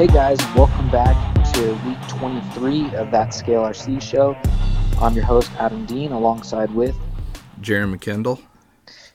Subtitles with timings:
[0.00, 1.14] Hey guys, welcome back
[1.52, 4.34] to week 23 of that Scale RC show.
[4.98, 6.96] I'm your host, Adam Dean, alongside with,
[7.60, 8.40] Jeremy Kendall.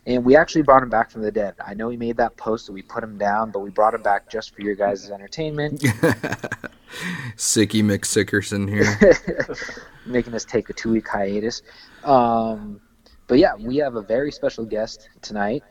[0.05, 1.55] and we actually brought him back from the dead.
[1.59, 4.03] I know we made that post that we put him down, but we brought him
[4.03, 5.79] back just for your guys' entertainment,
[7.35, 9.57] Sicky McSickerson here.
[10.05, 11.63] making us take a two week hiatus.
[12.03, 12.79] Um,
[13.25, 15.63] but yeah, we have a very special guest tonight.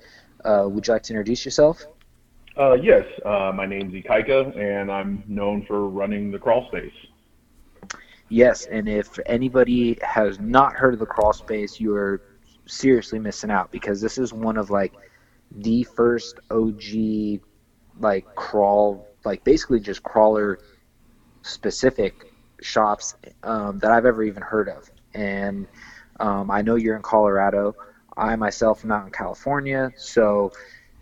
[0.44, 1.86] Uh, would you like to introduce yourself?
[2.56, 6.92] Uh, yes, uh, my name's Ikaika, and I'm known for running the Crawlspace.
[8.28, 12.22] Yes, and if anybody has not heard of the Crawlspace, you are
[12.66, 14.92] seriously missing out because this is one of like
[15.50, 17.40] the first OG
[18.00, 20.58] like crawl like basically just crawler
[21.42, 24.90] specific shops um, that I've ever even heard of.
[25.14, 25.66] And
[26.20, 27.76] um, I know you're in Colorado.
[28.16, 30.52] I myself am not in California, so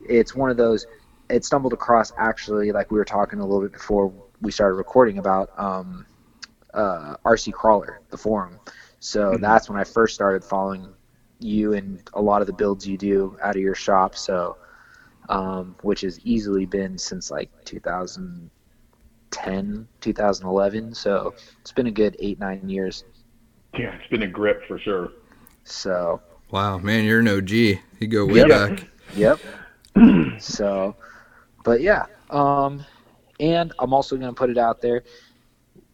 [0.08, 0.86] it's one of those.
[1.28, 5.18] It stumbled across actually, like we were talking a little bit before we started recording
[5.18, 6.06] about um,
[6.74, 8.58] uh, RC Crawler, the forum.
[9.00, 9.38] So Mhm.
[9.38, 10.94] that's when I first started following
[11.38, 14.14] you and a lot of the builds you do out of your shop.
[14.16, 14.56] So,
[15.28, 20.94] um, which has easily been since like 2010, 2011.
[20.94, 23.04] So it's been a good eight, nine years.
[23.78, 25.10] Yeah, it's been a grip for sure.
[25.64, 27.80] So, wow, man, you're an OG.
[27.98, 28.44] You go way Yep.
[28.44, 28.88] back.
[29.14, 29.40] yep.
[30.38, 30.96] so,
[31.62, 32.06] but yeah.
[32.30, 32.84] Um,
[33.40, 35.04] and I'm also going to put it out there.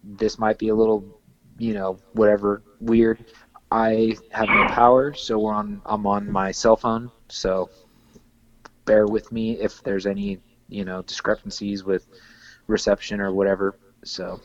[0.04, 1.20] This might be a little,
[1.58, 3.24] you know, whatever weird.
[3.70, 5.82] I have no power, so we're on.
[5.84, 7.68] I'm on my cell phone, so
[8.86, 12.06] bear with me if there's any, you know, discrepancies with
[12.66, 13.78] reception or whatever.
[14.04, 14.40] So,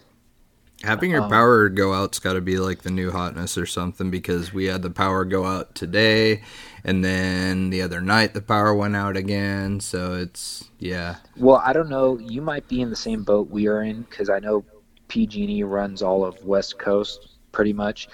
[0.83, 4.11] Having your Um, power go out's got to be like the new hotness or something
[4.11, 6.43] because we had the power go out today,
[6.83, 9.79] and then the other night the power went out again.
[9.79, 12.17] So it's yeah, well, I don't know.
[12.19, 14.65] You might be in the same boat we are in because I know
[15.07, 18.09] PG&E runs all of West Coast pretty much.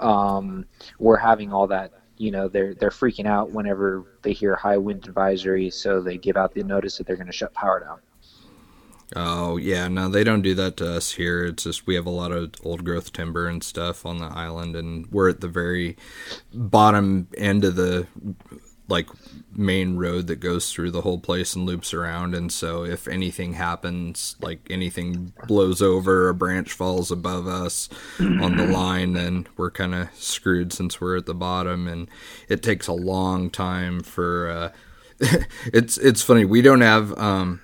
[0.00, 0.66] Um,
[0.98, 1.92] we're having all that.
[2.18, 6.36] You know, they're they're freaking out whenever they hear high wind advisory, so they give
[6.36, 7.98] out the notice that they're going to shut power down.
[9.14, 11.44] Oh yeah, no, they don't do that to us here.
[11.44, 14.76] It's just we have a lot of old growth timber and stuff on the island,
[14.76, 15.96] and we're at the very
[16.52, 18.06] bottom end of the
[18.88, 19.08] like
[19.54, 22.34] main road that goes through the whole place and loops around.
[22.34, 28.56] And so if anything happens, like anything blows over, a branch falls above us on
[28.56, 32.08] the line, then we're kind of screwed since we're at the bottom, and
[32.48, 34.50] it takes a long time for.
[34.50, 34.72] Uh,
[35.66, 37.16] it's it's funny we don't have.
[37.18, 37.60] Um,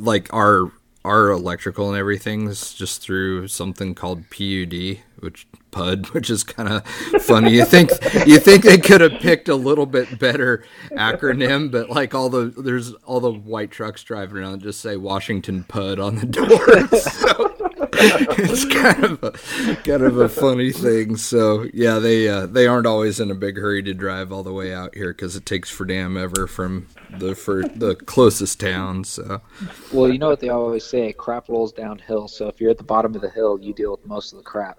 [0.00, 0.70] like our
[1.04, 6.68] our electrical and everything is just through something called PUD, which PUD, which is kind
[6.68, 6.86] of
[7.22, 7.52] funny.
[7.52, 7.90] You think
[8.26, 12.52] you think they could have picked a little bit better acronym, but like all the
[12.56, 16.88] there's all the white trucks driving around just say Washington PUD on the door.
[16.98, 17.67] So
[18.38, 21.16] it's kind of a kind of a funny thing.
[21.16, 24.52] So yeah, they uh, they aren't always in a big hurry to drive all the
[24.52, 29.04] way out here because it takes for damn ever from the for the closest town.
[29.04, 29.40] So.
[29.92, 32.28] Well, you know what they always say: crap rolls downhill.
[32.28, 34.44] So if you're at the bottom of the hill, you deal with most of the
[34.44, 34.78] crap.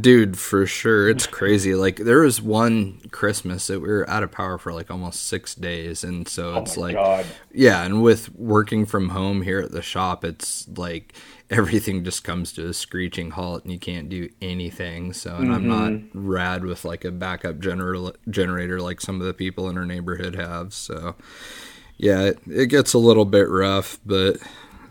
[0.00, 1.08] Dude, for sure.
[1.08, 1.74] It's crazy.
[1.74, 5.54] Like there was one Christmas that we were out of power for like almost six
[5.54, 6.04] days.
[6.04, 7.26] And so Oh it's my like God.
[7.52, 11.14] Yeah, and with working from home here at the shop, it's like
[11.50, 15.12] everything just comes to a screeching halt and you can't do anything.
[15.12, 16.28] So and I'm not mm-hmm.
[16.28, 20.34] rad with like a backup gener- generator like some of the people in our neighborhood
[20.34, 20.74] have.
[20.74, 21.14] So
[21.96, 24.38] yeah, it, it gets a little bit rough, but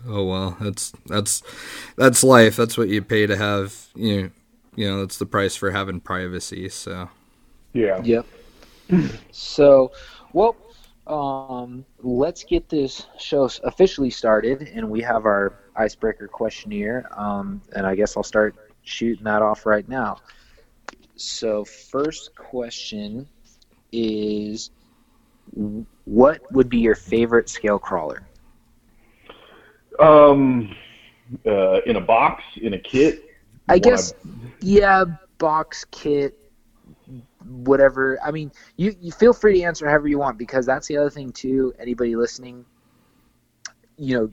[0.06, 0.56] oh well.
[0.60, 1.42] That's that's
[1.96, 2.56] that's life.
[2.56, 4.30] That's what you pay to have, you know,
[4.74, 6.68] you know, that's the price for having privacy.
[6.68, 7.08] So
[7.72, 8.02] Yeah.
[8.02, 8.26] Yep.
[9.30, 9.92] so,
[10.32, 10.56] well,
[11.08, 17.08] um, let's get this show officially started, and we have our icebreaker questionnaire.
[17.18, 20.18] Um, and I guess I'll start shooting that off right now.
[21.16, 23.26] So, first question
[23.90, 24.70] is,
[26.04, 28.22] what would be your favorite scale crawler?
[29.98, 30.76] Um,
[31.44, 33.24] uh, in a box, in a kit.
[33.68, 34.14] I guess,
[34.60, 35.04] yeah,
[35.38, 36.38] box kit,
[37.48, 38.18] whatever.
[38.24, 41.10] I mean, you, you feel free to answer however you want because that's the other
[41.10, 41.74] thing too.
[41.78, 42.64] Anybody listening,
[43.96, 44.32] you know,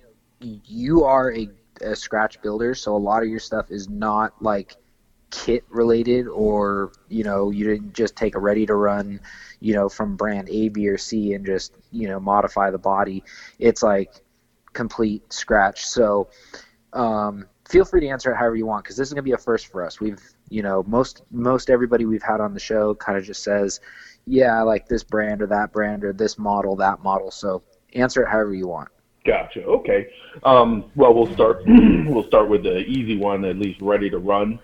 [0.65, 1.49] you are a,
[1.81, 4.75] a scratch builder, so a lot of your stuff is not like
[5.31, 9.19] kit related, or you know, you didn't just take a ready to run,
[9.59, 13.23] you know, from brand A, B, or C and just you know modify the body.
[13.59, 14.13] It's like
[14.73, 15.85] complete scratch.
[15.85, 16.29] So.
[16.93, 19.33] Um, feel free to answer it however you want because this is going to be
[19.33, 19.99] a first for us.
[19.99, 23.79] We've, you know, most most everybody we've had on the show kind of just says,
[24.25, 27.63] "Yeah, I like this brand or that brand or this model, that model." So
[27.93, 28.89] answer it however you want.
[29.25, 29.63] Gotcha.
[29.63, 30.07] Okay.
[30.43, 31.63] Um, well, we'll start.
[31.67, 34.59] we'll start with the easy one, at least ready to run.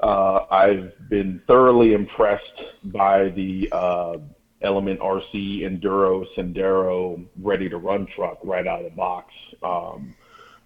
[0.00, 4.16] Uh, I've been thoroughly impressed by the uh,
[4.60, 9.32] Element RC Enduro Sendero ready to run truck right out of the box.
[9.62, 10.14] Um,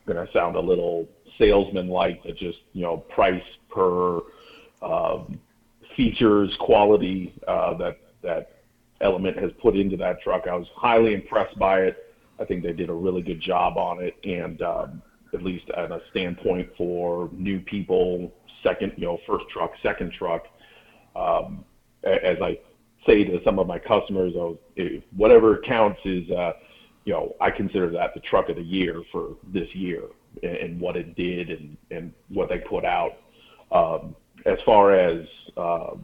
[0.06, 1.06] to sound a little
[1.38, 4.20] salesman like, but just you know, price per
[4.82, 5.40] um,
[5.96, 8.52] features, quality uh, that that
[9.00, 10.48] Element has put into that truck.
[10.50, 12.14] I was highly impressed by it.
[12.40, 15.02] I think they did a really good job on it, and um,
[15.34, 18.32] at least at a standpoint for new people,
[18.62, 20.44] second, you know, first truck, second truck.
[21.14, 21.64] Um,
[22.04, 22.58] as I
[23.06, 24.58] say to some of my customers, oh,
[25.16, 26.52] whatever counts is, uh,
[27.04, 30.02] you know, I consider that the truck of the year for this year
[30.42, 33.12] and, and what it did and, and what they put out.
[33.72, 34.14] Um,
[34.48, 35.94] as far as uh,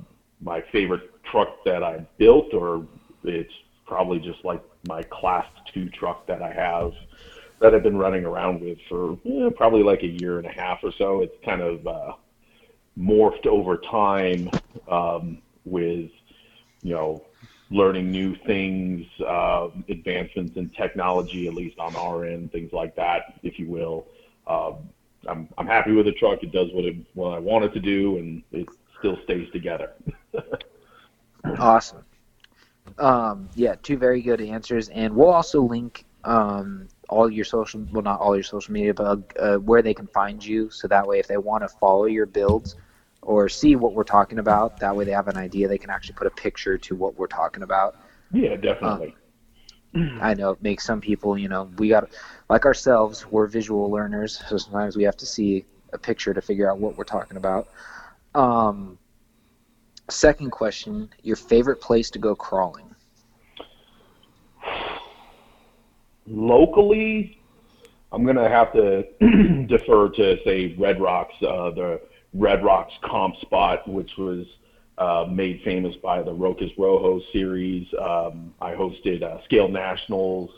[0.41, 2.87] my favorite truck that I built, or
[3.25, 3.53] it's
[3.87, 6.93] probably just like my class two truck that I have
[7.61, 10.81] that I've been running around with for eh, probably like a year and a half
[10.83, 11.23] or so.
[11.23, 12.13] It's kind of uh,
[12.99, 14.51] morphed over time
[14.89, 16.11] um, with,
[16.83, 17.23] you know,
[17.71, 23.39] learning new things, uh, advancements in technology, at least on our end, things like that,
[23.43, 24.07] if you will.
[24.47, 24.91] Um,
[25.29, 26.43] I'm I'm happy with the truck.
[26.43, 28.69] It does what it what I want it to do, and it
[28.99, 29.93] still stays together.
[31.59, 32.05] awesome.
[32.99, 38.03] Um, yeah, two very good answers, and we'll also link um, all your social, well,
[38.03, 41.19] not all your social media, but uh, where they can find you, so that way,
[41.19, 42.77] if they want to follow your builds
[43.23, 45.67] or see what we're talking about, that way they have an idea.
[45.67, 47.97] They can actually put a picture to what we're talking about.
[48.33, 49.09] Yeah, definitely.
[49.09, 49.15] Um,
[50.21, 52.11] I know it makes some people, you know, we got
[52.49, 56.71] like ourselves, we're visual learners, so sometimes we have to see a picture to figure
[56.71, 57.69] out what we're talking about.
[58.35, 58.99] Um,
[60.11, 62.95] Second question: Your favorite place to go crawling?
[66.27, 67.41] Locally,
[68.13, 69.05] I'm gonna have to
[69.67, 72.01] defer to say Red Rocks, uh, the
[72.35, 74.47] Red Rocks comp spot, which was
[74.99, 77.87] uh, made famous by the Rocas Rojo series.
[78.01, 80.51] Um, I hosted uh, Scale Nationals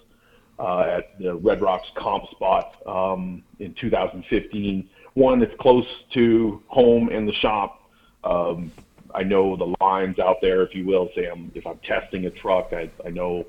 [0.59, 4.89] uh, at the Red Rocks comp spot um, in 2015.
[5.15, 7.91] One that's close to home and the shop.
[8.25, 8.73] Um,
[9.15, 11.09] I know the lines out there, if you will.
[11.15, 13.47] Say if I'm testing a truck, I, I know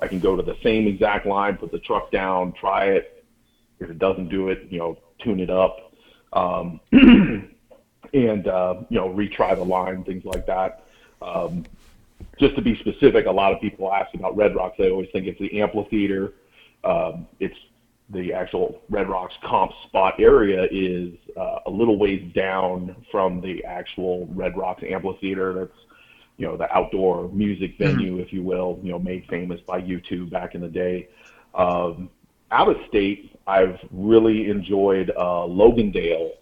[0.00, 3.24] I can go to the same exact line, put the truck down, try it.
[3.80, 5.92] If it doesn't do it, you know, tune it up,
[6.32, 6.80] um,
[8.12, 10.84] and uh, you know, retry the line, things like that.
[11.20, 11.64] Um,
[12.38, 14.76] just to be specific, a lot of people ask about Red Rocks.
[14.78, 16.32] They always think it's the amphitheater.
[16.84, 17.56] Um, it's
[18.10, 23.64] the actual Red Rocks comp spot area is uh, a little ways down from the
[23.64, 25.54] actual Red Rocks amphitheater.
[25.54, 25.78] That's
[26.36, 27.96] you know the outdoor music mm-hmm.
[27.96, 31.08] venue, if you will, you know made famous by U2 back in the day.
[31.54, 32.10] Um,
[32.50, 36.32] out of state, I've really enjoyed uh, Logandale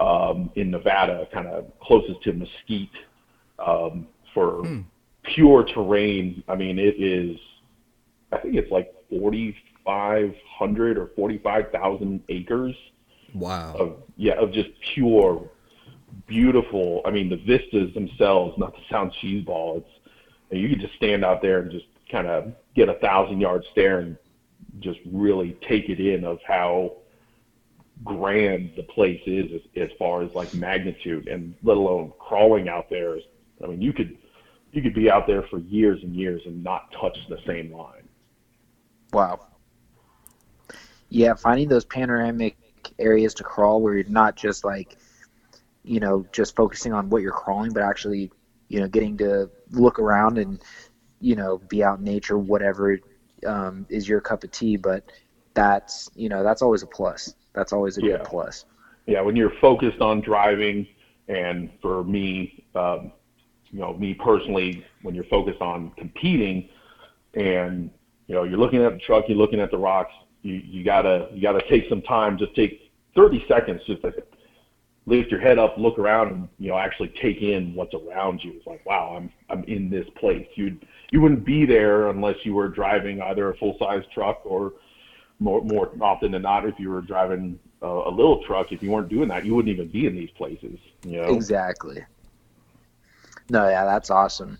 [0.00, 2.90] um, in Nevada, kind of closest to Mesquite
[3.58, 4.84] um, for mm.
[5.22, 6.42] pure terrain.
[6.48, 7.36] I mean, it is.
[8.32, 12.74] I think it's like 4,500 or 45,000 acres.
[13.34, 13.74] Wow.
[13.74, 15.50] Of, yeah, of just pure,
[16.26, 17.02] beautiful.
[17.04, 19.88] I mean, the vistas themselves, not to sound cheeseball, it's
[20.52, 24.00] you could just stand out there and just kind of get a thousand yard stare
[24.00, 24.16] and
[24.80, 26.96] just really take it in of how
[28.04, 32.88] grand the place is as, as far as like magnitude and let alone crawling out
[32.88, 33.18] there.
[33.62, 34.16] I mean, you could
[34.72, 38.08] you could be out there for years and years and not touch the same line.
[39.12, 39.40] Wow
[41.10, 42.56] yeah, finding those panoramic
[42.98, 44.96] areas to crawl where you're not just like,
[45.82, 48.30] you know, just focusing on what you're crawling, but actually,
[48.68, 50.62] you know, getting to look around and,
[51.20, 52.98] you know, be out in nature, whatever
[53.44, 54.76] um, is your cup of tea.
[54.76, 55.10] But
[55.52, 57.34] that's, you know, that's always a plus.
[57.54, 58.18] That's always a yeah.
[58.18, 58.64] good plus.
[59.06, 60.86] Yeah, when you're focused on driving,
[61.28, 63.12] and for me, um,
[63.70, 66.68] you know, me personally, when you're focused on competing,
[67.34, 67.90] and
[68.26, 71.28] you know, you're looking at the truck, you're looking at the rocks, you, you gotta
[71.32, 72.38] you gotta take some time.
[72.38, 74.12] Just take 30 seconds just to
[75.06, 78.52] lift your head up, look around, and you know actually take in what's around you.
[78.56, 80.46] It's like wow, I'm I'm in this place.
[80.54, 80.78] You
[81.10, 84.74] you wouldn't be there unless you were driving either a full size truck or
[85.40, 88.72] more more often than not if you were driving a, a little truck.
[88.72, 90.78] If you weren't doing that, you wouldn't even be in these places.
[91.02, 92.04] You know exactly.
[93.48, 94.58] No, yeah, that's awesome.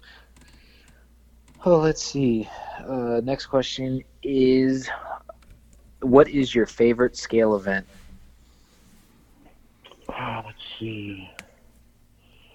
[1.64, 2.48] Oh, let's see.
[2.84, 4.88] Uh, next question is
[6.00, 7.86] what is your favorite scale event?
[10.08, 11.30] Uh, let's see.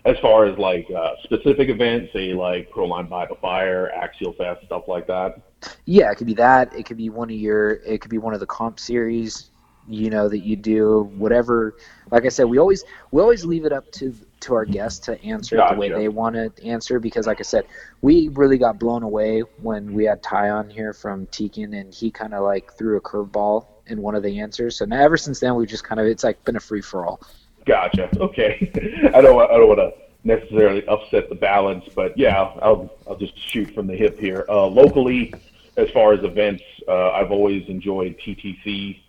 [0.04, 4.66] As far as like uh, specific events, say like Proline by the Fire, Axial Fest,
[4.66, 5.42] stuff like that.
[5.86, 6.74] Yeah, it could be that.
[6.74, 7.72] It could be one of your.
[7.72, 9.50] It could be one of the comp series.
[9.88, 11.76] You know that you do whatever.
[12.10, 15.22] Like I said, we always we always leave it up to to our guests to
[15.24, 17.66] answer it the way they want to answer because, like I said,
[18.02, 22.10] we really got blown away when we had Ty on here from Tekin and he
[22.10, 24.76] kind of like threw a curveball in one of the answers.
[24.76, 27.06] So now ever since then, we've just kind of it's like been a free for
[27.06, 27.22] all.
[27.66, 28.10] Gotcha.
[28.20, 28.72] Okay.
[29.14, 29.52] I don't.
[29.52, 33.88] I don't want to necessarily upset the balance, but yeah, I'll I'll just shoot from
[33.88, 34.46] the hip here.
[34.50, 35.34] Uh, locally,
[35.78, 39.00] as far as events, uh, I've always enjoyed TTC,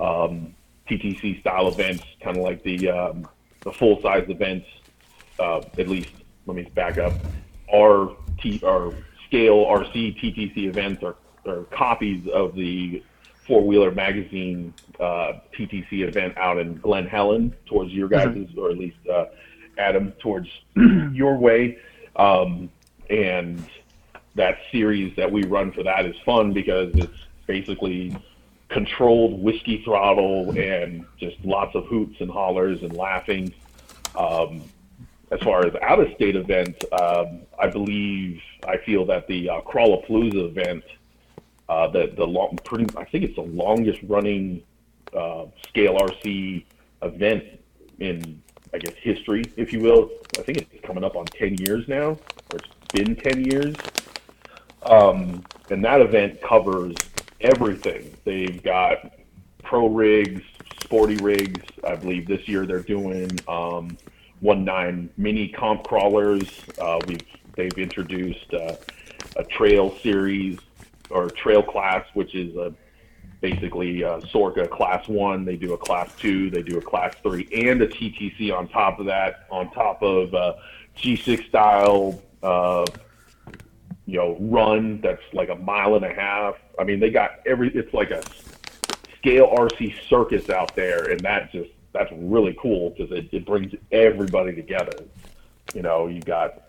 [0.00, 0.54] um,
[0.88, 3.28] TTC style events, kind of like the um,
[3.60, 4.66] the full size events.
[5.38, 6.10] Uh, at least,
[6.46, 7.12] let me back up.
[7.72, 8.92] Our T our
[9.26, 11.16] scale RC TTC events are,
[11.46, 13.02] are copies of the
[13.46, 18.78] four wheeler magazine uh, TTC event out in Glen Helen towards your guys' or at
[18.78, 19.26] least uh,
[19.78, 20.48] Adam towards
[21.12, 21.78] your way.
[22.16, 22.70] Um,
[23.10, 23.64] and
[24.34, 28.16] that series that we run for that is fun because it's basically
[28.68, 33.52] controlled whiskey throttle and just lots of hoots and hollers and laughing.
[34.16, 34.62] Um,
[35.30, 39.60] as far as out of state events, um, I believe I feel that the uh,
[39.62, 40.84] Crawlapalooza event
[41.68, 44.62] uh, the the long, pretty, I think it's the longest running
[45.16, 46.64] uh, scale RC
[47.02, 47.44] event
[48.00, 48.42] in,
[48.74, 50.10] I guess, history, if you will.
[50.36, 52.18] I think it's coming up on 10 years now,
[52.50, 53.76] or it's been 10 years.
[54.82, 56.96] Um, and that event covers
[57.40, 58.12] everything.
[58.24, 59.14] They've got
[59.62, 60.42] pro rigs,
[60.82, 61.64] sporty rigs.
[61.86, 63.96] I believe this year they're doing um,
[64.40, 66.42] one nine mini comp crawlers.
[66.78, 67.22] Uh, we've
[67.54, 68.74] they've introduced uh,
[69.36, 70.58] a trail series
[71.10, 72.74] or trail class, which is a
[73.44, 75.44] basically uh, SORRCA class one.
[75.44, 78.98] They do a class two, they do a class three, and a TTC on top
[78.98, 80.54] of that, on top of uh,
[80.96, 82.86] G6 style, uh,
[84.06, 86.54] you know, run that's like a mile and a half.
[86.78, 87.68] I mean, they got every.
[87.74, 88.22] It's like a
[89.18, 93.74] scale RC circus out there, and that just that's really cool because it, it brings
[93.92, 95.04] everybody together.
[95.74, 96.62] You know, you got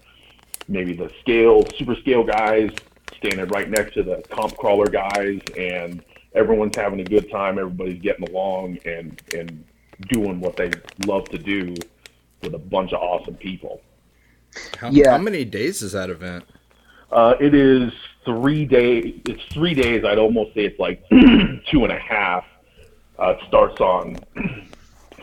[0.68, 2.70] maybe the scale super scale guys
[3.16, 6.04] standing right next to the comp crawler guys, and
[6.36, 7.58] everyone's having a good time.
[7.58, 9.64] Everybody's getting along and and
[10.10, 10.72] doing what they
[11.06, 11.74] love to do
[12.42, 13.82] with a bunch of awesome people.
[14.80, 15.12] How, Yeah.
[15.12, 16.44] how many days is that event?
[17.12, 17.94] Uh, it is
[18.26, 19.22] three days.
[19.26, 20.04] It's three days.
[20.04, 22.44] I'd almost say it's like two and a half.
[23.18, 24.18] Uh, it starts on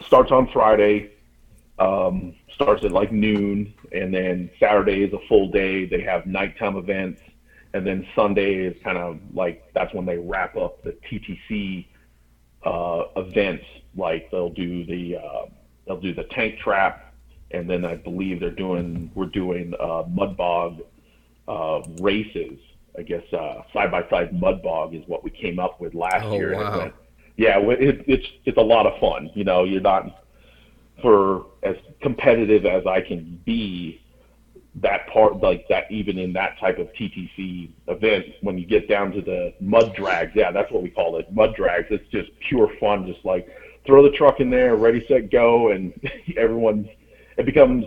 [0.07, 1.11] starts on Friday.
[1.79, 5.85] Um, starts at like noon, and then Saturday is a full day.
[5.87, 7.21] They have nighttime events,
[7.75, 11.87] and then Sunday is kind of like that's when they wrap up the TTC
[12.65, 13.65] uh, events.
[13.97, 15.47] Like they'll do the uh,
[15.87, 17.15] they'll do the tank trap,
[17.51, 20.81] and then I believe they're doing we're doing uh, mud bog
[21.49, 22.59] uh, races.
[22.99, 26.25] I guess uh, side by side mud bog is what we came up with last
[26.27, 26.53] Oh, year.
[26.53, 26.79] and wow.
[26.79, 26.95] went-
[27.39, 29.31] yeah, it, it's it's a lot of fun.
[29.35, 30.25] You know, you're not
[31.01, 34.02] for as competitive as I can be.
[34.77, 39.13] That part, like that, even in that type of TTC event, when you get down
[39.13, 41.89] to the mud drags, yeah, that's what we call it, mud drags.
[41.91, 43.07] It's just pure fun.
[43.07, 43.49] Just like
[43.85, 45.93] throw the truck in there, ready, set, go, and
[46.37, 46.89] everyone's.
[47.37, 47.87] It becomes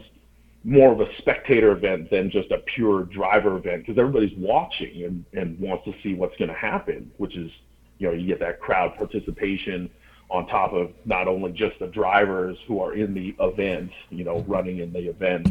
[0.66, 5.24] more of a spectator event than just a pure driver event because everybody's watching and,
[5.34, 7.52] and wants to see what's going to happen, which is,
[8.00, 9.90] you know, you get that crowd participation
[10.32, 14.44] on top of not only just the drivers who are in the event, you know,
[14.48, 15.48] running in the event,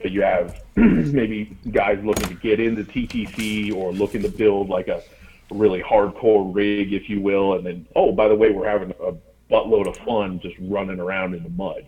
[0.00, 4.88] but you have maybe guys looking to get into TTC or looking to build like
[4.88, 5.02] a
[5.50, 9.12] really hardcore rig, if you will, and then, oh, by the way, we're having a
[9.52, 11.86] buttload of fun just running around in the mud.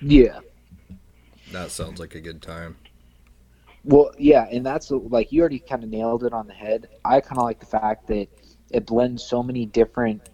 [0.00, 0.40] Yeah.
[1.52, 2.76] That sounds like a good time.
[3.84, 6.88] Well, yeah, and that's like you already kind of nailed it on the head.
[7.04, 8.28] I kind of like the fact that
[8.70, 10.28] it blends so many different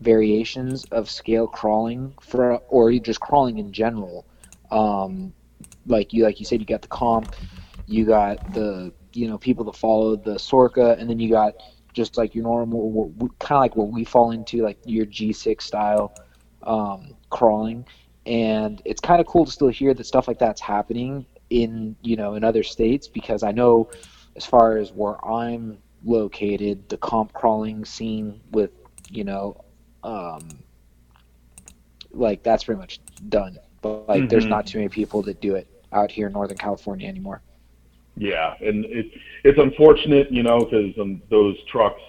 [0.00, 4.26] variations of scale crawling for, or just crawling in general.
[4.70, 5.34] Um,
[5.86, 7.34] like you, like you said, you got the comp,
[7.86, 11.54] you got the you know people that follow the SORRCA, and then you got
[11.92, 16.14] just like your normal, kind of like what we fall into, like your G6 style
[16.62, 17.86] um, crawling.
[18.26, 22.16] And it's kind of cool to still hear that stuff like that's happening in you
[22.16, 23.88] know in other states because I know
[24.36, 28.70] as far as where I'm located, the comp crawling scene with
[29.08, 29.64] you know
[30.02, 30.62] um,
[32.12, 33.58] like that's pretty much done.
[33.82, 34.50] But like, there's Mhm.
[34.50, 37.42] not too many people that do it out here in Northern California anymore.
[38.16, 39.06] Yeah, and it,
[39.44, 42.00] it's unfortunate, you know, because um, those trucks,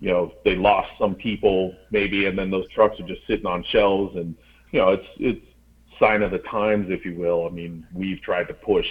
[0.00, 3.62] you know, they lost some people maybe, and then those trucks are just sitting on
[3.64, 4.34] shelves, and
[4.72, 5.46] you know, it's it's
[5.98, 7.46] sign of the times, if you will.
[7.46, 8.88] I mean, we've tried to push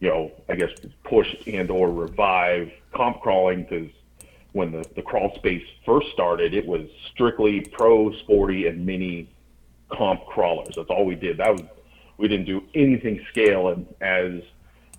[0.00, 0.70] you know, I guess
[1.04, 3.90] push and or revive comp crawling because
[4.52, 9.28] when the, the Crawlspace first started, it was strictly pro, sporty, and mini
[9.90, 10.74] comp crawlers.
[10.76, 11.38] That's all we did.
[11.38, 11.62] That was
[12.18, 13.68] we didn't do anything scale.
[13.68, 14.42] And as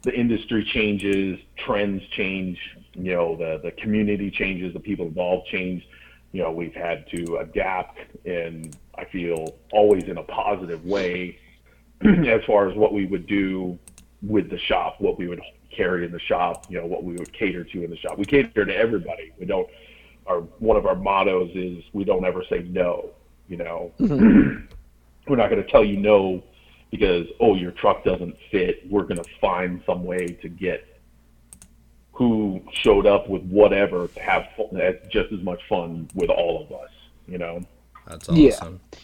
[0.02, 2.58] the industry changes, trends change,
[2.94, 5.88] you know, the the community changes, the people involved change.
[6.32, 11.38] You know, we've had to adapt, and I feel always in a positive way
[12.02, 13.78] as far as what we would do
[14.22, 15.42] with the shop, what we would
[15.76, 18.18] carry in the shop, you know, what we would cater to in the shop.
[18.18, 19.32] We cater to everybody.
[19.40, 19.68] We don't.
[20.28, 23.10] Our one of our mottos is we don't ever say no.
[23.48, 24.66] You know, mm-hmm.
[25.28, 26.44] we're not going to tell you no
[26.92, 28.90] because oh your truck doesn't fit.
[28.90, 30.86] We're going to find some way to get
[32.14, 36.72] who showed up with whatever to have fun, just as much fun with all of
[36.72, 36.92] us.
[37.28, 37.62] You know.
[38.08, 38.80] That's awesome.
[38.92, 39.00] Yeah.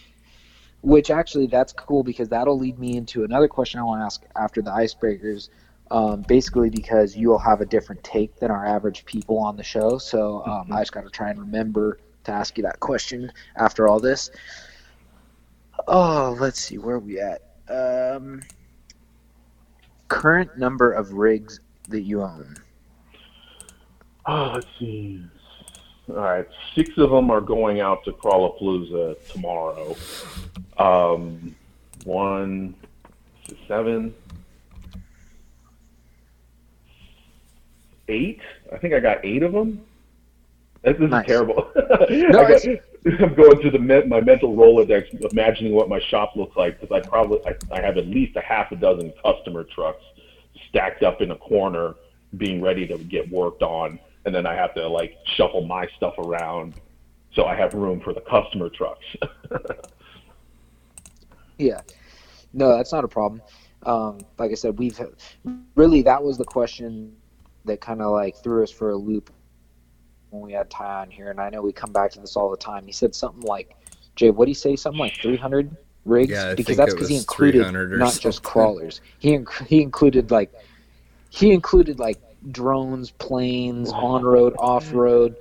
[0.81, 4.23] Which actually, that's cool because that'll lead me into another question I want to ask
[4.35, 5.49] after the icebreakers
[5.91, 9.63] um, basically because you will have a different take than our average people on the
[9.63, 9.97] show.
[9.97, 10.73] So um, mm-hmm.
[10.73, 14.31] I just got to try and remember to ask you that question after all this.
[15.87, 17.41] Oh, let's see, where are we at?
[17.69, 18.41] Um,
[20.07, 22.55] current number of rigs that you own.
[24.25, 25.23] Oh, let's see.
[26.09, 29.95] All right, six of them are going out to Crawlapalooza tomorrow.
[30.77, 31.55] Um,
[32.03, 32.75] one,
[33.67, 34.13] seven,
[38.07, 38.39] eight.
[38.71, 39.83] I think I got eight of them.
[40.83, 41.23] This, this nice.
[41.23, 41.71] is terrible.
[42.09, 42.61] no, got,
[43.19, 47.07] I'm going through the my mental rolodex, imagining what my shop looks like because I
[47.07, 50.03] probably I, I have at least a half a dozen customer trucks
[50.69, 51.93] stacked up in a corner,
[52.37, 56.15] being ready to get worked on, and then I have to like shuffle my stuff
[56.17, 56.73] around
[57.35, 59.05] so I have room for the customer trucks.
[61.57, 61.81] yeah,
[62.53, 63.41] no, that's not a problem.
[63.83, 64.99] Um, like I said, we've
[65.75, 67.15] really that was the question
[67.65, 69.29] that kind of like threw us for a loop
[70.29, 72.49] when we had Ty on here, and I know we come back to this all
[72.49, 72.85] the time.
[72.85, 73.75] He said something like,
[74.15, 74.75] "Jay, what did he say?
[74.75, 78.21] Something like 300 rigs?" Yeah, I because that's because he included not something.
[78.21, 79.01] just crawlers.
[79.19, 80.53] He inc- he included like
[81.29, 82.19] he included like
[82.51, 85.35] drones, planes, on road, off road.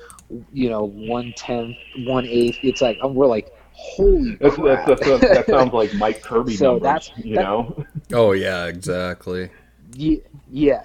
[0.53, 2.59] You know, one tenth, one eighth.
[2.62, 4.87] It's like we're like, holy that's, crap.
[4.87, 6.83] That's, that's, that sounds like Mike Kirby so numbers.
[6.83, 7.85] That's, you that, know.
[8.12, 9.51] Oh yeah, exactly.
[9.94, 10.18] Yeah,
[10.51, 10.83] yeah,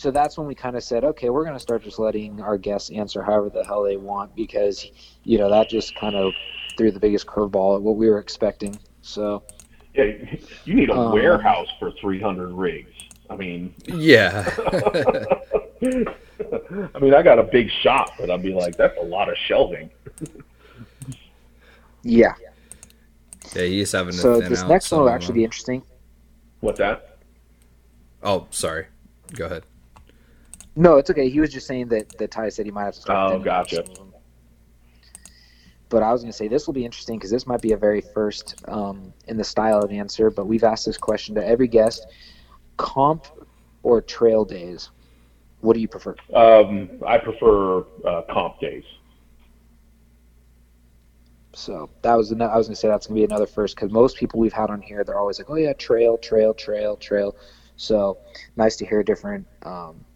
[0.00, 2.56] so that's when we kind of said, okay, we're going to start just letting our
[2.56, 4.86] guests answer however the hell they want because,
[5.24, 6.32] you know, that just kind of
[6.78, 8.78] threw the biggest curveball at what we were expecting.
[9.02, 9.42] So,
[9.92, 10.04] yeah,
[10.64, 12.90] you need a um, warehouse for 300 rigs.
[13.28, 14.48] I mean, yeah.
[15.82, 19.36] I mean, I got a big shop, but I'd be like, that's a lot of
[19.36, 19.90] shelving.
[22.02, 22.32] yeah.
[23.54, 25.82] Yeah, he's having to so this next one will actually be interesting.
[26.60, 27.18] What's that?
[28.22, 28.86] Oh, sorry.
[29.34, 29.64] Go ahead.
[30.80, 31.28] No, it's okay.
[31.28, 33.32] He was just saying that that Ty said he might have to start.
[33.34, 33.84] Oh, gotcha.
[35.90, 37.76] But I was going to say this will be interesting because this might be a
[37.76, 40.30] very first um, in the style of answer.
[40.30, 42.06] But we've asked this question to every guest:
[42.78, 43.26] comp
[43.82, 44.90] or trail days?
[45.60, 46.14] What do you prefer?
[46.32, 48.84] Um, I prefer uh, comp days.
[51.52, 53.92] So that was I was going to say that's going to be another first because
[53.92, 57.36] most people we've had on here they're always like, oh yeah, trail, trail, trail, trail.
[57.76, 58.16] So
[58.56, 60.06] nice to hear different um,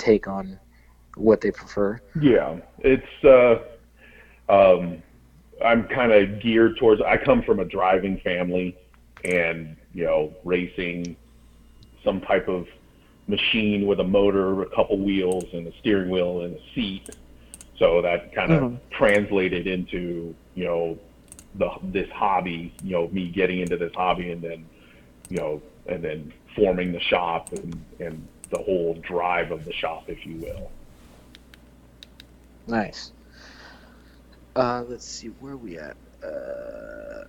[0.00, 0.58] take on
[1.16, 2.00] what they prefer.
[2.20, 3.24] Yeah, it's.
[3.24, 3.60] Uh,
[4.48, 5.02] um,
[5.64, 7.00] I'm kind of geared towards.
[7.02, 8.76] I come from a driving family,
[9.24, 11.16] and you know, racing,
[12.04, 12.66] some type of
[13.28, 17.10] machine with a motor, a couple wheels, and a steering wheel and a seat.
[17.78, 18.76] So that kind of mm-hmm.
[18.90, 20.98] translated into you know
[21.56, 22.74] the this hobby.
[22.82, 24.66] You know, me getting into this hobby, and then
[25.28, 30.04] you know, and then forming the shop and and the whole drive of the shop,
[30.08, 30.70] if you will.
[32.66, 33.12] Nice.
[34.56, 35.96] Uh, let's see, where are we at?
[36.24, 37.24] Uh,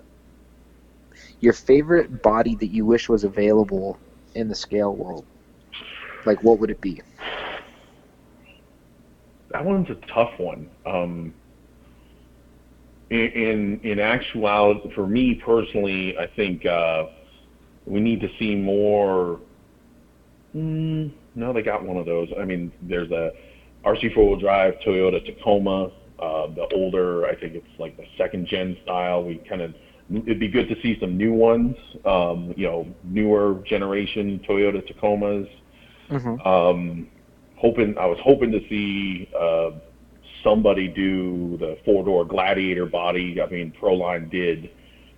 [1.39, 3.97] your favorite body that you wish was available
[4.35, 5.25] in the scale world?
[6.25, 7.01] Like, what would it be?
[9.49, 10.69] That one's a tough one.
[10.85, 11.33] Um,
[13.09, 17.07] in, in, in actuality, for me personally, I think uh,
[17.85, 19.39] we need to see more
[20.55, 22.29] Mm, no, they got one of those.
[22.39, 23.31] I mean, there's a
[23.85, 25.91] RC four wheel drive Toyota Tacoma.
[26.19, 29.23] Uh, the older, I think it's like the second gen style.
[29.23, 29.73] We kind of
[30.13, 31.75] it'd be good to see some new ones.
[32.05, 35.49] Um, you know, newer generation Toyota Tacomas.
[36.09, 36.47] Mm-hmm.
[36.47, 37.07] Um,
[37.55, 39.71] hoping I was hoping to see uh,
[40.43, 43.41] somebody do the four door Gladiator body.
[43.41, 44.69] I mean, Proline did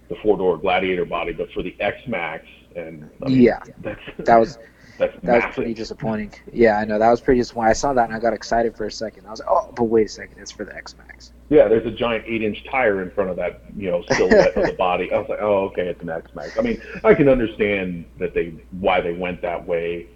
[0.09, 3.59] the four door Gladiator body, but for the X Max, and I mean, Yeah.
[3.81, 4.57] that's That was
[4.97, 6.33] that's that was pretty disappointing.
[6.51, 7.71] Yeah, I know that was pretty disappointing.
[7.71, 9.25] I saw that and I got excited for a second.
[9.25, 11.33] I was like, oh, but wait a second, it's for the X-Maxx.
[11.49, 14.65] Yeah, there's a giant eight inch tire in front of that, you know, silhouette of
[14.65, 15.11] the body.
[15.11, 16.57] I was like, oh, okay, it's an X-Maxx.
[16.57, 20.07] I mean, I can understand that they why they went that way,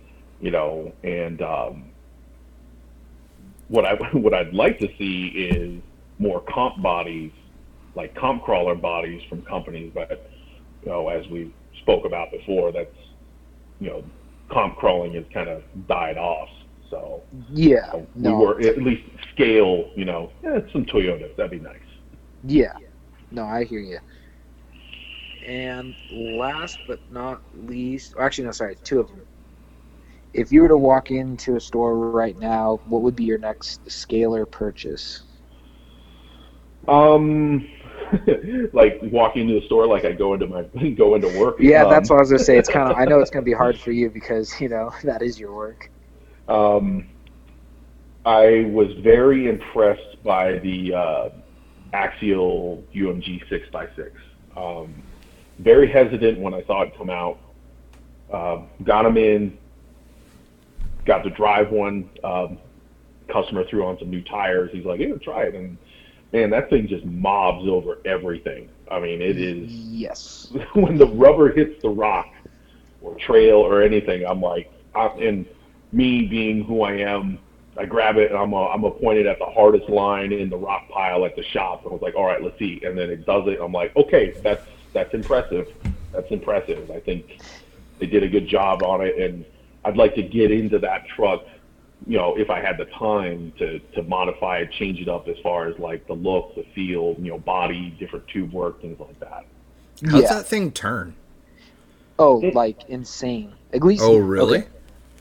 [0.41, 1.85] you know, and um,
[3.67, 5.81] what I what I'd like to see is
[6.19, 7.31] more comp bodies,
[7.95, 10.29] like comp crawler bodies from companies, but
[10.83, 12.95] you know, as we spoke about before, that's
[13.79, 14.03] you know,
[14.51, 16.49] comp crawling has kind of died off.
[16.89, 21.35] So Yeah, we no, were at least scale, you know, eh, some Toyotas.
[21.37, 21.79] That'd be nice.
[22.43, 22.73] yeah,
[23.31, 23.99] no, I hear you.
[25.41, 29.25] And last but not least, or actually, no, sorry, two of them.
[30.33, 33.83] If you were to walk into a store right now, what would be your next
[33.89, 35.21] scalar purchase?
[36.87, 37.67] Um,
[38.73, 40.63] like walking into the store, like I go into my
[40.97, 41.57] go into work.
[41.59, 42.57] Yeah, um, that's what I was gonna say.
[42.57, 45.21] It's kind of I know it's gonna be hard for you because you know that
[45.21, 45.89] is your work.
[46.47, 47.07] Um,
[48.25, 51.29] I was very impressed by the uh,
[51.93, 54.11] Axial UMG six x six.
[54.55, 55.01] Um,
[55.59, 57.39] very hesitant when I saw it come out.
[58.31, 59.57] Uh, got them in.
[61.05, 62.09] Got to drive one.
[62.23, 62.57] Um,
[63.27, 64.71] customer threw on some new tires.
[64.71, 65.77] He's like, "Yeah, try it." And
[66.33, 68.69] man, that thing just mobs over everything.
[68.89, 70.53] I mean, it is Yes.
[70.73, 72.27] when the rubber hits the rock
[73.01, 75.45] or trail or anything, I'm like, I, and
[75.91, 77.39] me being who I am,
[77.77, 80.89] I grab it and I'm I'm a pointed at the hardest line in the rock
[80.89, 81.83] pile at the shop.
[81.83, 82.81] And I was like, all right, let's see.
[82.83, 83.59] And then it does it.
[83.61, 85.67] I'm like, okay, that's that's impressive.
[86.11, 86.89] That's impressive.
[86.89, 87.39] I think
[87.99, 89.45] they did a good job on it, and
[89.85, 91.43] I'd like to get into that truck.
[92.05, 95.37] You know, if I had the time to to modify it, change it up as
[95.41, 99.19] far as like the look, the feel, you know, body, different tube work, things like
[99.19, 99.45] that.
[100.05, 100.33] How's yeah.
[100.35, 101.15] that thing turn?
[102.19, 103.53] Oh, like insane.
[103.73, 104.03] At least.
[104.03, 104.59] Oh, really?
[104.59, 104.67] okay,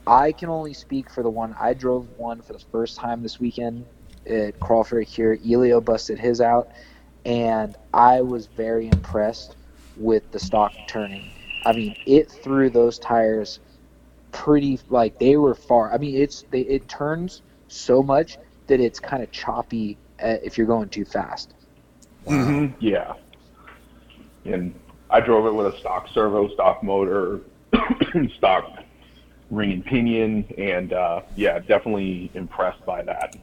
[0.06, 3.40] I can only speak for the one I drove one for the first time this
[3.40, 3.84] weekend
[4.28, 5.38] at Crawford here.
[5.44, 6.70] Elio busted his out,
[7.24, 9.56] and I was very impressed
[9.96, 11.30] with the stock turning.
[11.64, 13.58] I mean, it threw those tires
[14.36, 15.92] pretty like they were far.
[15.92, 20.58] I mean, it's they, it turns so much that it's kind of choppy uh, if
[20.58, 21.54] you're going too fast.
[22.24, 22.70] Wow.
[22.78, 23.14] Yeah.
[24.44, 24.74] And
[25.08, 27.40] I drove it with a stock servo, stock motor,
[28.36, 28.84] stock
[29.50, 33.36] ring and pinion, and uh, yeah, definitely impressed by that.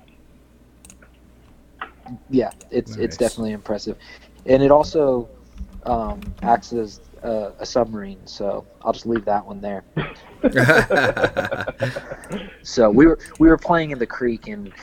[2.29, 3.97] Yeah, it's it's definitely impressive,
[4.45, 5.27] and it also
[5.85, 8.25] um, acts as uh, a submarine.
[8.25, 9.83] So I'll just leave that one there.
[12.63, 14.73] So we were we were playing in the creek, and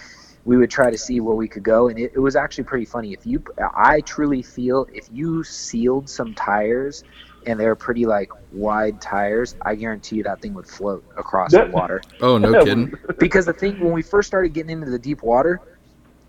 [0.45, 2.85] we would try to see where we could go, and it, it was actually pretty
[2.85, 3.13] funny.
[3.13, 7.05] If you, I truly feel if you sealed some tires,
[7.47, 11.71] and they're pretty like wide tires, I guarantee you that thing would float across the
[11.73, 12.03] water.
[12.21, 12.93] oh, no kidding.
[13.19, 15.61] because the thing when we first started getting into the deep water,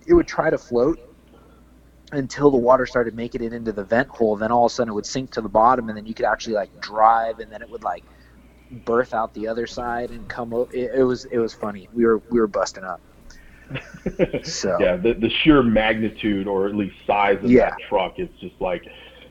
[0.08, 1.00] it would try to float
[2.12, 4.36] until the water started making it into the vent hole.
[4.36, 6.26] Then all of a sudden it would sink to the bottom, and then you could
[6.26, 8.04] actually like drive, and then it would like
[8.86, 10.54] birth out the other side and come.
[10.54, 11.88] O- it, it was it was funny.
[11.93, 13.02] We were we were busting up.
[14.43, 17.69] So yeah, the, the sheer magnitude or at least size of Yeah.
[17.69, 18.84] that truck, it's just like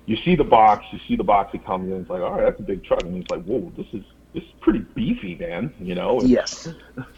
[0.07, 2.45] you see the box, you see the box that comes in, it's like, all right,
[2.45, 5.73] that's a big truck, and it's like, whoa, this is this is pretty beefy, man.
[5.79, 6.69] You know, it's, yes,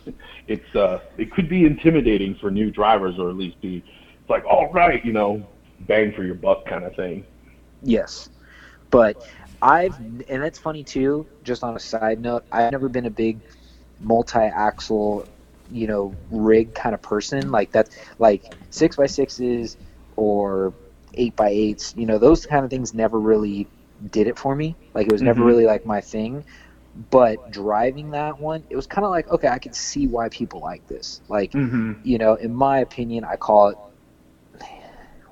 [0.48, 3.84] it's uh, it could be intimidating for new drivers, or at least be
[4.20, 5.46] it's like, all right, you know,
[5.86, 7.24] bang for your buck kind of thing.
[7.82, 8.30] yes,
[8.90, 9.18] but
[9.62, 11.28] I've and that's funny too.
[11.44, 13.42] Just on a side note, I've never been a big
[14.00, 15.26] multi-axle,
[15.70, 17.50] you know, rig kind of person.
[17.50, 19.76] Like that, like six by sixes
[20.16, 20.74] or
[21.14, 21.94] eight by eights.
[21.96, 23.70] You know, those kind of things never really
[24.10, 24.78] did it for me.
[24.94, 25.44] Like it was never Mhm.
[25.44, 26.44] really like my thing.
[27.10, 30.60] But driving that one, it was kind of like okay, I can see why people
[30.62, 31.22] like this.
[31.28, 31.92] Like Mm-hmm.
[32.02, 33.78] you know, in my opinion, I call it,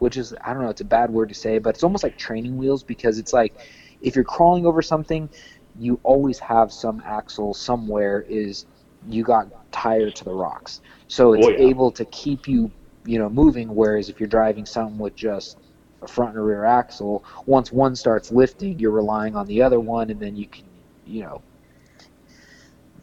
[0.00, 2.18] which is, I don't know, it's a bad word to say, but it's almost like
[2.18, 3.54] training wheels because it's like
[4.00, 5.30] if you're crawling over something,
[5.78, 8.66] you always have some axle somewhere is
[9.08, 10.80] you got tired to the rocks.
[11.08, 11.58] So it's Oh, yeah.
[11.68, 12.72] able to keep you,
[13.04, 13.74] you know, moving.
[13.74, 15.58] Whereas if you're driving something with just
[16.02, 19.80] a front and a rear axle, once one starts lifting, you're relying on the other
[19.80, 20.64] one, and then you can,
[21.04, 21.42] you know,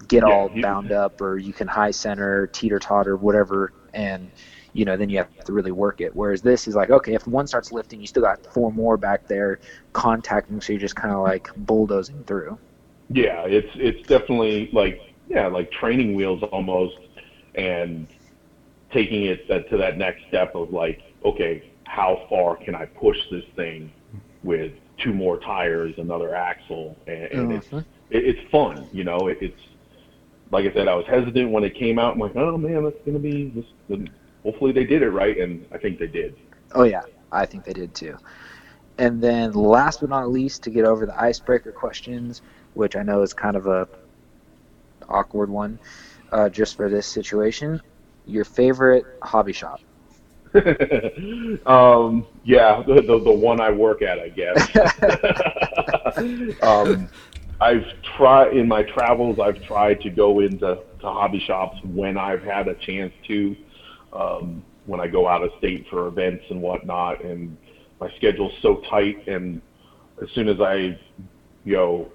[0.07, 4.31] get Yeah, all you- bound up, or you can high center, teeter totter, whatever, and
[4.77, 6.15] you know, then you have to really work it.
[6.15, 9.27] Whereas this is like, okay, if one starts lifting, you still got four more back
[9.27, 9.59] there
[9.93, 12.59] contacting, so you're just kind of like bulldozing through.
[13.09, 16.95] Yeah, it's it's definitely like yeah, like training wheels almost,
[17.55, 18.07] and
[18.91, 23.45] taking it to that next step of like, okay, how far can I push this
[23.55, 23.91] thing
[24.43, 27.79] with two more tires, another axle, and, and it's Mhm.
[28.11, 28.87] it, it's fun.
[28.91, 29.61] You know, it, it's
[30.51, 32.13] like I said, I was hesitant when it came out.
[32.13, 33.65] I'm like, oh man, that's gonna be this.
[34.47, 36.37] Hopefully they did it right, and I think they did.
[36.73, 37.01] Oh yeah,
[37.33, 38.15] I think they did too.
[38.97, 42.41] And then last but not least, to get over the icebreaker questions,
[42.73, 43.89] which I know is kind of a
[45.09, 45.79] awkward one,
[46.31, 47.81] uh, just for this situation.
[48.25, 49.81] Your favorite hobby shop?
[51.65, 54.65] um, yeah, the, the the one I work at, I guess.
[56.63, 57.09] um,
[57.59, 57.83] I've
[58.15, 59.39] tried in my travels.
[59.39, 60.59] I've tried to go into
[61.01, 63.57] to hobby shops when I've had a chance to.
[64.17, 67.55] Um, when I go out of state for events and whatnot, and
[67.99, 69.61] my schedule's so tight, and
[70.21, 70.97] as soon as I,
[71.65, 72.11] you know,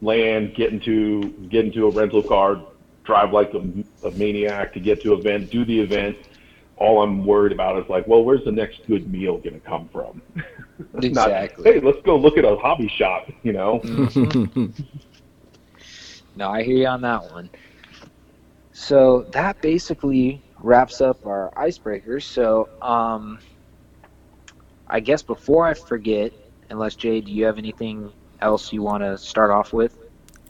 [0.00, 2.62] land, get into get into a rental car,
[3.04, 3.62] drive like a,
[4.06, 6.16] a maniac to get to event, do the event.
[6.76, 9.88] All I'm worried about is like, well, where's the next good meal going to come
[9.92, 10.22] from?
[10.94, 11.72] Not, Exactly.
[11.74, 13.28] hey, let's go look at a hobby shop.
[13.42, 13.82] You know.
[16.34, 17.50] No, I hear you on that one.
[18.72, 22.22] So that basically wraps up our icebreakers.
[22.22, 23.38] So, um,
[24.88, 26.32] I guess before I forget,
[26.70, 29.96] unless Jay, do you have anything else you want to start off with?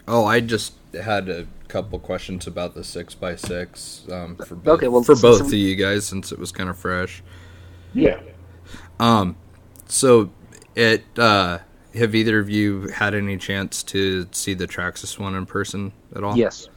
[0.09, 4.79] Oh, I just had a couple questions about the six x six um, for both,
[4.79, 7.22] Okay, well, for both we- of you guys since it was kind of fresh.
[7.94, 8.20] Yeah.
[8.98, 9.37] Um,
[9.87, 10.31] so
[10.75, 11.59] it uh,
[11.94, 16.25] have either of you had any chance to see the Traxxas one in person at
[16.25, 16.37] all?
[16.37, 16.68] Yes.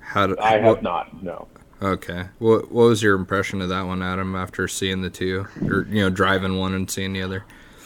[0.00, 1.22] How did, I have what- not.
[1.22, 1.46] No.
[1.82, 2.26] Okay.
[2.38, 4.36] What what was your impression of that one, Adam?
[4.36, 7.44] After seeing the two, or you know, driving one and seeing the other?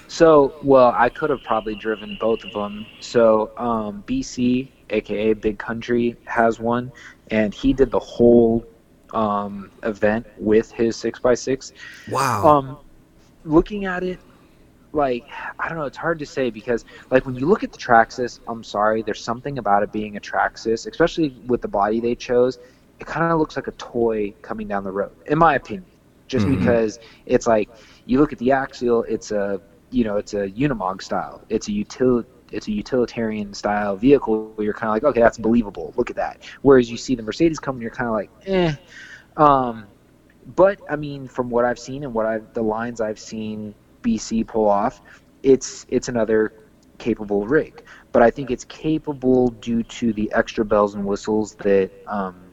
[0.09, 2.87] So, well, I could have probably driven both of them.
[3.01, 6.93] So, um, BC, aka Big Country, has one,
[7.31, 8.65] and he did the whole
[9.13, 11.73] um, event with his six x six.
[12.11, 12.47] Wow.
[12.47, 12.79] Um,
[13.45, 14.19] looking at it,
[14.93, 15.25] like
[15.59, 18.41] I don't know, it's hard to say because like when you look at the Traxxas,
[18.47, 22.59] I'm sorry, there's something about it being a Traxxas, especially with the body they chose.
[23.05, 25.91] It kind of looks like a toy coming down the road, in my opinion.
[26.27, 26.51] Just Mhm.
[26.57, 27.71] because it's like
[28.07, 31.73] you look at the Axial, it's a you know it's a Unimog style, it's a
[31.73, 34.53] util it's a utilitarian style vehicle.
[34.55, 35.93] Where you're kind of like, okay, that's believable.
[35.97, 36.39] Look at that.
[36.63, 38.73] Whereas you see the Mercedes coming, you're kind of like, eh.
[39.37, 39.91] Um,
[40.57, 44.45] but I mean, from what I've seen and what I've the lines I've seen BC
[44.45, 45.01] pull off,
[45.43, 46.53] it's it's another
[46.99, 47.83] capable rig.
[48.13, 52.44] But I think it's capable due to the extra bells and whistles that um,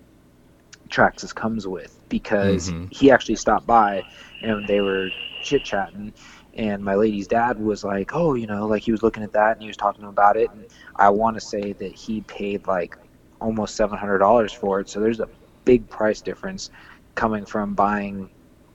[0.92, 2.94] Traxxas comes with because Mhm.
[2.94, 4.04] he actually stopped by
[4.42, 5.10] and they were
[5.42, 6.14] chit chatting.
[6.54, 9.54] And my lady's dad was like, "Oh, you know, like he was looking at that
[9.54, 10.66] and he was talking about it." And
[10.98, 12.98] I want to say that he paid like
[13.40, 14.90] almost seven hundred dollars for it.
[14.90, 15.30] So there's a
[15.64, 16.70] big price difference
[17.16, 18.30] coming from buying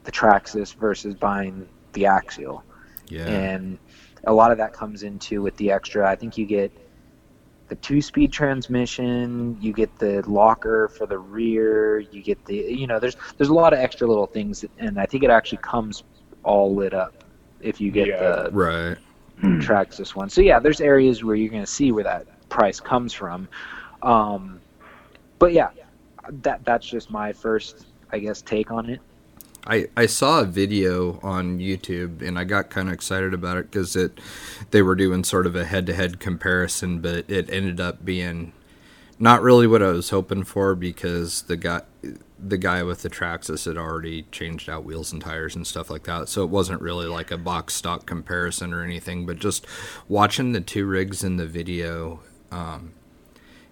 [0.05, 2.63] the Traxxas versus buying the Axial,
[3.09, 3.25] yeah.
[3.27, 3.77] and
[4.23, 6.09] a lot of that comes into with the extra.
[6.09, 6.71] I think you get
[7.69, 12.99] the two-speed transmission, you get the locker for the rear, you get the you know
[12.99, 16.03] there's there's a lot of extra little things, and I think it actually comes
[16.43, 17.23] all lit up
[17.59, 18.17] if you get Yeah.
[18.19, 18.97] the right.
[19.41, 20.29] Traxxas one.
[20.29, 23.47] So yeah, there's areas where you're going to see where that price comes from.
[24.01, 24.61] Um,
[25.39, 25.69] but yeah,
[26.41, 28.99] that that's just my first, I guess, take on it.
[29.67, 33.69] I, I saw a video on YouTube and I got kind of excited about it
[33.69, 34.19] because it
[34.71, 38.53] they were doing sort of a head to head comparison, but it ended up being
[39.19, 41.81] not really what I was hoping for because the guy
[42.39, 46.03] the guy with the Traxxas had already changed out wheels and tires and stuff like
[46.03, 49.25] that, so it wasn't really like a box stock comparison or anything.
[49.25, 49.65] But just
[50.07, 52.93] watching the two rigs in the video, um,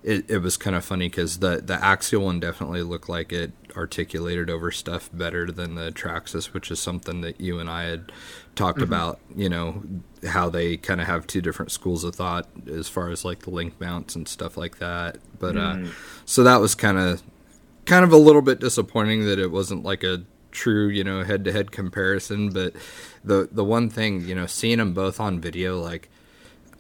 [0.04, 3.52] it, it was kind of funny because the the axial one definitely looked like it
[3.78, 8.12] articulated over stuff better than the Traxxas, which is something that you and I had
[8.56, 9.20] talked about.
[9.36, 9.84] You know
[10.28, 13.50] how they kind of have two different schools of thought as far as like the
[13.50, 15.18] link mounts and stuff like that.
[15.40, 15.78] But uh,
[16.26, 17.22] so that was kind of
[17.86, 21.46] kind of a little bit disappointing that it wasn't like a true you know head
[21.46, 22.50] to head comparison.
[22.50, 22.74] But
[23.24, 26.10] the the one thing you know seeing them both on video like.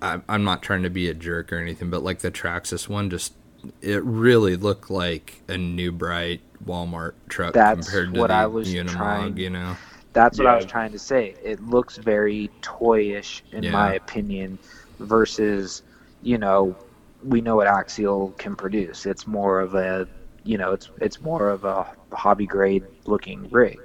[0.02, 3.10] I'm I'm not trying to be a jerk or anything, but like the Traxxas one,
[3.10, 3.34] just
[3.82, 8.46] it really looked like a new bright Walmart truck That's compared to what the I
[8.48, 8.90] was Unimog.
[8.90, 9.76] trying- You know,
[10.14, 11.36] That's what I was trying to say.
[11.44, 13.72] It looks very toyish, in Yeah.
[13.72, 14.58] my opinion,
[15.00, 15.84] versus,
[16.22, 16.76] you know,
[17.24, 19.06] we know what Axial can produce.
[19.06, 20.08] It's more of a,
[20.44, 23.80] you know, it's it's more of a hobby grade looking rig.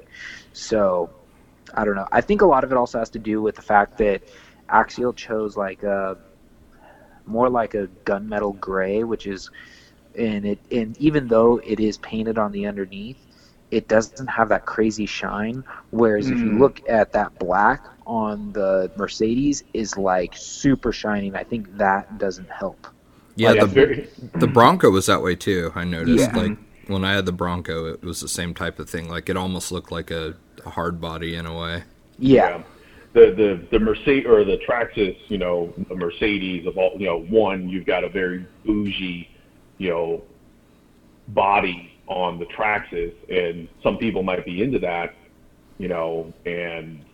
[0.52, 1.11] So,
[1.74, 2.06] I don't know.
[2.12, 4.22] I think a lot of it also has to do with the fact that
[4.68, 6.16] Axial chose like a
[7.26, 9.50] more like a gunmetal gray, which is,
[10.16, 13.16] and it and even though it is painted on the underneath,
[13.70, 15.62] it doesn't have that crazy shine.
[15.90, 16.58] Whereas if you Mhm.
[16.60, 21.32] look at that black on the Mercedes is like super shiny.
[21.34, 22.86] I think that doesn't help.
[23.36, 25.70] Yeah, Like, the, very- the Bronco was that way too.
[25.74, 26.18] I noticed.
[26.34, 26.36] Yeah.
[26.36, 29.08] Like when I had the Bronco, it was the same type of thing.
[29.08, 30.34] Like it almost looked like a,
[30.66, 31.84] a hard body in a way.
[32.18, 32.62] Yeah,
[33.12, 37.20] The the the Mercedes or the Traxxas, you know, the Mercedes of all, you know,
[37.22, 39.28] one you've got a very bougie,
[39.80, 40.22] you know,
[41.28, 45.14] body on the Traxxas, and some people might be into that,
[45.78, 47.04] you know, and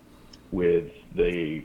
[0.50, 1.64] with the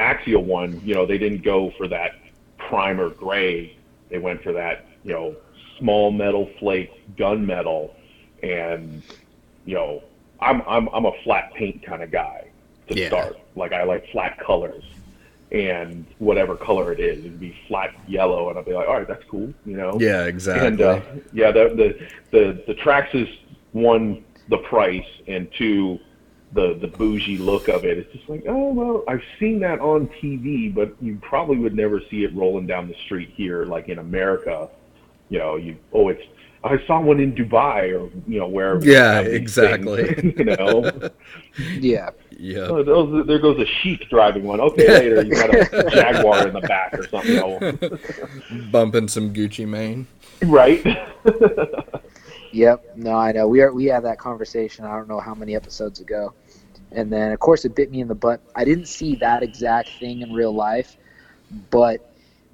[0.00, 2.12] Axial one, you know, they didn't go for that
[2.56, 3.76] primer gray.
[4.08, 5.36] They went for that, you know,
[5.78, 7.90] small metal flake gunmetal,
[8.42, 9.02] and
[9.66, 10.02] you know,
[10.40, 12.50] I'm I'm I'm a flat paint kind of guy
[12.88, 13.08] to Yeah.
[13.08, 13.36] start.
[13.56, 14.84] Like I like flat colors,
[15.50, 19.08] and whatever color it is, it'd be flat yellow, and I'd be like, all right,
[19.08, 19.98] that's cool, you know.
[19.98, 20.66] Yeah, exactly.
[20.66, 21.00] And uh,
[21.32, 21.68] yeah, the
[22.30, 23.28] the the the Traxxas
[23.72, 25.98] one the price, and two
[26.52, 27.98] the the bougie look of it.
[27.98, 32.00] It's just like, oh well, I've seen that on TV, but you probably would never
[32.10, 34.68] see it rolling down the street here, like in America.
[35.28, 36.22] You know, you oh, it's
[36.64, 38.80] I saw one in Dubai or you know wherever.
[38.80, 40.14] they Yeah, exactly.
[40.14, 41.10] things, you know,
[41.78, 42.60] yeah, yeah.
[42.60, 44.60] oh, those, there goes a sheik driving one.
[44.60, 47.38] Okay, later you got a Jaguar in the back or something.
[47.38, 50.06] Oh, Bumping some Gucci Mane.
[50.42, 50.84] right?
[52.52, 52.96] Yep.
[52.96, 53.46] No, I know.
[53.46, 54.84] We are we had that conversation.
[54.84, 56.32] I don't know how many episodes ago,
[56.92, 58.40] and then of course it bit me in the butt.
[58.56, 60.96] I didn't see that exact thing in real life,
[61.70, 62.07] but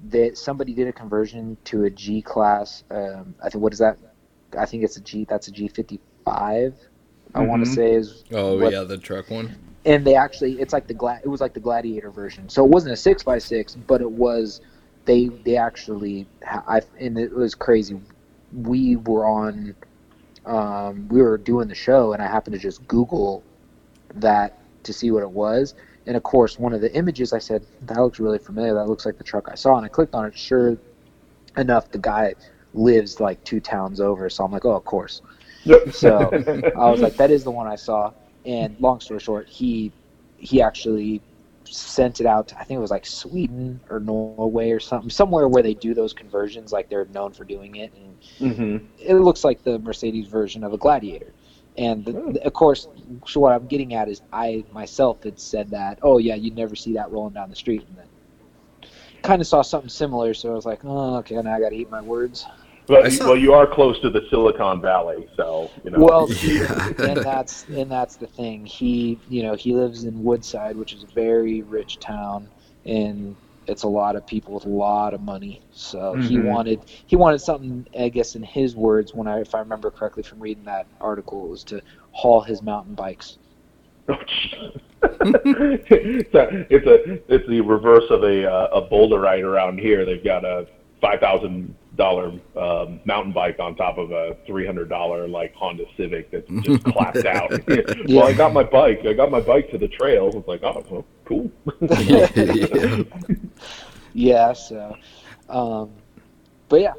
[0.09, 2.83] that somebody did a conversion to a G class.
[2.91, 3.97] Um, I think what is that?
[4.57, 5.25] I think it's a G.
[5.27, 6.75] That's a G fifty five.
[7.33, 9.55] I want to say is Oh what- yeah, the truck one.
[9.85, 12.69] and they actually it's like the gla- it was like the gladiator version so it
[12.71, 14.61] wasn't a six by six but it was
[15.03, 17.99] they they actually I and it was crazy
[18.53, 19.75] we were on
[20.45, 23.43] um, we were doing the show and I happened to just Google
[24.15, 25.73] that to see what it was
[26.07, 29.05] and of course one of the images I said that looks really familiar that looks
[29.05, 30.77] like the truck I saw and I clicked on it sure
[31.57, 32.35] enough the guy
[32.73, 35.21] lives like two towns over so I'm like oh of course
[35.89, 36.37] So,
[36.75, 38.13] I was like, that is the one I saw.
[38.45, 39.93] And long story short, he
[40.37, 41.21] he actually
[41.65, 42.47] sent it out.
[42.49, 45.93] To, I think it was like Sweden or Norway or something, somewhere where they do
[45.93, 46.71] those conversions.
[46.71, 50.73] Like they're known for doing it, and hmm it looks like the Mercedes version of
[50.73, 51.33] a Gladiator.
[51.77, 52.35] And the, Hmm.
[52.43, 52.87] of course,
[53.27, 56.75] so what I'm getting at is I myself had said that, oh yeah, you'd never
[56.75, 58.89] see that rolling down the street, and then
[59.23, 60.33] kind of saw something similar.
[60.33, 62.45] So I was like, oh okay, now I got to eat my words.
[62.87, 65.99] But I saw- well, you are close to the Silicon Valley, so you know.
[65.99, 66.91] Well, Yeah.
[66.99, 68.65] and that's and that's the thing.
[68.65, 72.47] He, you know, he lives in Woodside, which is a very rich town,
[72.85, 73.35] and
[73.67, 75.61] it's a lot of people with a lot of money.
[75.71, 76.43] So he Mhm.
[76.43, 77.87] wanted he wanted something.
[77.97, 81.45] I guess in his words, when I if I remember correctly from reading that article,
[81.45, 83.37] it was to haul his mountain bikes.
[84.07, 84.19] it's
[86.33, 90.05] a it's a it's the reverse of a uh, a boulder ride around here.
[90.05, 90.67] They've got a
[91.01, 95.85] five thousand dollar um, mountain bike on top of a three hundred dollar like Honda
[95.97, 97.51] Civic that's just clapped out.
[98.07, 99.05] well, I got my bike.
[99.05, 100.31] I got my bike to the trail.
[100.33, 101.51] It's like, oh, well, cool.
[101.81, 103.03] yeah.
[104.17, 104.53] Yeah.
[104.53, 104.95] So,
[105.49, 105.91] um,
[106.69, 106.93] but yeah,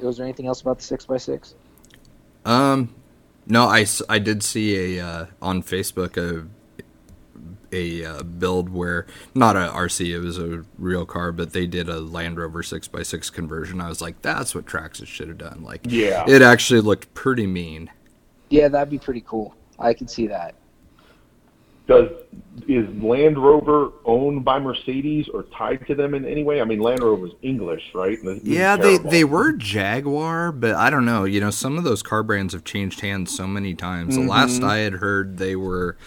[0.00, 1.54] was there anything else about the six by six?
[2.44, 2.94] Um,
[3.46, 6.46] no, I I did see a uh, on Facebook a
[7.74, 11.88] a uh, build where not a RC, it was a real car, but they did
[11.88, 13.80] a Land Rover six x six conversion.
[13.80, 15.62] I was like, that's what Traxxas should have done.
[15.64, 16.24] Like, Yeah.
[16.28, 17.90] it actually looked pretty mean.
[18.50, 19.54] Yeah, that'd be pretty cool.
[19.78, 20.54] I can see that.
[21.86, 22.08] Does
[22.66, 26.62] is Land Rover owned by Mercedes or tied to them in any way?
[26.62, 28.16] I mean, Land Rover's English, right?
[28.24, 29.10] This is Yeah, they terrible.
[29.10, 31.24] they were Jaguar, but I don't know.
[31.24, 34.14] You know, some of those car brands have changed hands so many times.
[34.14, 35.98] The last I had heard, they were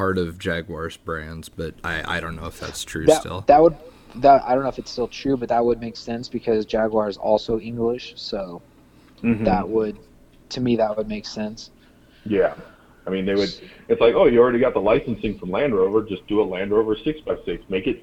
[0.00, 3.42] part of Jaguar's brands, but I I don't know if that's true That, still.
[3.48, 3.76] that would
[4.16, 7.08] that I don't know if it's still true, but that would make sense because Jaguar
[7.08, 8.62] is also English, so
[9.22, 9.44] Mhm.
[9.44, 9.98] that would
[10.48, 11.70] to me that would make sense.
[12.24, 12.54] Yeah.
[13.06, 13.52] I mean, they would.
[13.88, 16.02] It's like, oh, you already got the licensing from Land Rover.
[16.02, 17.62] Just do a Land Rover six x six.
[17.68, 18.02] Make it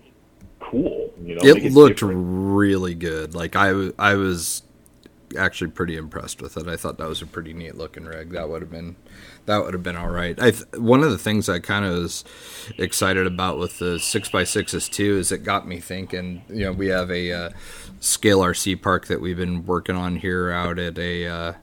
[0.60, 1.12] cool.
[1.24, 2.22] You know, make it looked different.
[2.56, 3.34] really good.
[3.36, 4.64] Like I, I was
[5.38, 6.68] actually pretty impressed with it.
[6.68, 8.32] I thought that was a pretty neat looking rig.
[8.32, 8.96] That would have been,
[9.46, 10.38] that would have been all right.
[10.40, 12.24] I one of the things I kind of was
[12.78, 16.44] excited about with the six x sixes too is it got me thinking.
[16.50, 17.50] You know, we have a uh,
[18.00, 21.54] scale RC park that we've been working on here out at a uh,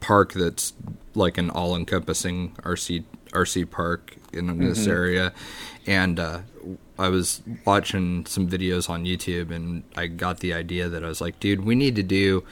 [0.00, 0.72] park that's
[1.14, 5.32] like an all encompassing RC RC park in this area,
[5.86, 6.40] and uh,
[6.98, 11.20] I was watching some videos on YouTube and I got the idea that I was
[11.20, 12.44] like, dude, we need to do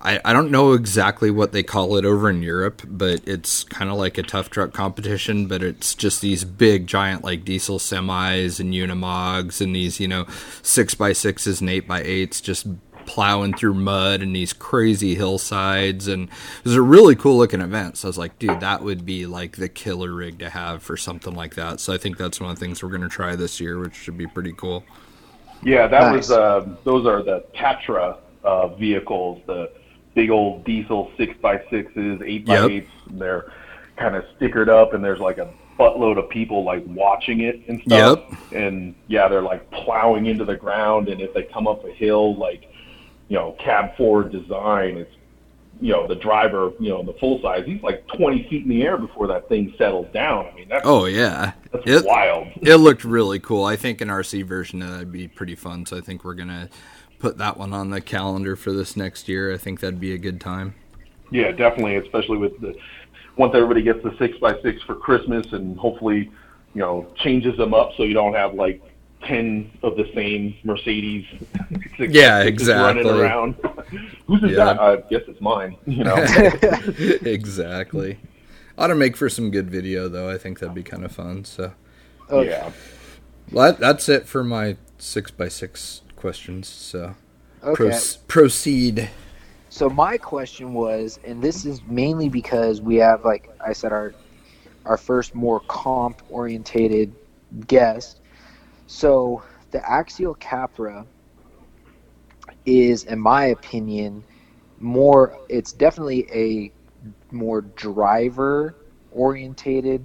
[0.00, 3.90] I, I don't know exactly what they call it over in Europe, but it's kind
[3.90, 8.60] of like a tough truck competition, but it's just these big, giant, like diesel semis
[8.60, 12.68] and Unimogs and these, you know, 6x6s and 8x8s just
[13.06, 16.06] plowing through mud and these crazy hillsides.
[16.06, 17.96] And it was a really cool looking event.
[17.96, 20.96] So I was like, dude, that would be like the killer rig to have for
[20.96, 21.80] something like that.
[21.80, 23.94] So I think that's one of the things we're going to try this year, which
[23.94, 24.84] should be pretty cool.
[25.64, 26.28] Yeah, that nice.
[26.28, 29.72] was, uh, those are the Tatra uh, vehicles, the
[30.18, 32.90] big old diesel six by sixes, eight by eights.
[33.08, 33.52] They're
[33.96, 35.48] kind of stickered up, and there's like a
[35.78, 38.18] buttload of people like watching it and stuff.
[38.28, 38.52] Yep.
[38.52, 42.36] And yeah, they're like plowing into the ground, and if they come up a hill,
[42.36, 42.64] like
[43.28, 45.14] you know, cab forward design, it's
[45.80, 48.82] you know the driver, you know, the full size, he's like 20 feet in the
[48.82, 50.46] air before that thing settles down.
[50.46, 52.48] I mean, that's oh yeah, that's it, wild.
[52.60, 53.64] it looked really cool.
[53.64, 55.86] I think an RC version of that'd be pretty fun.
[55.86, 56.68] So I think we're gonna
[57.18, 59.52] put that one on the calendar for this next year.
[59.52, 60.74] I think that'd be a good time.
[61.30, 62.74] Yeah, definitely, especially with the
[63.36, 66.30] once everybody gets the six by six for Christmas, and hopefully,
[66.74, 68.82] you know, changes them up so you don't have like
[69.22, 71.26] ten of the same Mercedes.
[71.98, 73.04] yeah, exactly.
[73.04, 73.54] Running around.
[74.26, 74.64] Who's yeah.
[74.64, 74.80] that?
[74.80, 75.76] I guess it's mine.
[75.86, 76.16] You know.
[77.22, 78.18] exactly.
[78.76, 80.30] Ought to make for some good video though.
[80.30, 81.44] I think that'd be kind of fun.
[81.44, 81.72] So.
[82.30, 82.50] Okay.
[82.50, 82.70] Yeah.
[83.50, 86.68] Well, that, that's it for my six by six questions.
[86.68, 87.14] So,
[87.62, 87.74] okay.
[87.74, 89.08] Pro- proceed.
[89.70, 94.14] So my question was, and this is mainly because we have, like I said, our
[94.84, 97.14] our first more comp orientated
[97.66, 98.20] guest.
[98.86, 101.04] So the Axial Capra
[102.64, 104.24] is, in my opinion,
[104.78, 105.38] more.
[105.48, 106.72] It's definitely a
[107.30, 108.74] more driver
[109.12, 110.04] orientated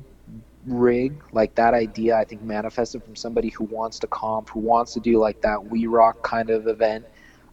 [0.66, 4.94] rig like that idea i think manifested from somebody who wants to comp who wants
[4.94, 7.06] to do like that we rock kind of event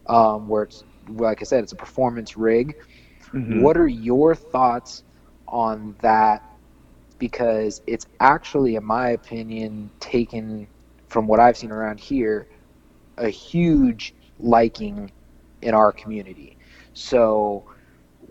[0.07, 2.75] um, where it's like i said it's a performance rig.
[3.33, 3.61] Mm-hmm.
[3.61, 5.03] what are your thoughts
[5.47, 6.43] on that?
[7.19, 10.67] Because it's actually in my opinion taken
[11.07, 12.47] from what i've seen around here
[13.17, 15.11] a huge liking
[15.61, 16.57] in our community.
[16.93, 17.63] So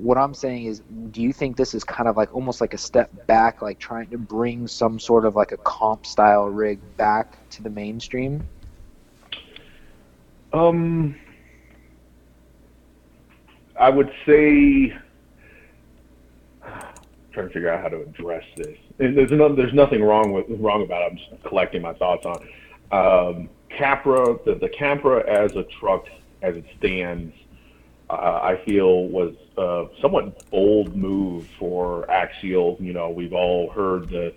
[0.03, 2.79] what I'm saying is, do you think this is kind of like almost like a
[2.79, 7.49] step back, like trying to bring some sort of like a comp style rig back
[7.51, 8.43] to the mainstream?
[10.53, 11.15] Um,
[13.79, 14.97] I would say,
[17.33, 18.77] trying to figure out how to address this.
[18.99, 21.13] There's no, there's nothing wrong with wrong about it.
[21.13, 22.49] I'm just collecting my thoughts on.
[22.91, 26.07] Um, Capra, the, the Capra as a truck
[26.43, 27.35] as it stands
[28.11, 32.77] I feel was a somewhat bold move for Axial.
[32.81, 34.35] You know, we've all heard the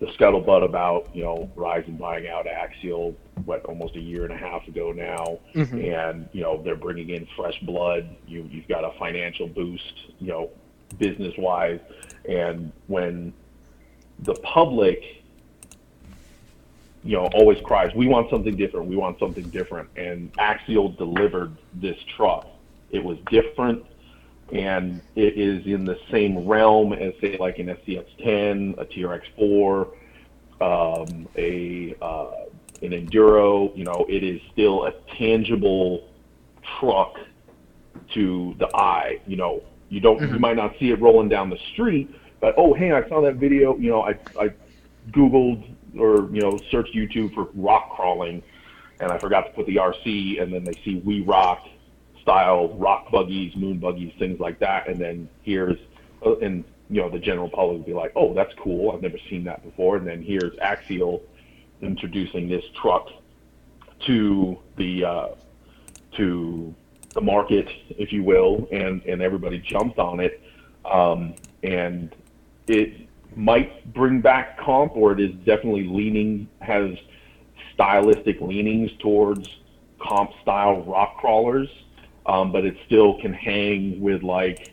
[0.00, 4.36] the scuttlebutt about you know Horizon buying out Axial what almost a year and a
[4.36, 5.78] half ago now, mm-hmm.
[5.78, 8.08] and you know they're bringing in fresh blood.
[8.26, 10.50] You you've got a financial boost, you know,
[10.98, 11.80] business wise,
[12.28, 13.32] and when
[14.18, 15.02] the public
[17.04, 21.56] you know always cries we want something different we want something different and axial delivered
[21.74, 22.46] this truck
[22.92, 23.84] it was different,
[24.52, 29.88] and it is in the same realm as say like an SCX10, a TRX4,
[30.60, 32.30] um, a uh,
[32.82, 33.76] an enduro.
[33.76, 36.08] You know, it is still a tangible
[36.78, 37.16] truck
[38.14, 39.20] to the eye.
[39.26, 40.34] You know, you don't mm-hmm.
[40.34, 43.36] you might not see it rolling down the street, but oh hey, I saw that
[43.36, 43.76] video.
[43.78, 44.52] You know, I I
[45.10, 48.42] googled or you know searched YouTube for rock crawling,
[49.00, 51.66] and I forgot to put the RC, and then they see We Rock,
[52.22, 54.88] style rock buggies, moon buggies, things like that.
[54.88, 55.78] And then here's,
[56.24, 58.92] uh, and you know, the general public would be like, oh, that's cool.
[58.92, 59.96] I've never seen that before.
[59.96, 61.22] And then here's Axial
[61.80, 63.08] introducing this truck
[64.06, 65.28] to the uh,
[66.16, 66.74] to
[67.14, 70.40] the market, if you will, and and everybody jumped on it.
[70.84, 72.14] Um, and
[72.68, 76.90] it might bring back comp, or it is definitely leaning has
[77.74, 79.48] stylistic leanings towards
[80.00, 81.68] comp style rock crawlers
[82.26, 84.72] um, but it still can hang with like,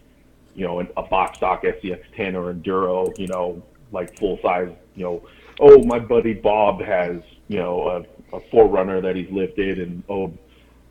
[0.56, 5.24] you know, a box stock SCX10 or Enduro, you know, like full size, you know,
[5.60, 10.34] oh, my buddy Bob has, you know, a, a 4Runner that he's lifted, and oh,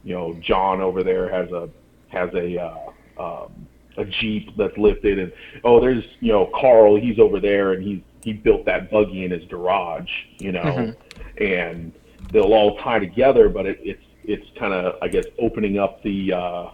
[0.05, 1.69] you know, John over there has a
[2.09, 2.79] has a uh,
[3.19, 5.33] um, a Jeep that's lifted, and
[5.65, 9.31] oh, there's you know Carl, he's over there, and he's he built that buggy in
[9.31, 11.43] his garage, you know, mm-hmm.
[11.43, 11.93] and
[12.33, 16.35] they'll all tie together, but it, it's it's kind of I guess opening up the
[16.35, 16.70] uh,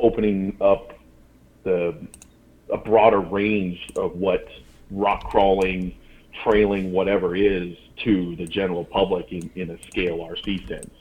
[0.00, 0.92] opening up
[1.62, 1.96] the
[2.70, 4.46] a broader range of what
[4.90, 5.94] rock crawling,
[6.42, 10.94] trailing, whatever is to the general public in, in a scale RC sense.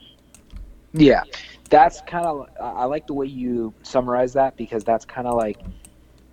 [0.94, 1.24] Yeah,
[1.70, 5.60] that's kind of I like the way you summarize that because that's kind of like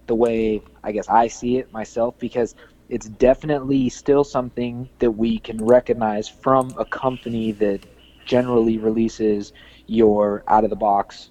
[0.06, 2.54] the way I guess I see it myself because
[2.90, 7.80] it's definitely still something that we can recognize from a company that
[8.24, 9.52] generally releases
[9.86, 11.30] your out of the box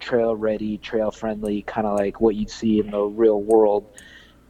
[0.00, 3.84] trail ready trail friendly kind of like what you'd see in the real world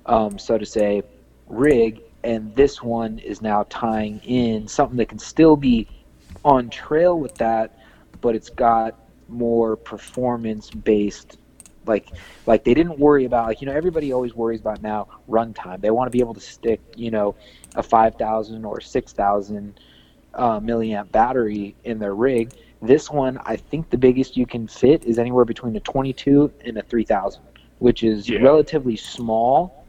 [0.06, 1.02] um, so to say
[1.46, 2.02] rig.
[2.24, 5.86] And this one is now tying in something that can still be
[6.44, 7.78] on trail with that
[8.20, 8.98] but it's got
[9.28, 11.38] more performance based
[11.86, 12.08] like
[12.46, 15.80] like they didn't worry about like you know everybody always worries about now runtime.
[15.80, 17.34] They want to be able to stick you know
[17.74, 19.80] a 5000 or 6000
[20.38, 25.04] uh, milliamp battery in their rig this one i think the biggest you can fit
[25.04, 27.42] is anywhere between a 22 and a 3000
[27.78, 28.40] which is Yeah.
[28.40, 29.86] relatively small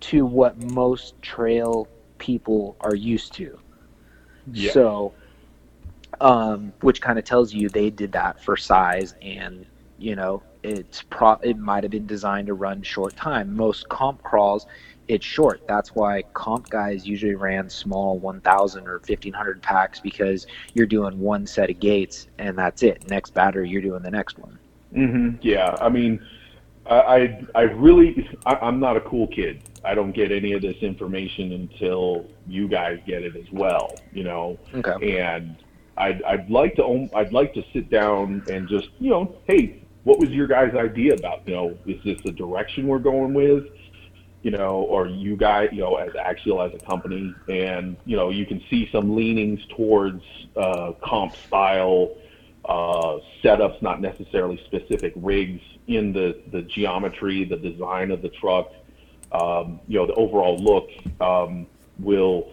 [0.00, 3.58] to what most trail people are used to
[4.52, 4.72] Yeah.
[4.72, 5.14] so,
[6.20, 9.66] um, which kind of tells you they did that for size, and
[9.98, 11.34] you know, it's pro.
[11.42, 13.54] It might have been designed to run short time.
[13.56, 14.66] Most comp crawls,
[15.08, 15.66] it's short.
[15.66, 21.46] That's why comp guys usually ran small 1,000 or 1,500 packs because you're doing one
[21.46, 23.08] set of gates and that's it.
[23.08, 24.58] Next battery, you're doing the next one.
[24.94, 25.36] Mm-hmm.
[25.42, 26.20] Yeah, I mean,
[26.88, 29.62] I I, really I, I'm not a cool kid.
[29.84, 33.94] I don't get any of this information until you guys get it as well.
[34.12, 35.20] You know, Okay.
[35.20, 35.56] and
[35.98, 39.82] I'd I'd like to own, I'd like to sit down and just you know, hey,
[40.04, 41.46] what was your guys' idea about?
[41.46, 43.66] You know, is this the direction we're going with?
[44.48, 48.30] You know, or you guys, you know, as Axial as a company, and you know,
[48.30, 50.22] you can see some leanings towards
[50.56, 52.16] uh, comp style
[52.64, 58.72] uh, setups, not necessarily specific rigs in the the geometry, the design of the truck.
[59.32, 60.88] Um, you know, the overall look
[61.20, 61.66] um,
[61.98, 62.50] will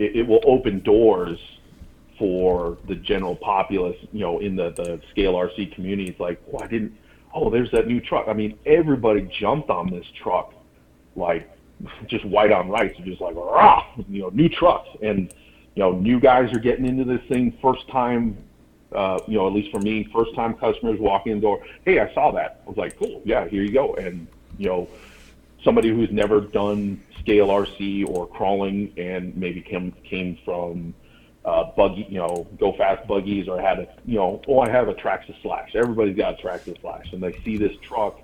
[0.00, 1.38] it, it will open doors
[2.18, 6.10] for the general populace, you know, in the, the scale RC community.
[6.10, 6.92] It's like, oh, I didn't,
[7.32, 8.26] oh, there's that new truck.
[8.26, 10.52] I mean, everybody jumped on this truck,
[11.16, 11.50] like
[12.06, 14.88] just white on rice, just like, rah, you know, new trucks.
[15.02, 15.32] And,
[15.74, 18.36] you know, new guys are getting into this thing first time,
[18.92, 21.64] uh, you know, at least for me, first time customers walking in the door.
[21.84, 22.62] Hey, I saw that.
[22.66, 23.94] I was like, cool, yeah, here you go.
[23.94, 24.26] And,
[24.58, 24.88] you know,
[25.64, 30.94] somebody who's never done scale RC or crawling and maybe came came from
[31.44, 34.88] uh, buggy, you know, go fast buggies or had a, you know, oh, I have
[34.88, 35.74] a Traxxas Slash.
[35.74, 38.20] Everybody's got a Traxxas Slash, and they see this truck,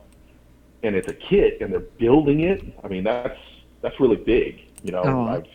[0.82, 2.62] and it's a kit, and they're building it.
[2.84, 3.38] I mean, that's
[3.82, 4.62] that's really big.
[4.82, 5.26] You know, Oh.
[5.26, 5.46] I've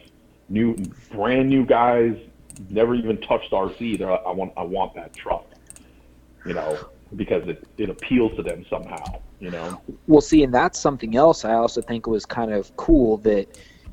[0.49, 0.75] new,
[1.11, 2.15] brand new guys,
[2.69, 3.97] never even touched RC.
[3.97, 5.45] They're like, I want, I want that truck.
[6.45, 6.77] You know,
[7.15, 9.21] because it it appeals to them somehow.
[9.39, 9.81] You know.
[10.07, 13.47] Well, see, and that's something else I also think was kind of cool that,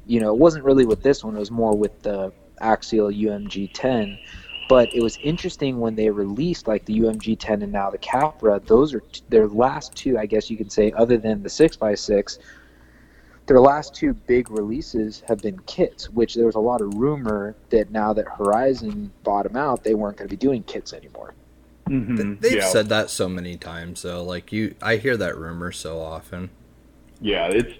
[0.06, 3.70] you know, it wasn't really with this one, it was more with the Axial UMG
[3.72, 4.18] 10.
[4.68, 8.60] But it was interesting when they released like the UMG 10 and now the Capra.
[8.64, 12.38] Those are t- their last two, I guess you could say, other than the 6x6.
[13.46, 17.56] Their last two big releases have been kits, which there was a lot of rumor
[17.70, 21.32] that now that Horizon bought them out, they weren't going to be doing kits anymore.
[21.88, 22.34] Mm-hmm.
[22.40, 22.68] They've yeah.
[22.68, 24.22] said that so many times, though.
[24.22, 26.50] Like you, I hear that rumor so often.
[27.22, 27.72] yeah, it's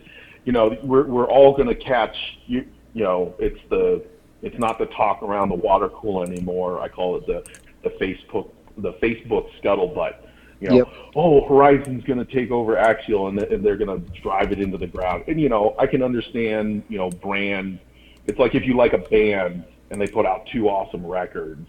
[0.46, 2.16] you know we're we're all going to catch
[2.46, 2.66] you.
[2.94, 4.02] You know, it's the
[4.42, 6.80] it's not the talk around the water cooler anymore.
[6.80, 7.44] I call it the
[7.82, 10.14] the Facebook the Facebook scuttlebutt.
[10.60, 10.88] You know, Yep.
[11.14, 14.58] oh, Horizon's going to take over Axial and, th- and they're going to drive it
[14.60, 15.22] into the ground.
[15.28, 16.82] And you know, I can understand.
[16.88, 17.78] You know, brand.
[18.26, 21.68] It's like if you like a band and they put out two awesome records.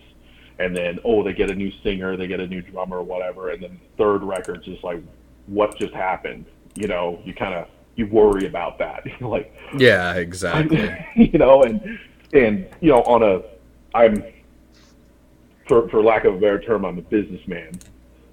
[0.61, 3.51] And then, oh, they get a new singer, they get a new drummer, or whatever.
[3.51, 5.01] And then the third record's just like,
[5.45, 6.47] what just happened?
[6.75, 9.03] You know, you kind of you worry about that.
[9.21, 10.93] Like, Yeah, exactly.
[11.15, 11.97] you know, and
[12.33, 13.41] and you know, on a,
[13.97, 14.23] I'm,
[15.67, 17.71] for for lack of a better term, I'm a businessman,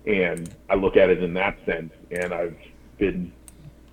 [0.06, 1.92] and I look at it in that sense.
[2.10, 2.56] And I've
[2.98, 3.32] been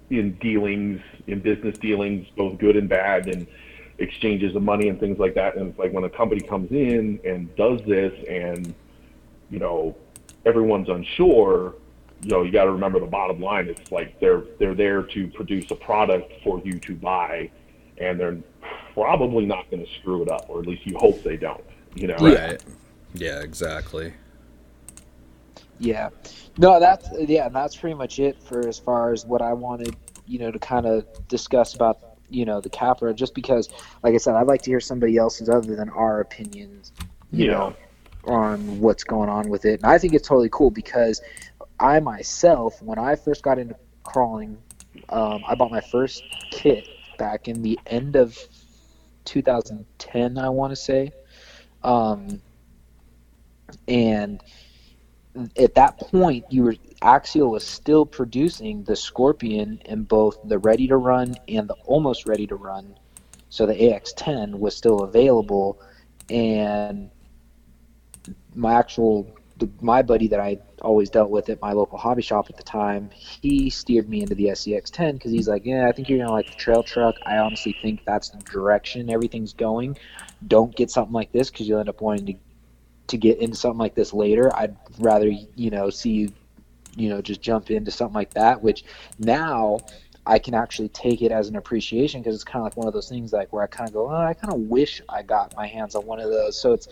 [0.09, 3.47] in dealings, in business dealings, both good and bad, and
[3.99, 5.55] exchanges of money and things like that.
[5.55, 8.73] And it's like when a company comes in and does this, and
[9.49, 9.95] you know,
[10.45, 11.75] everyone's unsure.
[12.21, 13.67] You know, you got to remember the bottom line.
[13.67, 17.51] It's like they're they're there to produce a product for you to buy,
[17.97, 18.37] and they're
[18.93, 21.63] probably not going to screw it up, or at least you hope they don't.
[21.95, 22.63] You know, right.
[23.13, 24.13] Yeah, exactly.
[25.79, 26.09] Yeah,
[26.57, 29.95] no, that's yeah, and that's pretty much it for as far as what I wanted,
[30.25, 31.99] you know, to kind of discuss about,
[32.29, 33.13] you know, the Capra.
[33.13, 33.69] Just because,
[34.01, 36.91] like I said, I'd like to hear somebody else's other than our opinions,
[37.31, 37.51] you Yeah.
[37.51, 37.75] know,
[38.25, 39.81] on what's going on with it.
[39.81, 41.21] And I think it's totally cool because
[41.79, 44.57] I myself, when I first got into crawling,
[45.09, 46.87] um, I bought my first kit
[47.17, 48.37] back in the end of
[49.25, 51.11] 2010, I want to say,
[51.83, 52.41] um,
[53.87, 54.41] and
[55.57, 60.87] at that point, you were Axial was still producing the Scorpion in both the ready
[60.87, 62.97] to run and the almost ready to run.
[63.49, 65.79] So the AX10 was still available,
[66.29, 67.09] and
[68.55, 69.27] my actual
[69.57, 72.63] the, my buddy that I always dealt with at my local hobby shop at the
[72.63, 76.31] time, he steered me into the SCX10 because he's like, yeah, I think you're gonna
[76.31, 77.15] like the trail truck.
[77.25, 79.97] I honestly think that's the direction everything's going.
[80.47, 82.33] Don't get something like this because you'll end up wanting to
[83.05, 84.55] to get into something like this later.
[84.55, 86.33] I'd rather you know see you
[86.95, 88.63] you know just jump into something like that.
[88.63, 88.85] Which
[89.19, 89.79] now
[90.25, 92.93] I can actually take it as an appreciation because it's kind of like one of
[92.93, 95.55] those things like where I kind of go, oh, I kind of wish I got
[95.55, 96.59] my hands on one of those.
[96.59, 96.87] So it's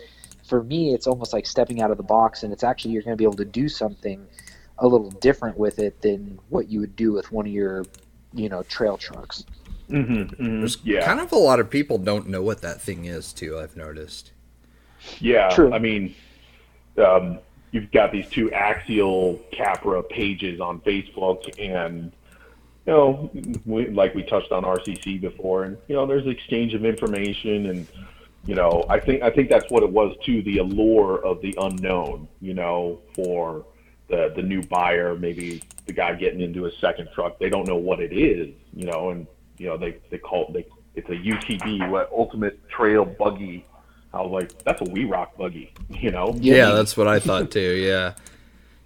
[0.52, 3.14] for me, it's almost like stepping out of the box, and it's actually you're going
[3.14, 4.26] to be able to do something
[4.76, 7.86] a little different with it than what you would do with one of your,
[8.34, 9.46] you know, trail trucks.
[9.88, 10.86] Mm-hmm, mm-hmm.
[10.86, 13.58] Yeah, kind of a lot of people don't know what that thing is too.
[13.58, 14.32] I've noticed.
[15.20, 15.72] Yeah, True.
[15.72, 16.14] I mean,
[16.98, 17.38] um,
[17.70, 22.12] you've got these two axial Capra pages on Facebook, and
[22.84, 23.30] you know,
[23.64, 27.86] we, like we touched on RCC before, and you know, there's exchange of information and
[28.44, 30.42] you know, I think I think that's what it was too.
[30.42, 33.64] The allure of the unknown, you know, for
[34.08, 37.76] the the new buyer, maybe the guy getting into a second truck, they don't know
[37.76, 39.26] what it is, you know, and
[39.58, 43.64] you know they they call it they it's a UTB, what Ultimate Trail Buggy.
[44.12, 46.34] I was like, that's a We Rock buggy, you know?
[46.38, 47.60] Yeah, that's what I thought too.
[47.60, 48.12] Yeah,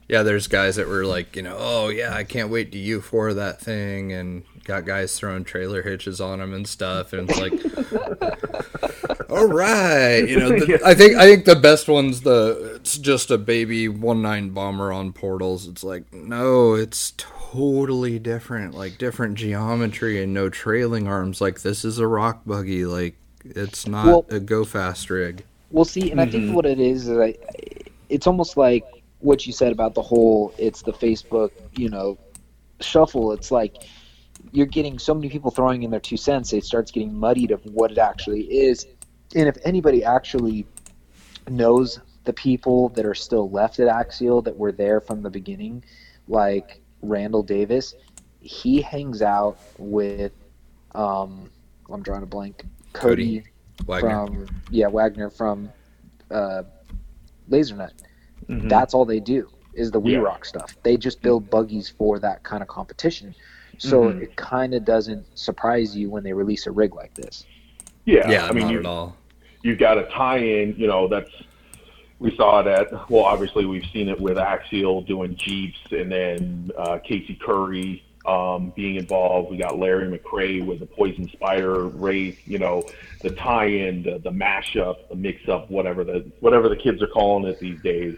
[0.09, 0.23] yeah.
[0.23, 3.35] There's guys that were like, you know, oh yeah, I can't wait to you for
[3.35, 9.31] that thing, and got guys throwing trailer hitches on them and stuff, and it's like,
[9.31, 10.51] all right, you know.
[10.51, 14.51] The, I think I think the best one's the it's just a baby one nine
[14.51, 15.67] bomber on portals.
[15.67, 21.41] It's like no, it's totally different, like different geometry and no trailing arms.
[21.41, 23.15] Like this is a rock buggy, like
[23.45, 25.45] it's not well, a go fast rig.
[25.71, 26.21] Well, see, and mm-hmm.
[26.21, 26.55] I think mm-hmm.
[26.55, 27.35] what it is is I,
[28.09, 28.85] it's almost like
[29.21, 32.19] what you said about the whole it's the Facebook, you know,
[32.81, 33.33] shuffle.
[33.33, 33.77] It's like
[34.53, 37.65] you're getting so many people throwing in their two cents, it starts getting muddied of
[37.67, 38.87] what it actually is.
[39.35, 40.67] And if anybody actually
[41.49, 45.85] knows the people that are still left at Axial that were there from the beginning,
[46.29, 47.95] like Randall Davis,
[48.41, 50.33] he hangs out with,
[50.95, 51.51] um,
[51.91, 53.45] I'm drawing a blank, Cody,
[53.87, 55.71] Cody from yeah Wagner from
[56.31, 56.63] uh,
[57.51, 57.93] LaserNut.
[58.49, 58.69] Mm-hmm.
[58.69, 60.19] That's all they do is the We yeah.
[60.19, 60.77] Rock stuff.
[60.83, 63.35] They just build buggies for that kind of competition.
[63.79, 64.23] So mm-hmm.
[64.23, 67.45] it kind of doesn't surprise you when they release a rig like this.
[68.05, 69.17] Yeah, yeah, I mean, not you, at all.
[69.63, 71.31] You got a tie-in, you know, that's
[72.19, 76.71] we saw it at well, obviously we've seen it with Axial doing Jeeps, and then
[76.79, 79.51] uh, Casey Currie um, being involved.
[79.51, 82.39] We got Larry McRae with the Poison Spider race.
[82.47, 82.85] You know,
[83.21, 87.59] the tie-in, the, the mashup, the mix-up, whatever the whatever the kids are calling it
[87.59, 88.17] these days.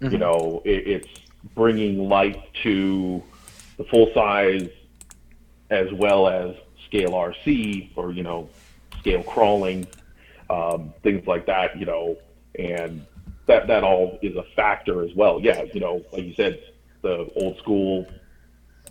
[0.00, 0.12] Mm-hmm.
[0.12, 1.08] You know, it, it's
[1.54, 3.22] bringing light to
[3.76, 4.68] the full size
[5.72, 6.54] as well as
[6.86, 8.48] scale RC or you know
[9.00, 9.86] scale crawling,
[10.50, 11.76] um, things like that.
[11.76, 12.18] You know,
[12.56, 13.04] and
[13.46, 15.40] that that all is a factor as well.
[15.40, 16.62] Yeah, you know, like you said,
[17.00, 18.06] the old school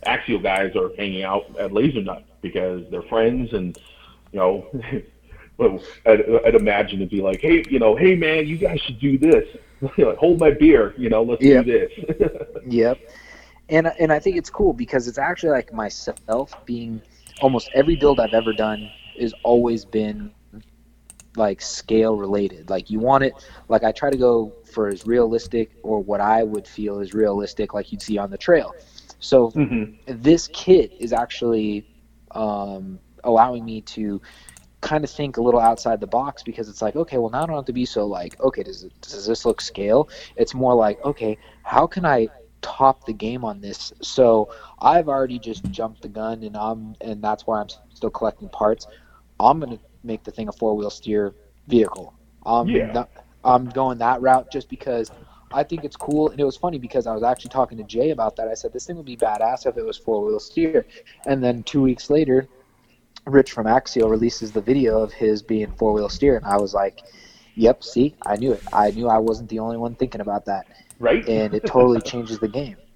[0.04, 3.78] axial guys are hanging out at LaserNut because they're friends and
[4.32, 4.66] you know.
[5.58, 8.98] well, I'd, I'd imagine it'd be like, hey, you know, hey man, you guys should
[8.98, 9.46] do this.
[9.98, 11.64] like, hold my beer, you know, let's yep.
[11.64, 11.92] do this.
[12.66, 12.98] yep
[13.72, 17.00] and and I think it's cool because it's actually like myself being
[17.40, 20.30] almost every build I've ever done has always been
[21.36, 22.68] like scale related.
[22.68, 23.32] Like you want it
[23.68, 27.72] like I try to go for as realistic or what I would feel is realistic
[27.72, 28.74] like you'd see on the trail.
[29.18, 29.94] So mm-hmm.
[30.06, 31.86] this kit is actually
[32.32, 34.20] um, allowing me to
[34.82, 37.46] kind of think a little outside the box because it's like okay well now I
[37.46, 40.74] don't have to be so like okay does it, does this look scale it's more
[40.74, 42.26] like okay how can I
[42.62, 43.92] top the game on this.
[44.00, 48.48] So I've already just jumped the gun, and I'm and that's why I'm still collecting
[48.48, 48.86] parts.
[49.38, 51.34] I'm gonna make the thing a four wheel steer
[51.68, 52.14] vehicle.
[52.46, 53.04] Um, yeah.
[53.44, 55.10] I'm going that route just because
[55.52, 56.30] I think it's cool.
[56.30, 58.48] And it was funny because I was actually talking to Jay about that.
[58.48, 60.86] I said this thing would be badass if it was four wheel steer.
[61.26, 62.48] And then two weeks later,
[63.26, 66.74] Rich from Axial releases the video of his being four wheel steer, and I was
[66.74, 67.02] like,
[67.54, 68.62] "Yep, see, I knew it.
[68.72, 70.66] I knew I wasn't the only one thinking about that."
[71.02, 71.28] Right?
[71.28, 72.76] And it totally changes the game.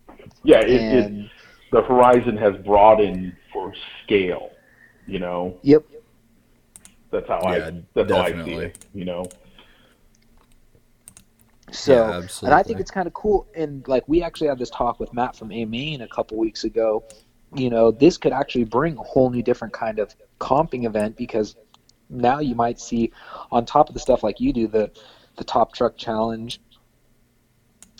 [0.42, 1.30] Yeah, it, and, it,
[1.72, 3.72] the horizon has broadened for
[4.04, 4.50] scale.
[5.07, 5.59] You know.
[5.62, 5.84] Yep.
[7.11, 7.59] That's how yeah, I.
[7.94, 8.14] That's definitely.
[8.14, 8.86] how I see it.
[8.94, 9.24] You know.
[11.72, 13.48] So, yeah, and I think it's kind of cool.
[13.57, 16.62] And like, we actually had this talk with Matt from A Main a couple weeks
[16.62, 17.04] ago.
[17.54, 21.57] You know, this could actually bring a whole new different kind of comping event because
[22.09, 23.12] now you might see,
[23.50, 24.92] on top of the stuff like you do, the
[25.36, 26.61] the top truck challenge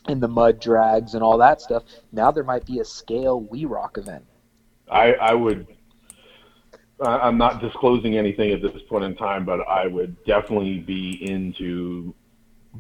[0.09, 1.85] and the mud drags and all that stuff.
[2.13, 4.25] Now there might be a scale We Rock event.
[4.91, 5.67] I, I would.
[7.01, 12.15] I'm not disclosing anything at this point in time, but I would definitely be into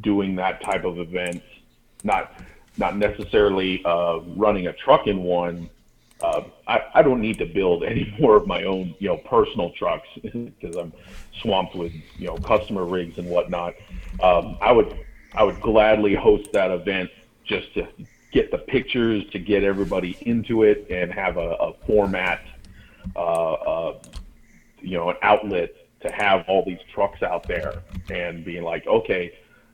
[0.00, 1.42] doing that type of event.
[2.02, 2.32] Not
[2.78, 5.68] not necessarily uh, running a truck in one.
[6.22, 9.70] Uh, I, I don't need to build any more of my own, you know, personal
[9.72, 10.92] trucks because I'm
[11.42, 13.74] swamped with, you know, customer rigs and whatnot.
[14.22, 14.98] Um, I would
[15.37, 17.11] I would gladly host that event
[17.45, 17.87] just to
[18.32, 22.41] get the pictures, to get everybody into it, and have a, a format,
[23.14, 24.03] uh, uh,
[24.80, 25.70] you know, an outlet
[26.01, 29.32] to have all these trucks out there and being like, okay,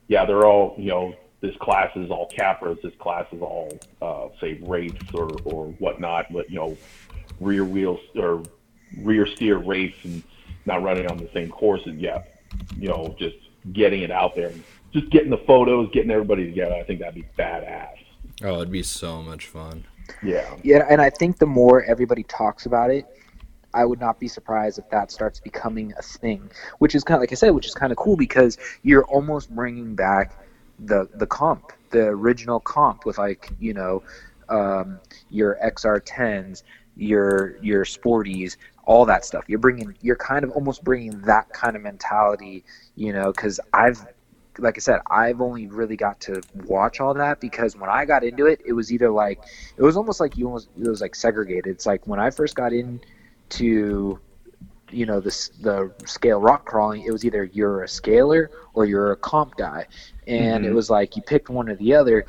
[0.08, 4.28] yeah, they're all, you know, this class is all Capras, this class is all, uh,
[4.40, 6.76] say, Wraiths or, or whatnot, but, you know,
[7.40, 8.42] rear wheels or
[8.98, 10.22] rear steer race and
[10.66, 11.82] not running on the same course.
[11.82, 12.42] courses yet.
[12.78, 13.36] You know, just
[13.72, 14.52] getting it out there,
[14.92, 16.74] just getting the photos, getting everybody together.
[16.74, 17.96] I think that'd be badass.
[18.42, 19.84] Oh, it'd be so much fun.
[20.22, 20.56] Yeah.
[20.62, 23.06] Yeah, and I think the more everybody talks about it,
[23.74, 27.22] I would not be surprised if that starts becoming a thing, which is kind of
[27.22, 30.34] like I said, which is kind of cool because you're almost bringing back
[30.78, 34.02] the the comp, the original comp with like you know
[34.50, 34.98] um,
[35.30, 36.64] your XR10s,
[36.96, 39.44] your your Sporties, all that stuff.
[39.46, 42.64] You're bringing, you're kind of almost bringing that kind of mentality,
[42.96, 44.04] you know, because I've
[44.58, 48.22] like I said, I've only really got to watch all that because when I got
[48.24, 49.40] into it, it was either like
[49.76, 51.66] it was almost like you almost it was like segregated.
[51.66, 54.18] It's like when I first got into
[54.90, 59.12] you know this the scale rock crawling, it was either you're a scaler or you're
[59.12, 59.86] a comp guy,
[60.26, 60.68] and Mhm.
[60.68, 62.26] it was like you picked one or the other,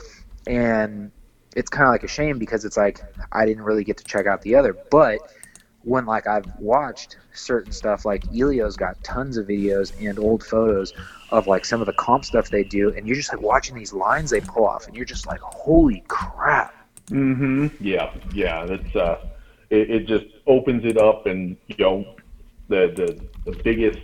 [0.48, 1.12] and
[1.56, 3.02] it's kind of like a shame because it's like
[3.32, 5.20] I didn't really get to check out the other, but
[5.84, 10.94] when like I've watched certain stuff like Elio's got tons of videos and old photos
[11.32, 13.94] of like some of the comp stuff they do and you're just like watching these
[13.94, 16.74] lines they pull off and you're just like holy crap
[17.10, 17.68] Mm-hmm.
[17.84, 18.66] Yeah, yeah.
[18.66, 19.26] That's uh,
[19.70, 22.16] it, it just opens it up, and you know,
[22.70, 24.00] the the the biggest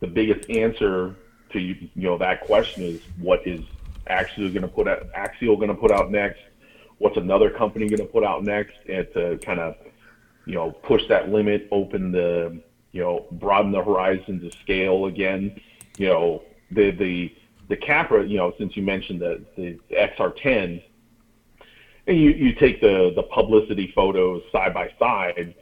[0.00, 1.14] the biggest answer
[1.50, 3.60] to you you know that question is what is
[4.06, 6.40] actually going to put out Axial going to put out next?
[6.98, 8.74] What's another company going to put out next?
[8.88, 9.74] And to kind of
[10.46, 12.60] you know push that limit, open the
[12.92, 15.60] you know broaden the horizons of scale again.
[15.98, 17.34] You know the the
[17.68, 18.24] the Capra.
[18.24, 20.82] You know since you mentioned the the XR10
[22.06, 25.54] and you, you take the, the publicity photos side by side,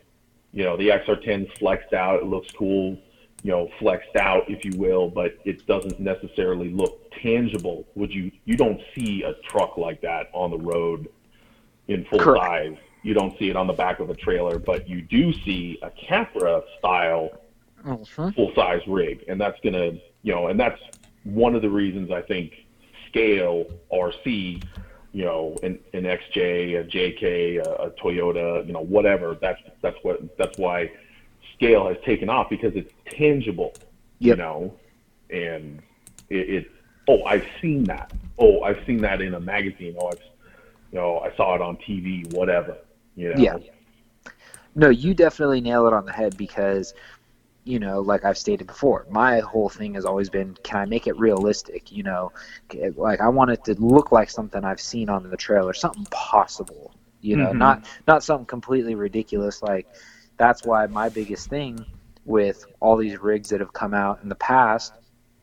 [0.52, 2.98] you know, the XR10 flexed out, it looks cool,
[3.42, 7.86] you know, flexed out, if you will, but it doesn't necessarily look tangible.
[7.94, 11.08] Would you, you don't see a truck like that on the road
[11.88, 12.44] in full Correct.
[12.44, 12.76] size.
[13.04, 15.90] You don't see it on the back of a trailer, but you do see a
[15.90, 17.30] Capra style
[17.86, 18.32] uh-huh.
[18.32, 19.92] full size rig, and that's gonna,
[20.22, 20.80] you know, and that's
[21.24, 22.52] one of the reasons I think
[23.08, 24.64] scale RC,
[25.12, 29.36] you know, an, an XJ, a JK, a, a Toyota, you know, whatever.
[29.40, 30.90] That's that's what that's why
[31.54, 33.74] scale has taken off because it's tangible,
[34.18, 34.38] you Yep.
[34.38, 34.74] know,
[35.30, 35.82] and
[36.30, 36.70] it, it.
[37.06, 38.12] Oh, I've seen that.
[38.38, 39.94] Oh, I've seen that in a magazine.
[39.98, 40.20] Oh, I've,
[40.90, 42.32] you know, I saw it on TV.
[42.34, 42.78] Whatever,
[43.16, 43.40] you know.
[43.40, 43.56] Yeah.
[44.74, 46.94] no you definitely nail it on the head because
[47.64, 51.06] you know like i've stated before my whole thing has always been can i make
[51.06, 52.30] it realistic you know
[52.96, 56.92] like i want it to look like something i've seen on the trailer something possible
[57.20, 57.58] you know Mhm.
[57.58, 59.86] not not something completely ridiculous like
[60.36, 61.84] that's why my biggest thing
[62.26, 64.92] with all these rigs that have come out in the past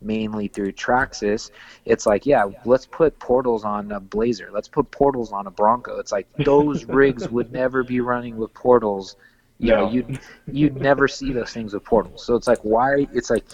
[0.02, 1.52] mainly through Traxxas,
[1.86, 4.50] it's like, yeah, let's put portals on a Blazer.
[4.52, 6.00] Let's put portals on a Bronco.
[6.00, 9.16] It's like those rigs would never be running with portals.
[9.60, 9.92] You know, No.
[9.92, 10.20] you'd
[10.52, 12.26] you'd never see those things with portals.
[12.26, 13.08] So it's like, why?
[13.14, 13.46] It's like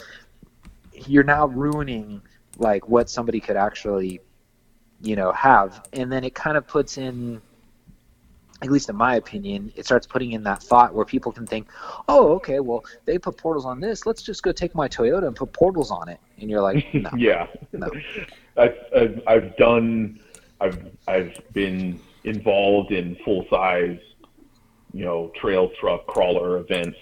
[1.05, 2.21] you're now ruining
[2.57, 4.21] like what somebody could actually,
[5.01, 7.41] you know, have, and then it kind of puts in.
[8.61, 11.67] At least in my opinion, it starts putting in that thought where people can think,
[12.07, 14.05] "Oh, okay, well, they put portals on this.
[14.05, 17.09] Let's just go take my Toyota and put portals on it." And you're like, "No,
[17.17, 17.47] yeah.
[17.71, 17.89] no."
[18.57, 20.19] I've, I've, I've done,
[20.59, 23.99] I've, I've been involved in full size,
[24.93, 26.97] you know, trail truck crawler events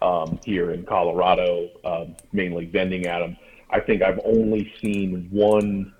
[0.00, 3.36] um, here in Colorado, um, mainly vending at them.
[3.70, 5.94] I think I've only seen one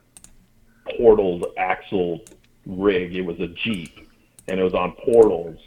[0.89, 2.21] portaled axle
[2.67, 3.15] rig.
[3.15, 4.02] It was a Jeep,
[4.49, 5.59] and it was on portals,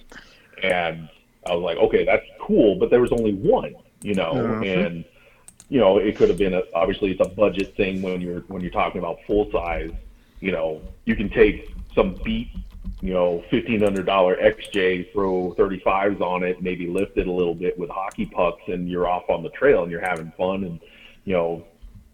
[0.64, 1.10] and
[1.48, 4.66] I was like, okay, that's cool, but there was only one, you know, Mhm.
[4.86, 5.06] and
[5.68, 8.62] you know, it could have been a, obviously it's a budget thing when you're when
[8.62, 9.92] you're talking about full size.
[10.40, 12.50] You know, you can take some beat,
[13.02, 17.32] you know, fifteen hundred dollar XJ, throw thirty fives on it, maybe lift it a
[17.32, 20.64] little bit with hockey pucks, and you're off on the trail and you're having fun
[20.66, 20.80] and
[21.24, 21.64] you know,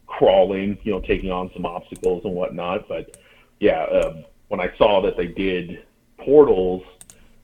[0.07, 2.87] crawling, you know, taking on some obstacles and whatnot.
[2.87, 3.17] But
[3.59, 5.83] yeah, uh, when I saw that they did
[6.23, 6.83] portals,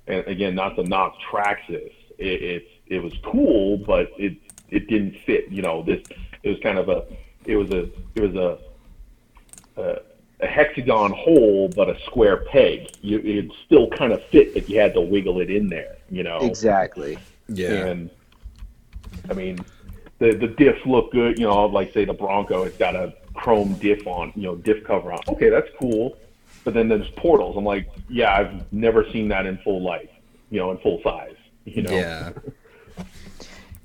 [0.08, 4.38] and again, not to knock Traxxas, it, it it was cool, but it
[4.70, 5.50] it didn't fit.
[5.50, 6.06] You know, this
[6.44, 7.06] it was kind of a
[7.46, 8.60] it was a it was a
[9.82, 10.02] a,
[10.42, 12.90] a hexagon hole, but a square peg.
[13.02, 15.98] You, it still kind of fit, but you had to wiggle it in there.
[16.10, 17.18] You know, Exactly.
[17.48, 17.88] Yeah.
[17.88, 18.10] and
[19.30, 19.60] I mean,
[20.20, 21.38] the the diffs look good.
[21.40, 24.84] You know, like say the Bronco, it's got a chrome diff on, you know, diff
[24.84, 25.20] cover on.
[25.28, 26.18] Okay, that's cool.
[26.68, 27.56] But then there's portals.
[27.56, 30.10] I'm like, yeah, I've never seen that in full life.
[30.50, 31.38] You know, in full size.
[31.64, 31.92] You know.
[31.92, 32.32] Yeah.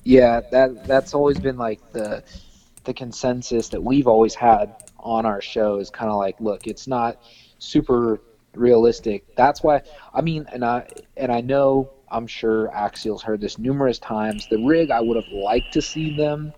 [0.05, 2.25] Yeah, that that's always been like the
[2.83, 6.89] the consensus that we've always had on our show is kind of like, look, it's
[6.89, 7.23] not
[7.59, 8.21] super
[8.55, 9.37] realistic.
[9.37, 14.01] That's why I mean, and I and I know I'm sure Axial's heard this numerous
[14.01, 14.49] times.
[14.49, 16.53] The rig I would have liked to see them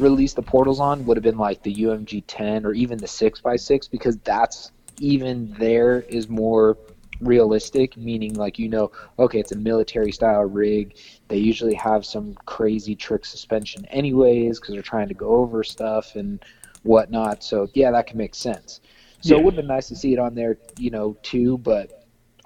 [0.00, 3.90] release the portals on would have been like the UMG 10 or even the 6x6
[3.90, 6.78] because that's even there is more
[7.20, 10.96] realistic meaning like you know okay it's a military style rig.
[11.28, 16.14] They usually have some crazy trick suspension anyways because they're trying to go over stuff
[16.16, 16.42] and
[16.82, 17.42] whatnot.
[17.42, 18.80] So yeah that can make sense.
[19.20, 19.40] So Yeah.
[19.40, 21.90] it would have been nice to see it on there you know too but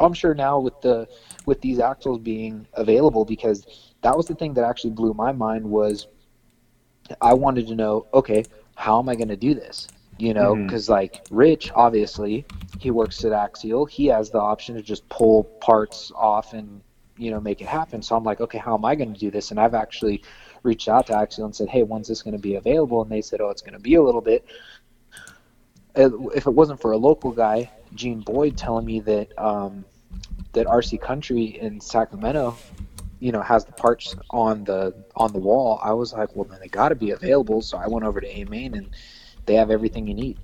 [0.01, 1.07] i'm sure now with the
[1.47, 3.67] with these axles being available because
[4.03, 6.09] that was the thing that actually blew my mind was
[7.21, 9.89] i wanted to know okay how am i going to do this
[10.19, 12.45] you know because like rich obviously
[12.79, 13.87] he works at axial.
[13.87, 16.81] He has the option to just pull parts off and
[17.17, 18.03] you know make it happen.
[18.03, 19.51] So i'm like okay how am i going to do this?
[19.51, 20.23] And i've actually
[20.63, 23.03] reached out to axial and said hey when's this going to be available?
[23.03, 24.45] And they said oh it's going to be a little bit.
[25.95, 29.85] Uh, if it wasn't for a local guy gene boyd telling me that um,
[30.53, 32.57] that rc country in sacramento
[33.21, 36.59] you know has the parts on the on the wall i was like well then
[36.61, 37.61] they got to be available.
[37.61, 38.89] So i went over to a main and
[39.53, 40.39] they have everything you need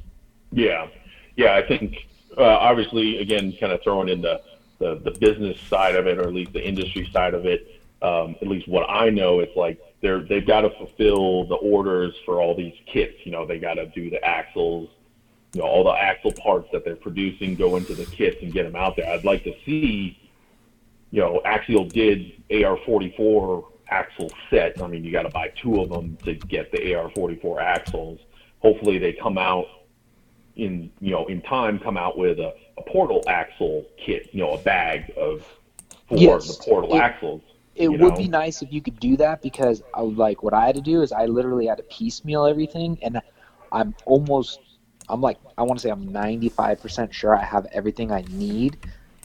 [0.52, 0.88] Yeah,
[1.36, 1.54] yeah.
[1.54, 2.06] I think
[2.36, 4.40] uh, obviously, again, kind of throwing in the,
[4.78, 7.80] the the business side of it, or at least the industry side of it.
[8.00, 12.14] Um, at least what I know, it's like they're they've got to fulfill the orders
[12.24, 13.14] for all these kits.
[13.24, 14.90] You know, they got to do the axles.
[15.54, 18.64] You know, all the axle parts that they're producing go into the kits and get
[18.64, 19.11] them out there.
[19.11, 20.18] I'd like to see.
[21.11, 24.82] You know, Axial did AR44 axle set.
[24.82, 28.20] I mean, you got to buy two of them to get the AR44 axles.
[28.61, 29.66] Hopefully, they come out
[30.56, 34.52] in you know in time come out with a, a portal axle kit, you know,
[34.54, 35.46] a bag of
[36.09, 37.42] for Yes, the portal it- axles.
[37.76, 38.16] it would know?
[38.16, 40.80] be nice if you could do that because I would like what I had to
[40.80, 43.20] do is I literally had to piecemeal everything and
[43.70, 44.61] I'm almost
[45.09, 48.78] I'm like I want to say I'm 95% sure I have everything I need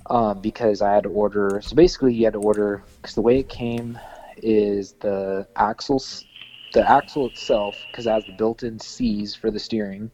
[0.07, 3.39] um, because I had to order so basically you had to order because the way
[3.39, 3.97] it came
[4.38, 6.25] is the axles
[6.74, 10.11] the axle itself because it has the built-in C's for the steering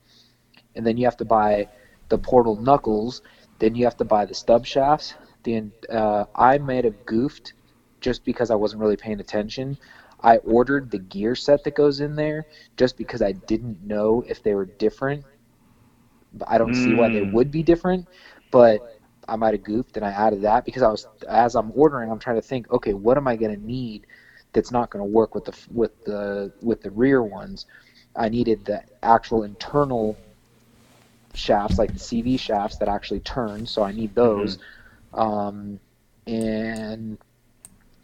[0.76, 1.70] and then you have to buy
[2.10, 3.22] the portal knuckles
[3.60, 7.54] then you have to buy the stub shafts Then uh, I might have goofed
[8.02, 9.78] just because I wasn't really paying attention.
[10.22, 12.46] I ordered the gear set that goes in there
[12.78, 15.26] just because I didn't know if they were different.
[16.48, 17.24] I don't see why they Mm.
[17.24, 18.08] would be different,
[18.52, 18.84] but
[19.28, 22.20] I might have goofed and I added that because I was as I'm ordering, I'm
[22.20, 24.06] trying to think, okay, what am I going to need
[24.54, 27.66] that's not going to work with the with the with the rear ones?
[28.16, 30.18] I needed the actual internal
[31.34, 34.58] shafts, like the CV shafts that actually turn, so I need those.
[35.14, 35.80] Um,
[36.28, 37.18] and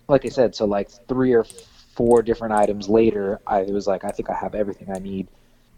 [0.08, 1.46] like I said, so like three or
[1.96, 5.28] four different items later, I was like, I think I have everything I need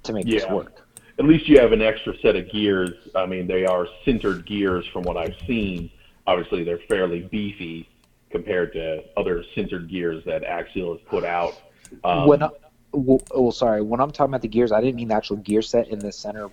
[0.03, 0.81] to make this work.
[1.19, 2.91] At least you have an extra set of gears.
[3.15, 5.89] I mean, they are sintered gears from what I've seen.
[6.27, 7.87] Obviously, they're fairly beefy
[8.29, 11.61] compared to other sintered gears that Axial has put out.
[12.03, 12.49] Um, when I,
[12.91, 15.61] well, oh, sorry, when I'm talking about the gears, I didn't mean the actual gear
[15.61, 16.49] set in the center.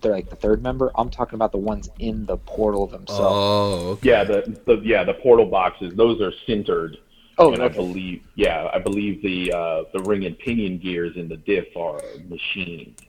[0.00, 0.90] They're like the third member.
[0.96, 3.20] I'm talking about the ones in the portal themselves.
[3.22, 4.10] Oh, okay.
[4.10, 5.94] yeah, the, the yeah the portal boxes.
[5.94, 6.96] Those are sintered.
[7.38, 11.28] oh, and I believe, yeah, I believe the uh, the ring and pinion gears in
[11.28, 13.00] the diff are machined,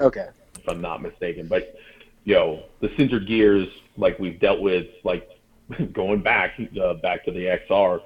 [0.00, 0.28] okay.
[0.58, 1.46] if I'm not mistaken.
[1.46, 1.76] But
[2.24, 5.30] you know, the sintered gears, like we've dealt with, like
[5.92, 6.52] going back
[6.82, 8.00] uh, back to the XR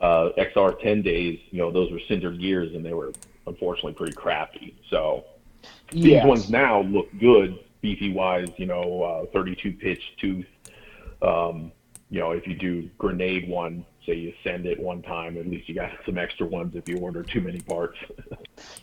[0.00, 3.14] uh, XR 10 days, you know, those were sintered gears, and they were
[3.46, 4.76] unfortunately pretty crappy.
[4.90, 5.24] So
[6.02, 6.24] these Yes.
[6.24, 8.50] ones now look good, beefy wise.
[8.56, 10.46] You know, uh, 32 pitch tooth.
[11.22, 11.72] Um,
[12.10, 15.68] you know, if you do grenade one, say you send it one time, at least
[15.68, 17.98] you got some extra ones if you order too many parts.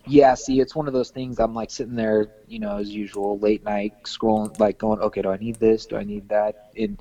[0.05, 1.39] Yeah, see, it's one of those things.
[1.39, 5.29] I'm like sitting there, you know, as usual, late night scrolling, like going, okay, do
[5.29, 5.85] I need this?
[5.85, 6.55] Do I need that?
[6.75, 6.99] And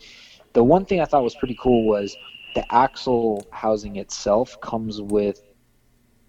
[0.53, 2.17] the one thing I thought was pretty cool was
[2.55, 5.41] the axle housing itself comes with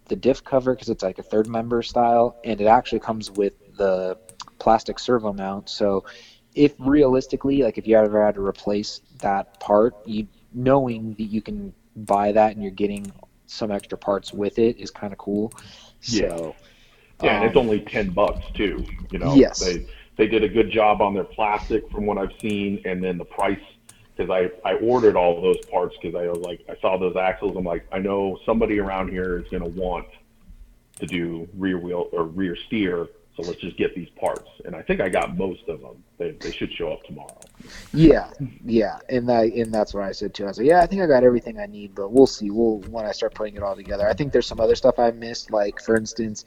[0.07, 3.53] the diff cover because it's like a third member style, and it actually comes with
[3.77, 4.17] the
[4.59, 5.69] plastic servo mount.
[5.69, 6.05] So
[6.53, 11.41] if realistically, like if you ever had to replace that part, you knowing that you
[11.41, 13.11] can buy that and you're getting
[13.47, 15.51] some extra parts with it is kind of cool.
[16.03, 16.29] Yeah.
[16.29, 16.55] So,
[17.23, 18.85] Yeah, and it's um, only ten bucks too.
[19.11, 19.59] You know, Yes.
[19.59, 23.17] they they did a good job on their plastic from what I've seen, and then
[23.17, 23.59] the price
[24.21, 27.55] because I I ordered all those parts because I was like I saw those axles.
[27.55, 30.07] I'm like I know somebody around here is going to want
[30.99, 34.49] to do rear wheel or rear steer, so let's just get these parts.
[34.65, 36.03] And I think I got most of them.
[36.17, 37.39] They they should show up tomorrow.
[37.93, 38.29] Yeah,
[38.63, 40.45] yeah, and that and that's what I said too.
[40.45, 42.51] I was like, yeah, I think I got everything I need, but we'll see.
[42.51, 44.07] We'll when I start putting it all together.
[44.07, 46.45] I think there's some other stuff I missed, like for instance,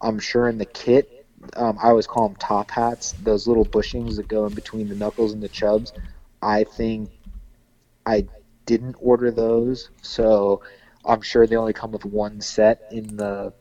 [0.00, 4.16] I'm sure in the kit, um, I always call them top hats, those little bushings
[4.16, 5.92] that go in between the knuckles and the chubs.
[6.42, 7.10] I think
[8.04, 8.26] I
[8.66, 10.62] didn't order those, so
[11.04, 13.52] I'm sure they only come with one set in the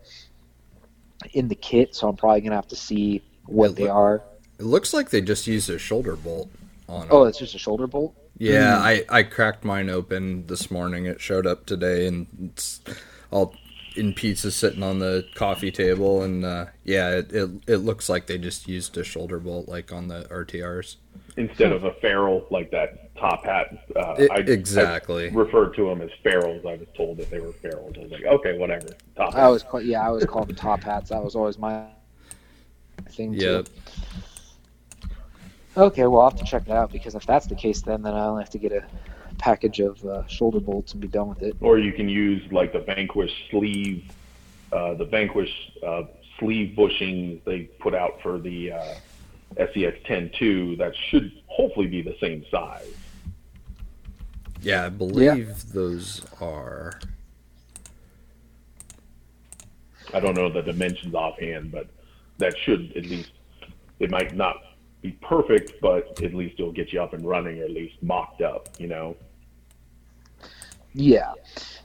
[1.33, 1.95] in the kit.
[1.95, 4.23] So I'm probably gonna have to see what Yeah, they look- are.
[4.59, 6.49] It looks like they just used a shoulder bolt
[6.87, 7.09] on it.
[7.11, 8.13] Oh, it's just a shoulder bolt.
[8.37, 8.83] Yeah, Hmm.
[8.85, 11.05] I, I cracked mine open this morning.
[11.05, 12.79] It showed up today, and it's
[13.31, 13.55] all
[13.95, 16.21] in pieces sitting on the coffee table.
[16.23, 19.91] And uh, yeah, it, it it looks like they just used a shoulder bolt like
[19.91, 20.95] on the RTRs.
[21.37, 25.29] Instead of a ferrule like that top hat, uh, I- I, exactly.
[25.29, 26.65] I referred to them as ferrules.
[26.65, 27.93] I was told that they were ferrules.
[27.97, 28.87] I was like, okay, whatever.
[29.15, 31.09] Top I was call, yeah, I was called them top hats.
[31.09, 31.85] That was always my
[33.09, 33.63] thing too.
[35.77, 38.13] Okay, well I'll have to check it out because if that's the case, then then
[38.13, 38.83] I only have to get a
[39.37, 41.55] package of uh, shoulder bolts and be done with it.
[41.61, 44.03] or you can use like the Vanquish sleeve,
[44.73, 46.03] uh, the Vanquish uh,
[46.39, 48.93] sleeve bushing they put out for the uh,
[49.55, 50.75] SCX10 2.
[50.77, 52.93] That should hopefully be the same size.
[54.61, 56.99] Yeah, I believe those are.
[60.13, 61.87] I don't know the dimensions offhand, but
[62.37, 63.31] that should at least
[63.99, 64.57] it might not
[65.01, 68.41] be perfect, but at least it'll get you up and running, or at least mocked
[68.41, 68.69] up.
[68.77, 69.15] You know.
[70.93, 71.33] Yeah.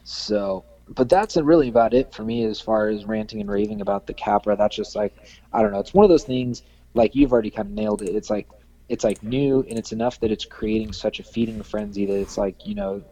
[0.05, 4.07] So, but that's really about it for me as far as ranting and raving about
[4.07, 4.57] the Capra.
[4.57, 5.15] That's just like
[5.53, 5.81] I don't know.
[5.81, 6.63] It's one of those things.
[6.97, 8.15] Like you've already kind of nailed it.
[8.15, 8.49] It's like
[8.89, 12.39] it's like new and it's enough that it's creating such a feeding frenzy that it's
[12.39, 13.03] like you know.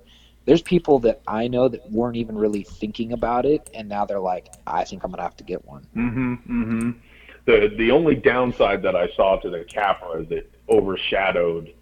[0.47, 4.21] There's people that I know that weren't even really thinking about it, and now they're
[4.21, 6.35] like, "I think I'm gonna have to get one." Mm-hmm.
[6.35, 6.91] Mm-hmm.
[7.47, 11.73] The the only downside that I saw to the Capra is it overshadowed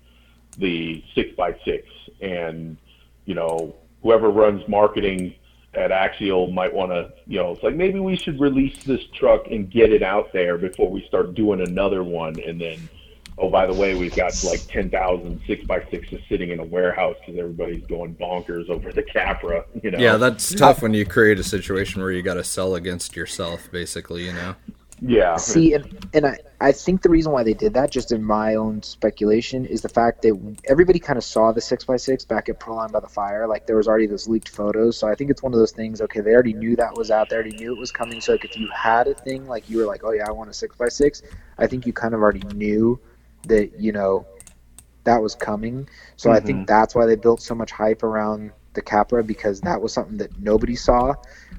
[0.59, 1.88] the six x six,
[2.20, 2.76] and
[3.24, 5.34] you know whoever runs marketing
[5.75, 9.47] at Axial might want to, you know, it's like maybe we should release this truck
[9.51, 12.89] and get it out there before we start doing another one, and then.
[13.39, 17.16] Oh, by the way, we've got like 10,000 6 by 6s sitting in a warehouse
[17.18, 19.99] because everybody's going bonkers over the Capra, you know?
[19.99, 23.70] Yeah, that's tough when you create a situation where you got to sell against yourself,
[23.73, 24.27] basically.
[24.27, 24.55] You know.
[25.05, 25.36] Yeah.
[25.36, 28.55] See, and, and I, I think the reason why they did that, just in my
[28.55, 32.92] own speculation, is the fact that everybody kind of saw the 6x6 back at Proline
[32.92, 33.48] by the Fire.
[33.48, 34.96] Like, there was already those leaked photos.
[34.96, 37.28] So I think it's one of those things, okay, they already knew that was out
[37.28, 38.20] there, already knew it was coming.
[38.20, 40.50] So, like, if you had a thing, like, you were like, oh, yeah, I want
[40.50, 41.22] a 6x6,
[41.59, 43.00] I think you kind of already knew
[43.48, 44.24] that, you know,
[45.03, 45.88] that was coming.
[46.16, 46.66] So I think mm-hmm.
[46.66, 50.38] that's why they built so much hype around the Capra because that was something that
[50.38, 51.14] nobody saw,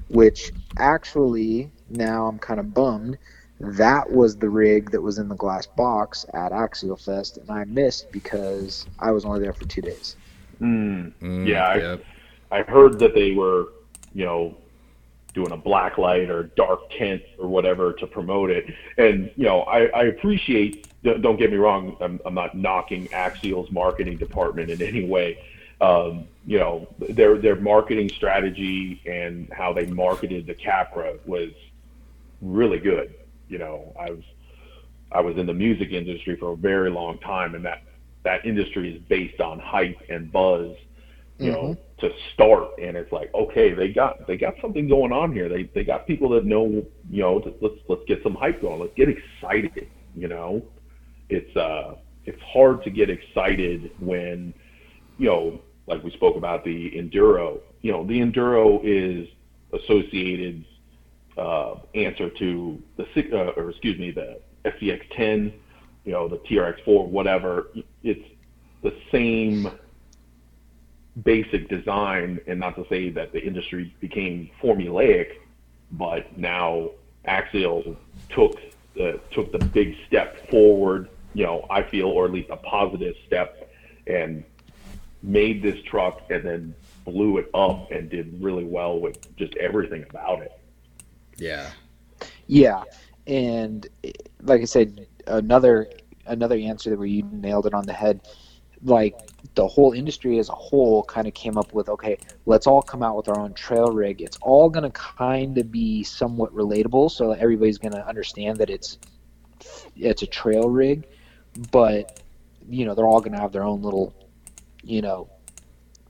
[0.08, 3.18] which actually now I'm kind of bummed.
[3.60, 7.64] That was the rig that was in the glass box at Axial Fest, and I
[7.64, 10.16] missed because I was only there for two days.
[10.60, 11.12] Mm.
[11.22, 12.04] Mm, Yeah, I- yep.
[12.50, 13.68] I heard that they were,
[14.12, 14.54] you know,
[15.34, 18.66] doing a black light or dark tint or whatever to promote it.
[18.98, 23.12] And, you know, I, I appreciate, don't don't get me wrong, I'm, I'm not knocking
[23.12, 25.38] Axial's marketing department in any way.
[25.80, 31.50] Um, you know, their, their marketing strategy and how they marketed the Capra was
[32.40, 33.14] really good.
[33.48, 34.22] You know, I was,
[35.12, 37.82] I was in the music industry for a very long time and that,
[38.24, 40.74] that industry is based on hype and buzz
[41.38, 42.68] you know, to start.
[42.80, 45.48] And it's like, okay, they got they got something going on here.
[45.48, 48.80] They they got people that know, you know, let's let's get some hype going.
[48.80, 49.88] Let's get excited.
[50.14, 50.62] You know,
[51.28, 54.54] it's uh it's hard to get excited when,
[55.18, 57.60] you know, like we spoke about the enduro.
[57.82, 59.28] You know, the enduro is
[59.72, 60.64] associated
[61.36, 65.52] uh, answer to the uh, or excuse me the SCX10,
[66.04, 67.70] you know, the TRX4, whatever.
[68.02, 68.24] It's
[68.82, 69.70] the same
[71.22, 75.32] basic design, and not to say that the industry became formulaic,
[75.92, 76.90] but now
[77.26, 77.96] Axial
[78.30, 78.58] took
[78.94, 81.08] the took the big step forward.
[81.34, 83.70] You know, I feel, or at least a positive step,
[84.06, 84.44] and
[85.22, 86.74] made this truck, and then
[87.04, 90.52] blew it up and did really well with just everything about it.
[91.38, 91.70] Yeah.
[92.46, 92.84] Yeah,
[93.26, 93.86] and
[94.42, 95.88] like I said, another
[96.26, 98.20] another answer that where you nailed it on the head.
[98.82, 99.16] Like
[99.54, 103.02] the whole industry as a whole kind of came up with okay, let's all come
[103.02, 104.20] out with our own trail rig.
[104.20, 108.58] It's all going to kind of be somewhat relatable, so that everybody's going to understand
[108.58, 108.98] that it's
[109.96, 111.06] it's a trail rig,
[111.72, 112.20] but
[112.68, 114.14] you know they're all going to have their own little
[114.82, 115.28] you know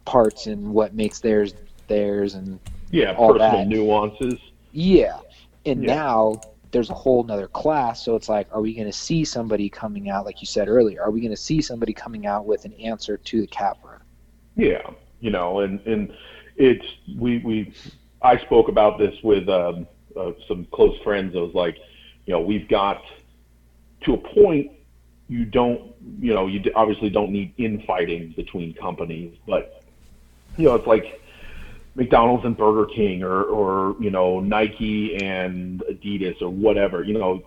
[0.05, 1.55] parts and what makes theirs
[1.87, 2.59] theirs and
[2.91, 3.69] Yeah, All personal that.
[3.69, 4.35] nuances.
[4.75, 5.21] Yeah.
[5.65, 5.95] And Yeah.
[5.95, 8.05] now there's a whole nother class.
[8.05, 11.03] So it's like, are we going to see somebody coming out, like you said earlier?
[11.03, 14.03] Are we going to see somebody coming out with an answer to the Capra?
[14.57, 16.13] Yeah, you know, and and
[16.57, 16.85] it's
[17.17, 17.75] we we
[18.23, 21.35] I spoke about this with um, uh, some close friends.
[21.37, 21.77] I was like,
[22.27, 23.03] you know, we've got
[24.03, 24.73] to a point.
[25.29, 29.83] You don't, you know, you obviously don't need infighting between companies, but
[30.57, 31.21] you know, it's like
[31.95, 37.03] McDonald's and Burger King, or or you know, Nike and Adidas, or whatever.
[37.05, 37.43] You know,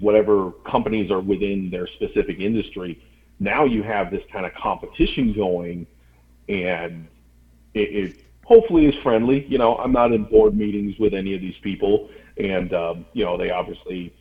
[0.00, 3.02] whatever companies are within their specific industry.
[3.38, 5.86] Now you have this kind of competition going
[6.48, 7.06] and
[7.74, 9.44] it, it hopefully is friendly.
[9.46, 13.24] You know, I'm not in board meetings with any of these people, and um, you
[13.24, 14.12] know, they obviously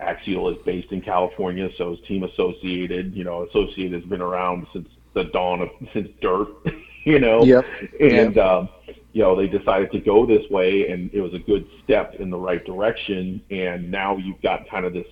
[0.00, 3.14] Axial is based in California, so is Team Associated.
[3.14, 6.48] You know, Associated has been around since the dawn of since dirt.
[7.04, 7.64] you know, Yep.
[8.00, 8.68] and um,
[9.12, 12.30] you know they decided to go this way, and it was a good step in
[12.30, 13.42] the right direction.
[13.50, 15.06] And now you've got kind of this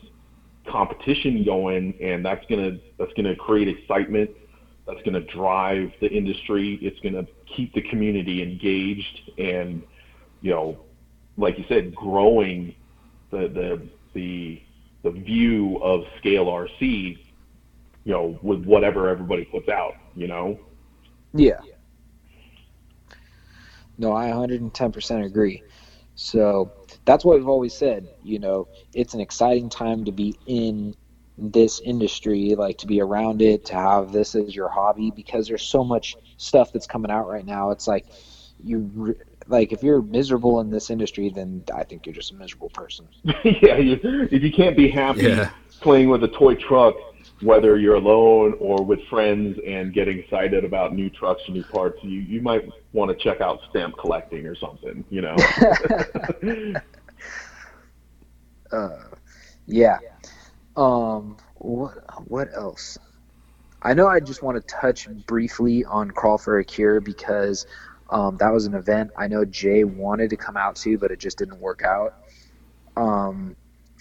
[0.66, 4.30] competition going, and that's gonna that's gonna create excitement
[4.88, 6.78] that's going to drive the industry.
[6.80, 9.82] It's going to keep the community engaged, and
[10.40, 10.78] you know,
[11.36, 12.74] like you said, growing
[13.30, 14.62] the the the
[15.03, 17.18] the view of scale RC.
[18.05, 19.92] You know, with whatever everybody puts out.
[20.16, 20.59] You know.
[21.34, 21.61] Yeah.
[23.99, 25.62] No, I 110% agree.
[26.14, 26.72] So
[27.05, 28.09] that's what we've always said.
[28.22, 30.94] You know, it's an exciting time to be in
[31.36, 35.62] this industry, like to be around it, to have this as your hobby, because there's
[35.62, 37.70] so much stuff that's coming out right now.
[37.70, 38.07] It's like
[38.62, 39.14] you, re-
[39.46, 43.09] like, if you're miserable in this industry, then I think you're just a miserable person.
[43.44, 45.51] yeah, you, if you can't be happy Yeah.
[45.80, 46.96] playing with a toy truck,
[47.43, 51.99] whether you're alone or with friends and getting excited about new trucks and new parts,
[52.03, 55.05] you you might want to check out stamp collecting or something.
[55.11, 55.36] You know.
[58.72, 59.05] uh,
[59.66, 59.99] yeah.
[60.76, 61.95] Um, what
[62.28, 62.99] what else?
[63.82, 67.66] I know I just want to touch briefly on Crawl for a Cure because
[68.11, 71.20] um, that was an event I know Jay wanted to come out to, but it
[71.20, 72.14] just didn't work out.
[72.97, 73.55] Um,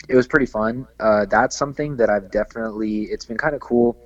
[0.07, 0.87] it was pretty fun.
[0.99, 3.03] Uh, that's something that I've definitely.
[3.03, 3.97] It's been kind of cool.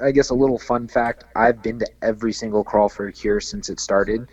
[0.00, 3.40] I guess a little fun fact: I've been to every single Crawl for a Cure
[3.40, 4.28] since it started,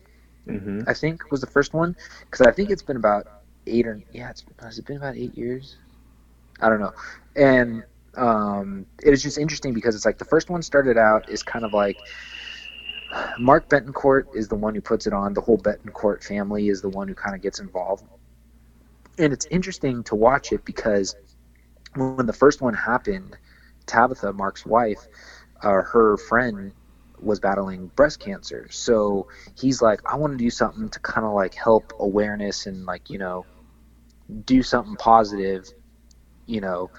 [0.47, 1.95] hmm I think was the first one
[2.25, 3.27] because I think it's been about
[3.67, 5.77] eight or yeah, it's has it been about eight years?
[6.61, 6.93] I don't know.
[7.35, 7.83] And
[8.17, 11.65] um, it was just interesting because it's like the first one started out is kind
[11.65, 12.03] of like
[13.39, 15.33] Mark Betancourt is the one who puts it on.
[15.33, 18.03] The whole Betancourt family is the one who kind of gets involved,
[19.17, 21.15] and it's interesting to watch it because
[21.95, 23.37] when the first one happened,
[23.85, 25.07] Tabitha, Mark's wife,
[25.61, 26.71] uh, her friend
[27.21, 28.67] was battling breast cancer.
[28.71, 32.85] So he's like, I want to do something to kind of like help awareness and
[32.85, 33.45] like, you know,
[34.45, 35.69] do something positive,
[36.45, 36.89] you know,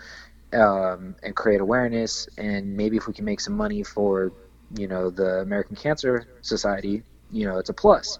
[0.52, 2.28] um, and create awareness.
[2.36, 4.32] And maybe if we can make some money for,
[4.76, 8.18] you know, the American Cancer Society, you know, it's a plus.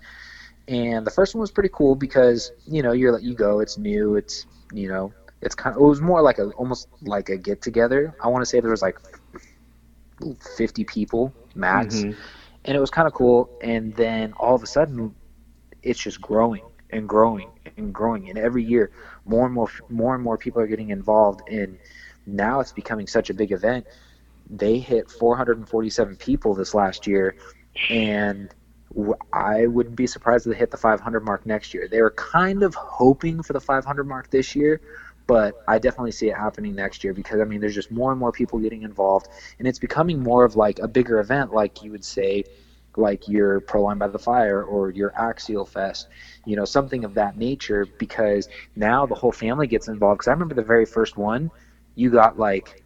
[0.69, 3.79] And the first one was pretty cool because, you know, you're like you go, it's
[3.79, 5.13] new, it's, you know,
[5.43, 8.15] it's kind of, it was more like a, almost like a get together.
[8.21, 8.99] I want to say there was like
[10.57, 12.17] 50 people max Mhm.
[12.65, 13.51] and it was kind of cool.
[13.63, 15.15] And then all of a sudden,
[15.83, 18.29] it's just growing and growing and growing.
[18.29, 18.91] And every year,
[19.25, 21.41] more and more, more and more people are getting involved.
[21.49, 21.79] And
[22.27, 23.87] now it's becoming such a big event.
[24.51, 27.37] They hit 447 people this last year,
[27.89, 28.53] and
[29.33, 31.87] I wouldn't be surprised if they hit the 500 mark next year.
[31.89, 34.81] They were kind of hoping for the 500 mark this year,
[35.29, 38.19] but I definitely see it happening next year because I mean, there's just more and
[38.19, 39.29] more people getting involved,
[39.61, 42.45] and it's becoming more of like a bigger event, like you would say,
[42.97, 46.09] like your Pro Line by the Fire or your Axial Fest,
[46.45, 47.87] you know, something of that nature.
[47.99, 50.19] Because now the whole family gets involved.
[50.19, 51.51] Because I remember the very first one,
[51.95, 52.83] you got like,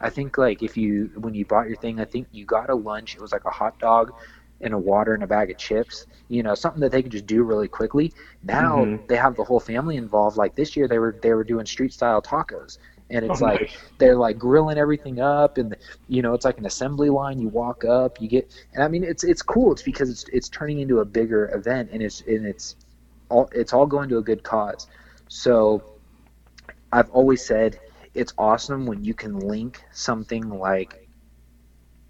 [0.00, 2.74] I think like if you when you bought your thing, I think you got a
[2.74, 3.14] lunch.
[3.14, 4.12] It was like a hot dog
[4.60, 6.06] and a water and a bag of chips.
[6.28, 8.12] You know, something that they could just do really quickly.
[8.42, 9.08] Now Mhm.
[9.08, 10.36] they have the whole family involved.
[10.36, 12.78] Like this year, they were they were doing street style tacos,
[13.10, 13.92] and it's Oh, like nice.
[13.98, 15.76] they're like grilling everything up, and
[16.08, 17.38] you know it's like an assembly line.
[17.38, 19.72] You walk up, you get, and I mean it's it's cool.
[19.72, 22.76] It's because it's it's turning into a bigger event, and it's and it's
[23.30, 24.86] all it's all going to a good cause.
[25.28, 25.82] So
[26.92, 27.78] I've always said
[28.14, 31.08] it's awesome when you can link something like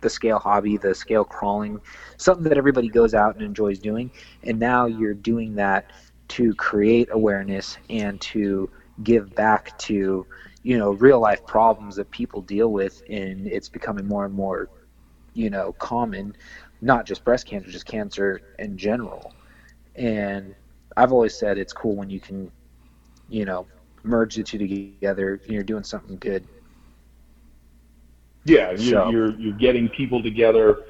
[0.00, 1.80] the scale hobby, the scale crawling,
[2.18, 4.10] something that everybody goes out and enjoys doing,
[4.42, 5.90] and now you're doing that
[6.28, 8.70] to create awareness and to
[9.02, 10.26] give back to
[10.62, 14.68] you know real life problems that people deal with and it's becoming more and more
[15.34, 16.34] you know common
[16.80, 19.32] not just breast cancer just cancer in general.
[19.96, 20.54] And
[20.96, 22.50] i've always said it's cool when you can
[23.28, 23.66] you know
[24.04, 26.46] merge the two together and you're doing something good.
[28.44, 30.82] Yeah you're, so, you're you're getting people together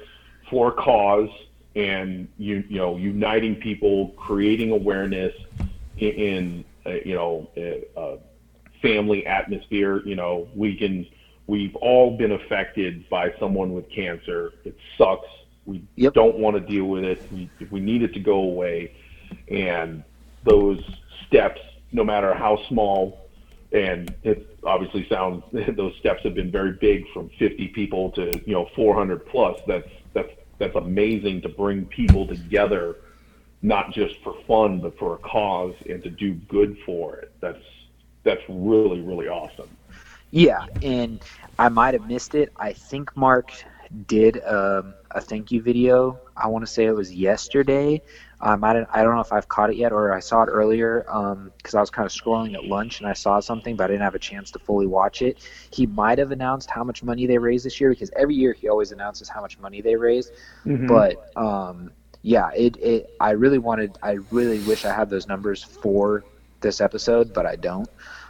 [0.49, 1.29] for a cause
[1.75, 5.33] and you you know uniting people creating awareness
[5.97, 8.17] in, in uh, you know a, a
[8.81, 10.01] family atmosphere.
[10.05, 11.05] You know we can
[11.47, 14.53] we've all been affected by someone with cancer.
[14.63, 15.27] It sucks.
[15.65, 16.13] We yep.
[16.13, 17.21] don't want to deal with it.
[17.31, 18.95] We, we need it to go away.
[19.47, 20.03] And
[20.43, 20.79] those
[21.27, 21.59] steps
[21.95, 23.29] no matter how small,
[23.71, 25.43] and it obviously sounds
[25.75, 29.59] those steps have been very big from 50 people to you know 400 plus.
[29.65, 32.97] That's that's that's amazing to bring people together,
[33.61, 37.31] not just for fun but for a cause and to do good for it.
[37.39, 37.63] That's
[38.23, 39.69] that's really really awesome.
[40.31, 41.23] Yeah, and
[41.57, 42.51] I might have missed it.
[42.57, 43.53] I think Mark
[44.07, 46.19] did um, a thank you video.
[46.35, 48.01] I want to say it was yesterday
[48.41, 50.47] um, I, don't, I don't know if I've caught it yet or I saw it
[50.47, 53.85] earlier because um, I was kind of scrolling at lunch and I saw something, but
[53.85, 55.39] I didn't have a chance to fully watch it.
[55.71, 58.67] He might have announced how much money they raised this year because every year he
[58.67, 60.31] always announces how much money they raised.
[60.65, 60.87] Mm-hmm.
[60.87, 61.91] But um,
[62.21, 63.15] yeah, it, it.
[63.19, 63.97] I really wanted.
[64.03, 66.23] I really wish I had those numbers for
[66.59, 67.87] this episode, but I don't.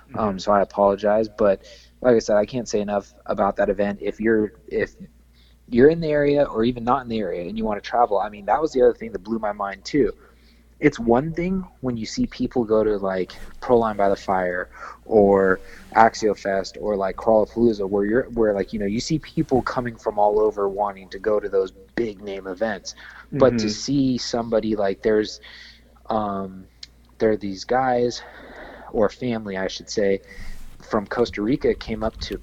[0.09, 0.19] Mm-hmm.
[0.19, 1.27] Um, so I apologize.
[1.27, 1.65] But
[2.01, 3.99] like I said, I can't say enough about that event.
[4.01, 4.95] If you're if
[5.69, 8.19] you're in the area or even not in the area and you want to travel,
[8.19, 10.13] I mean, that was the other thing that blew my mind too.
[10.79, 13.31] It's one thing when you see people go to like
[13.61, 14.69] Proline by the Fire
[15.05, 15.61] or
[15.93, 19.95] Axial Fest or like Crawlapalooza where you're where like you know you see people coming
[19.95, 22.93] from all over wanting to go to those big name events,
[23.31, 23.65] but mm-hmm.
[23.65, 25.39] to see somebody like there's
[26.09, 26.65] um,
[27.19, 28.21] there are these guys
[28.91, 30.21] or family I should say
[30.89, 32.39] from Costa Rica came up to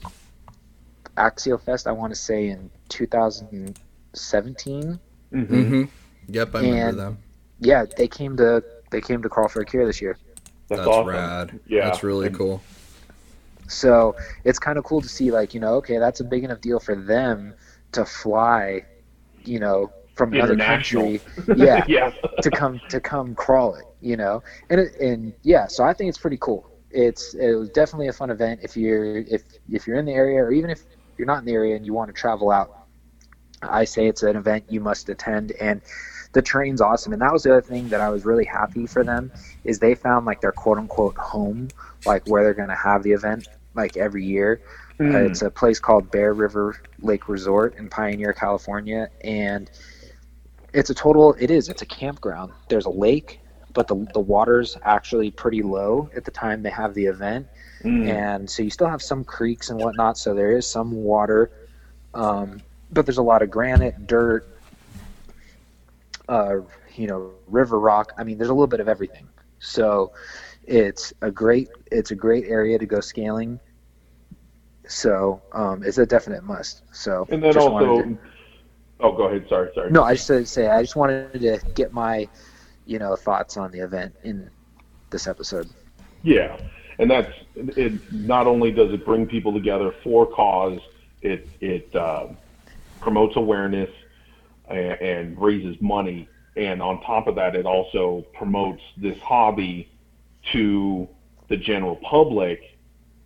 [1.16, 4.98] Axial Fest I want to say in 2017.
[5.32, 5.54] Mm-hmm.
[5.54, 5.84] mm-hmm.
[6.28, 7.18] Yep, I and, remember them.
[7.60, 10.16] Yeah, they came to they came to Crawl for a Cure this year.
[10.68, 11.08] That's, That's awesome.
[11.08, 11.60] rad.
[11.66, 12.62] Yeah, that's really and, cool.
[13.68, 16.60] So it's kind of cool to see, like you know, okay, that's a big enough
[16.60, 17.54] deal for them
[17.92, 18.84] to fly,
[19.44, 21.20] you know, from another country,
[21.56, 22.12] yeah, yeah.
[22.42, 26.08] to come to come crawl it, you know, and it, and yeah, so I think
[26.08, 26.68] it's pretty cool.
[26.90, 30.42] It's it was definitely a fun event if you're if if you're in the area
[30.42, 30.84] or even if
[31.16, 32.82] you're not in the area and you want to travel out
[33.62, 35.80] I say it's an event you must attend and
[36.32, 37.12] the train's awesome.
[37.12, 39.30] And that was the other thing that I was really happy for them
[39.64, 41.68] is they found like their quote unquote home
[42.06, 44.60] like where they're going to have the event like every year.
[44.98, 45.14] Mm.
[45.14, 49.70] uh, it's a place called Bear River Lake Resort in Pioneer California and
[50.74, 52.52] it's a total it is it's a campground.
[52.68, 53.40] There's a lake
[53.74, 57.46] but the the water's actually pretty low at the time they have the event
[57.82, 58.08] mm.
[58.08, 61.50] and so you still have some creeks and whatnot so there is some water
[62.14, 62.60] um,
[62.92, 64.46] but there's a lot of granite, dirt,
[66.28, 66.56] uh,
[66.94, 68.12] you know, river rock.
[68.18, 69.28] I mean, there's a little bit of everything.
[69.58, 70.12] So
[70.64, 73.58] it's a great it's a great area to go scaling.
[74.86, 76.82] So um, it's a definite must.
[76.92, 78.18] So and then also, to,
[79.00, 79.46] oh, go ahead.
[79.48, 79.90] Sorry, sorry.
[79.90, 82.28] No, I just to say I just wanted to get my
[82.84, 84.50] you know thoughts on the event in
[85.10, 85.68] this episode.
[86.22, 86.58] Yeah,
[87.02, 88.12] and that's it.
[88.12, 90.78] Not only does it bring people together for cause,
[91.20, 92.28] it it uh,
[93.00, 93.90] promotes awareness
[94.68, 96.28] and, and raises money.
[96.56, 99.90] And on top of that, it also promotes this hobby
[100.52, 101.08] to
[101.48, 102.78] the general public.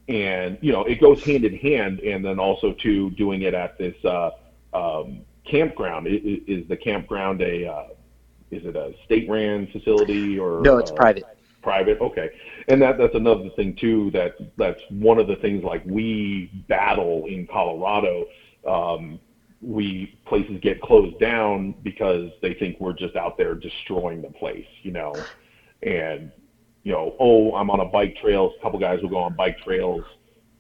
[0.09, 2.01] And, you know, it goes hand in hand.
[2.01, 4.31] And then also to doing it at this uh,
[4.73, 6.07] um, campground.
[6.07, 7.89] Is, is the campground a, uh,
[8.51, 10.63] is it a state ran facility or?
[10.63, 11.27] No, it's uh, private
[11.67, 12.31] private okay
[12.69, 17.27] and that that's another thing too that that's one of the things like we battle
[17.27, 18.25] in colorado
[18.67, 19.19] um,
[19.63, 24.67] we places get closed down because they think we're just out there destroying the place,
[24.83, 25.15] you know.
[25.83, 26.31] And
[26.83, 28.53] you know, oh, I'm on a bike trail.
[28.59, 30.05] A couple guys will go on bike trails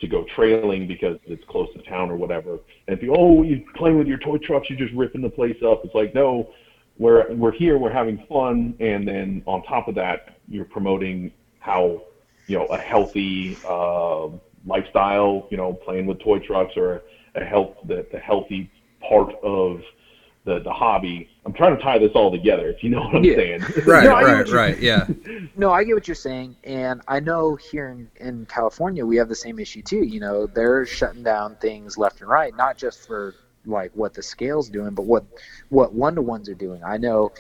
[0.01, 2.59] to go trailing because it's close to town or whatever.
[2.87, 5.57] And if you, oh, you playing with your toy trucks, you're just ripping the place
[5.65, 5.83] up.
[5.85, 6.51] It's like, no,
[6.99, 12.03] we're we're here, we're having fun, and then on top of that, you're promoting how
[12.47, 14.29] you know a healthy uh,
[14.67, 17.03] lifestyle, you know, playing with toy trucks or
[17.35, 18.71] a health the, the healthy
[19.07, 19.81] part of
[20.45, 21.29] the the hobby.
[21.45, 22.69] I'm trying to tie this all together.
[22.71, 23.37] If you know what I'm Yeah.
[23.37, 23.61] saying.
[23.87, 24.79] Right, No, right, right.
[24.81, 25.07] Yeah.
[25.57, 29.29] No, I get what you're saying, and I know here in, in California we have
[29.29, 30.05] the same issue too.
[30.05, 33.35] You know, they're shutting down things left and right, not just for
[33.67, 35.25] like what the scale's doing, but what
[35.69, 36.83] what one to ones are doing.
[36.85, 37.33] I know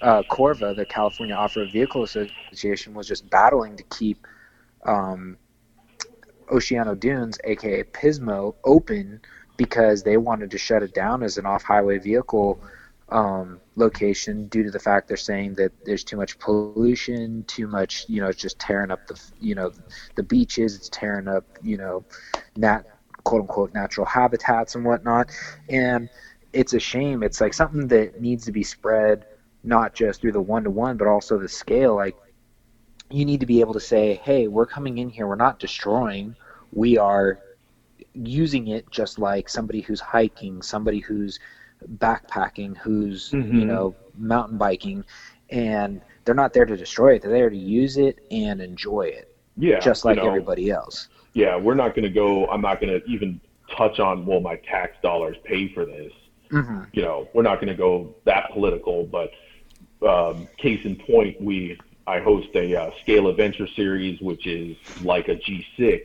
[0.00, 4.26] uh, Corva, the California Off-Road Vehicle Association, was just battling to keep
[4.84, 5.36] um,
[6.48, 9.20] Oceano Dunes, aka Pismo, open
[9.56, 12.60] because they wanted to shut it down as an off-highway vehicle
[13.10, 18.06] um, location due to the fact they're saying that there's too much pollution, too much,
[18.08, 19.70] you know, it's just tearing up the, you know,
[20.14, 22.04] the beaches, it's tearing up, you know,
[22.56, 22.86] nat
[23.24, 25.30] quote unquote natural habitats and whatnot,
[25.68, 26.08] and
[26.52, 27.22] it's a shame.
[27.22, 29.24] It's like something that needs to be spread
[29.64, 31.94] not just through the one to one, but also the scale.
[31.94, 32.16] Like
[33.10, 36.34] you need to be able to say, hey, we're coming in here, we're not destroying,
[36.72, 37.38] we are
[38.14, 41.38] using it just like somebody who's hiking, somebody who's
[41.98, 43.60] backpacking, who's Mhm.
[43.60, 45.04] you know mountain biking,
[45.50, 47.22] and they're not there to destroy it.
[47.22, 51.08] They're there to use it and enjoy it, yeah, just like you know, everybody else.
[51.34, 52.46] Yeah, we're not going to go.
[52.48, 53.40] I'm not going to even
[53.76, 54.26] touch on.
[54.26, 56.12] Well, my tax dollars pay for this.
[56.50, 59.30] hmm you know, we're not going to go that political, but
[60.06, 65.28] um, case in point, we I host a uh, scale adventure series, which is like
[65.28, 66.02] a G6,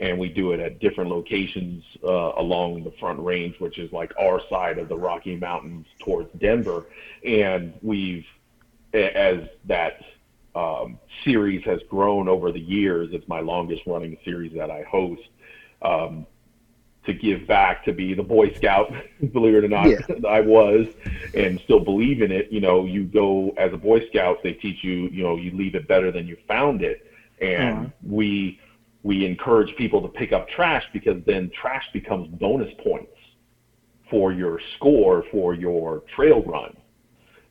[0.00, 4.12] and we do it at different locations uh, along the Front Range, which is like
[4.20, 6.86] our side of the Rocky Mountains towards Denver,
[7.24, 8.26] and we've
[8.92, 10.00] as that
[10.54, 15.22] um, series has grown over the years, it's my longest running series that I host.
[15.82, 16.26] Um,
[17.04, 18.92] to give back, to be the Boy Scout,
[19.32, 19.98] believe it or not, Yeah.
[20.28, 20.86] I was,
[21.34, 22.52] and still believe in it.
[22.52, 25.74] You know, you go as a Boy Scout, they teach you, you know, you leave
[25.74, 27.04] it better than you found it,
[27.40, 27.92] and Mhm.
[28.06, 28.60] we
[29.02, 33.10] we encourage people to pick up trash because then trash becomes bonus points
[34.08, 36.76] for your score for your trail run.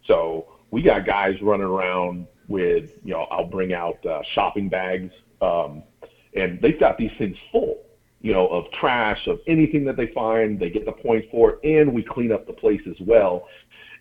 [0.07, 5.13] So we got guys running around with, you know, I'll bring out uh, shopping bags,
[5.41, 5.83] um,
[6.35, 7.79] and they've got these things full,
[8.21, 10.59] you know, of trash, of anything that they find.
[10.59, 13.47] They get the points for it, and we clean up the place as well.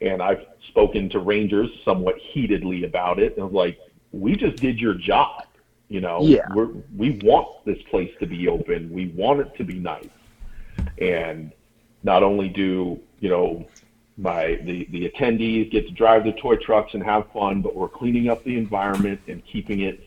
[0.03, 3.79] And I've spoken to rangers somewhat heatedly about it, and I'm like,
[4.13, 5.45] we just did your job.
[5.89, 6.47] You know, Yeah.
[6.55, 8.93] we're, we want this place to be open.
[8.93, 10.09] We want it to be nice.
[10.99, 11.53] And
[12.03, 13.67] not only do, you know,
[14.21, 17.89] my the, the attendees get to drive their toy trucks and have fun, but we're
[17.89, 20.01] cleaning up the environment and keeping it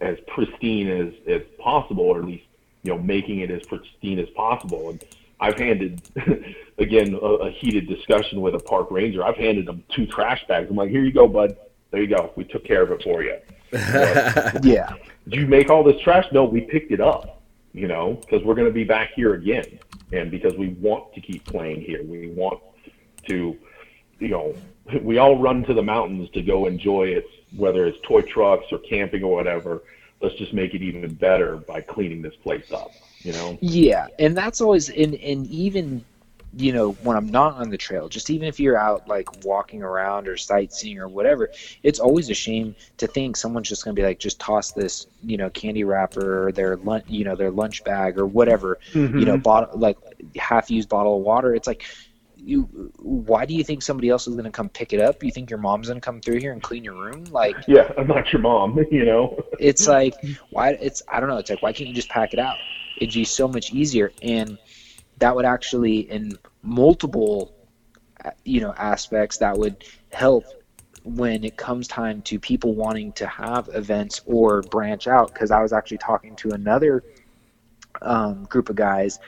[0.00, 2.44] as pristine as, as possible, or at least,
[2.82, 4.90] you know, making it as pristine as possible.
[4.90, 5.04] And
[5.38, 6.02] I've handed,
[6.78, 9.24] again, a, a heated discussion with a park ranger.
[9.24, 10.68] I've handed them two trash bags.
[10.68, 11.56] I'm like, here you go, bud.
[11.90, 12.32] There you go.
[12.36, 13.36] We took care of it for you.
[14.62, 14.94] Yeah,
[15.28, 16.26] Did you make all this trash?
[16.32, 17.40] No, we picked it up,
[17.72, 19.78] you know, because we're going to be back here again.
[20.12, 22.02] And because we want to keep playing here.
[22.02, 22.60] We want
[23.28, 23.56] to,
[24.18, 24.54] you know,
[25.02, 27.24] we all run to the mountains to go enjoy it,
[27.56, 29.82] whether it's toy trucks or camping or whatever.
[30.20, 32.92] Let's just make it even better by cleaning this place up,
[33.22, 33.58] you know?
[33.60, 36.04] Yeah, and that's always and and even
[36.52, 39.82] you know when I'm not on the trail, just even if you're out like walking
[39.82, 41.50] around or sightseeing or whatever,
[41.82, 45.36] it's always a shame to think someone's just gonna be like just toss this you
[45.36, 48.78] know candy wrapper or their lunch you know their lunch bag or whatever
[49.14, 49.26] you Mm-hmm.
[49.26, 49.98] know bottle like
[50.36, 51.54] half used bottle of water.
[51.54, 51.84] It's like.
[52.42, 55.22] You, why do you think somebody else is going to come pick it up?
[55.22, 57.24] You think your mom's going to come through here and clean your room?
[57.30, 59.36] Like, Yeah, I'm not your mom, you know?
[59.60, 60.14] it's like
[60.50, 62.56] why it's i don't know it's like why can't you just pack it out
[62.96, 64.58] it'd be so much easier and
[65.18, 67.52] that would actually in multiple
[68.44, 70.44] you know aspects that would help
[71.04, 75.60] when it comes time to people wanting to have events or branch out because i
[75.60, 77.04] was actually talking to another
[78.02, 79.18] um, group of guys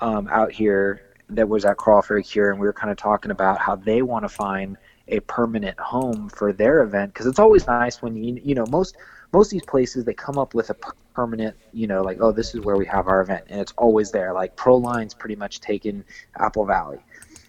[0.00, 2.96] um, out here that was at Crawl for a Cure, and we were kind of
[2.96, 4.76] talking about how they want to find
[5.08, 8.96] a permanent home for their event because it's always nice when you you know most
[9.32, 10.76] most of these places they come up with a
[11.14, 14.10] permanent you know like oh this is where we have our event and it's always
[14.10, 16.04] there like ProLine's pretty much taken
[16.38, 16.98] apple valley.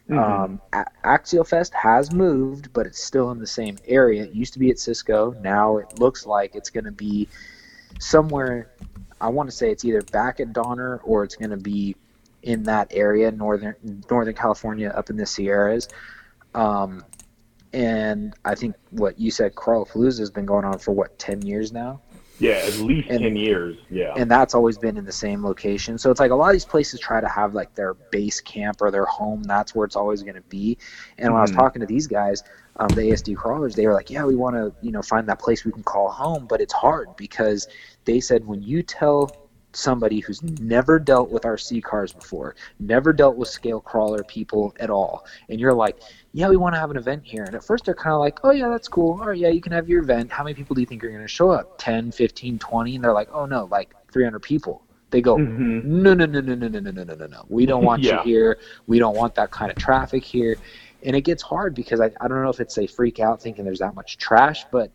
[0.10, 0.60] Um,
[1.04, 4.24] axial fest has moved but it's still in the same area.
[4.24, 7.28] It used to be at cisco now it looks like it's going to be
[8.00, 8.72] somewhere
[9.22, 11.96] i want to say it's either back at donner or it's going to be
[12.44, 13.76] in that area northern
[14.10, 15.88] northern california up in the sierras
[16.56, 17.04] um,
[17.74, 21.72] and I think what you said, Crawlapalooza has been going on for what ten years
[21.72, 22.02] now,
[22.40, 23.78] Yeah, at least And- 10 years.
[23.92, 24.14] Yeah.
[24.18, 25.98] and that's always been in the same location.
[26.00, 28.78] So it's like a lot of these places try to have like their base camp
[28.82, 29.44] or their home.
[29.44, 30.78] That's where it's always going to be.
[31.20, 31.58] And when I was Mhm.
[31.58, 32.42] talking to these guys,
[32.78, 35.38] um, the ASD crawlers, they were like, "Yeah, we want to, you know, find that
[35.40, 37.68] place we can call home," but it's hard because
[38.06, 39.30] they said when you tell
[39.74, 44.90] somebody who's never dealt with RC cars before, never dealt with scale crawler people at
[44.90, 45.98] all, and you're like,
[46.34, 47.44] yeah, we want to have an event here.
[47.44, 49.20] And at first they're kind of like, oh, yeah, that's cool.
[49.20, 50.32] All right, yeah, you can have your event.
[50.32, 51.78] How many people do you think are going to show up?
[51.80, 52.96] 10, 15, 20?
[52.96, 54.84] And they're like, oh, no, like 300 people.
[55.12, 56.04] They go, Mm-hmm.
[56.04, 57.46] no, no, no, no, no, no, no, no, no, no, no.
[57.50, 58.18] We don't want Yeah.
[58.18, 58.60] you here.
[58.86, 60.58] We don't want that kind of traffic here.
[61.04, 63.66] And it gets hard because I, I don't know if it's a freak out thinking
[63.66, 64.92] there's that much trash, but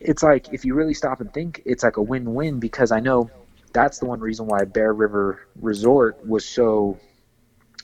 [0.00, 3.30] it's like if you really stop and think, it's like a win-win because I know
[3.72, 6.98] that's the one reason why Bear River Resort was so.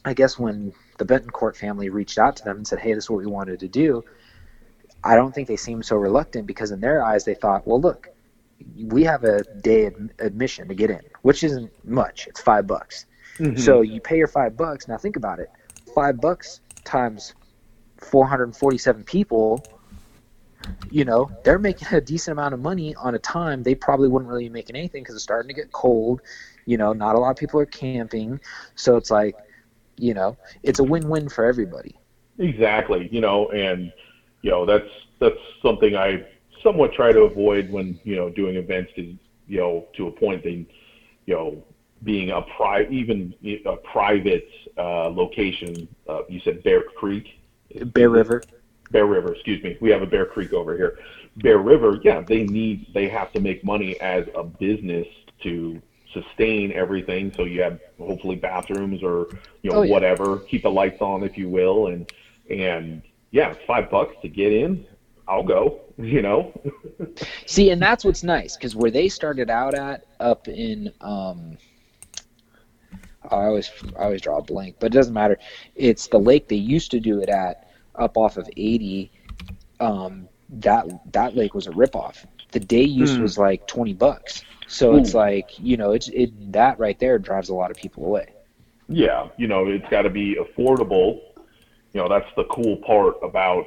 [0.05, 3.11] I guess when the Betancourt family reached out to them and said, "Hey, this is
[3.11, 4.05] what we wanted to do,"
[5.03, 8.09] I don't think they seemed so reluctant because in their eyes they thought, "Well, look,
[8.79, 12.27] we have a day ad- admission to get in, which isn't much.
[12.27, 13.07] It's five bucks.
[13.39, 13.59] Mhm.
[13.59, 14.89] So you pay your five bucks.
[14.89, 15.51] Now think about it.
[15.95, 17.35] Five bucks times
[17.99, 19.63] 447 people.
[20.91, 24.29] You know, they're making a decent amount of money on a time they probably wouldn't
[24.29, 26.23] really be making anything because it's starting to get cold.
[26.65, 28.41] You know, not a lot of people are camping,
[28.75, 29.37] so it's like,
[29.97, 31.97] you know, it's a win-win for everybody.
[32.39, 33.09] Exactly.
[33.11, 33.93] You know, and
[34.43, 34.89] you know that's
[35.19, 36.25] that's something I
[36.63, 38.93] somewhat try to avoid when you know doing events.
[38.97, 39.15] Is
[39.47, 40.67] you know to a point they,
[41.27, 41.65] you know,
[42.05, 43.35] being a pri even
[43.65, 45.89] a private uh, location.
[46.09, 47.41] Uh, you said Bear Creek.
[47.87, 48.43] Bear River.
[48.91, 49.77] Bear River, excuse me.
[49.81, 50.99] We have a Bear Creek over here.
[51.39, 55.07] Bear River, yeah, they need they have to make money as a business
[55.43, 55.81] to
[56.13, 57.33] sustain everything.
[57.35, 59.29] So you have hopefully bathrooms or
[59.63, 59.93] you know Oh, yeah.
[59.93, 62.11] whatever, keep the lights on if you will, and
[62.49, 63.03] and
[63.33, 64.87] yeah, it's five bucks to get in.
[65.29, 65.81] I'll go.
[65.99, 66.53] You know.
[67.47, 71.57] See, and that's what's nice because where they started out at up in um,
[73.25, 75.39] I always I always draw a blank, but it doesn't matter.
[75.75, 77.66] It's the lake they used to do it at
[78.01, 79.11] up off of 80.
[79.81, 82.25] Um, that that lake was a ripoff.
[82.53, 83.23] The day use Hmm.
[83.23, 84.45] was like 20 bucks.
[84.69, 88.05] So it's like you know it's it that right there drives a lot of people
[88.05, 88.33] away.
[88.89, 91.21] Yeah, you know, it's got to be affordable.
[91.93, 93.67] You know, that's the cool part about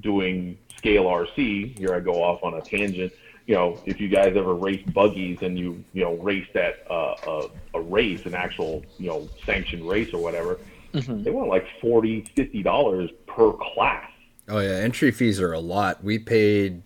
[0.00, 1.76] doing scale RC.
[1.78, 3.12] Here I go off on a tangent.
[3.46, 7.14] You know, if you guys ever race buggies and you, you know, race at uh,
[7.26, 10.58] a, a race, an actual, you know, sanctioned race or whatever,
[10.92, 11.24] Mhm.
[11.24, 14.10] they want like forty, fifty dollars per class.
[14.48, 16.02] Oh yeah, entry fees are a lot.
[16.02, 16.82] We paid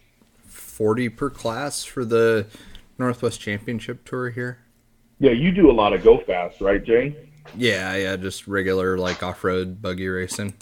[0.47, 2.47] forty per class for the
[2.98, 4.59] Northwest Championship tour here.
[5.20, 7.16] Yeah, you do a lot of go fast, right, Jay?
[7.56, 10.55] Yeah, yeah, just regular like off-road buggy racing.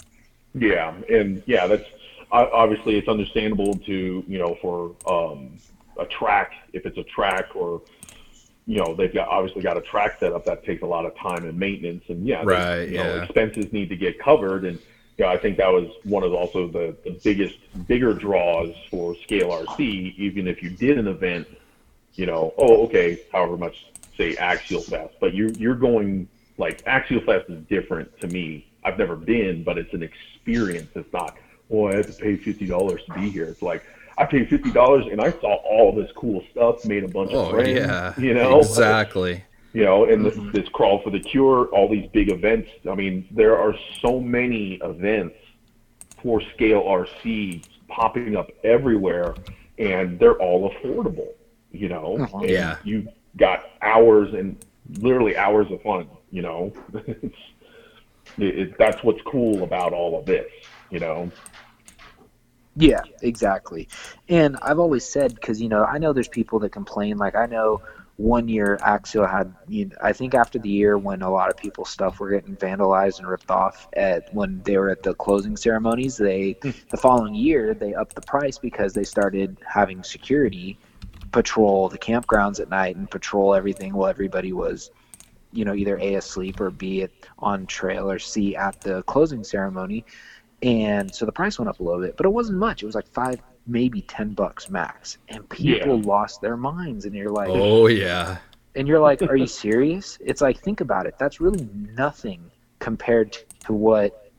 [0.53, 1.85] Yeah, and yeah, that's
[2.31, 5.57] obviously it's understandable to you know for um,
[5.99, 7.81] a track if it's a track or
[8.65, 11.15] you know they've got obviously got a track set up that takes a lot of
[11.17, 13.23] time and maintenance and yeah, they- Right, you know yeah.
[13.23, 14.79] expenses need to get covered and
[15.17, 17.55] yeah, I think that was one of also the, the biggest
[17.87, 20.15] bigger draws for Scale RC.
[20.17, 21.47] Even if you did an event,
[22.15, 23.85] you know, oh okay, however much
[24.17, 26.27] say Axial Fest, but you're you're going
[26.57, 28.65] like Axial Fest is different to me.
[28.83, 30.89] I've never been, but it's an experience.
[30.95, 31.37] It's not,
[31.71, 33.45] oh, I had to pay fifty dollars to be here.
[33.45, 33.83] It's like
[34.17, 37.47] I paid fifty dollars and I saw all this cool stuff, made a bunch of
[37.47, 39.43] Oh friends, yeah, you know, exactly.
[39.73, 42.69] you know, and this, this crawl for the cure, all these big events.
[42.89, 45.35] I mean, there are so many events
[46.21, 49.33] for scale RC popping up everywhere,
[49.79, 51.29] and they're all affordable.
[51.71, 52.37] You know, Uh-huh.
[52.39, 52.77] And Yeah.
[52.83, 53.07] you
[53.37, 54.63] got hours and
[54.99, 56.07] literally hours of fun.
[56.29, 57.35] You know, it's,
[58.37, 60.49] it, it, that's what's cool about all of this.
[60.91, 61.31] You know,
[62.75, 63.87] Yeah, exactly.
[64.29, 67.17] And I've always said because you know I know there's people that complain.
[67.17, 67.81] Like I know
[68.17, 71.57] one year Axial had, you know, I think after the year when a lot of
[71.57, 75.57] people's stuff were getting vandalized and ripped off at when they were at the closing
[75.57, 76.71] ceremonies, they hmm.
[76.89, 80.77] the following year they upped the price because they started having security
[81.31, 84.91] patrol the campgrounds at night and patrol everything while everybody was
[85.51, 89.43] you know either a asleep or b at, on trail or c at the closing
[89.43, 90.05] ceremony
[90.63, 92.81] and so the price went up a little bit but it wasn't much.
[92.81, 95.17] It was like five maybe ten bucks max.
[95.29, 98.37] And people lost their minds and you're like Oh yeah,
[98.75, 100.17] and you're like are you serious?
[100.21, 101.15] It's like think about it.
[101.19, 102.49] That's really nothing
[102.79, 104.31] compared to what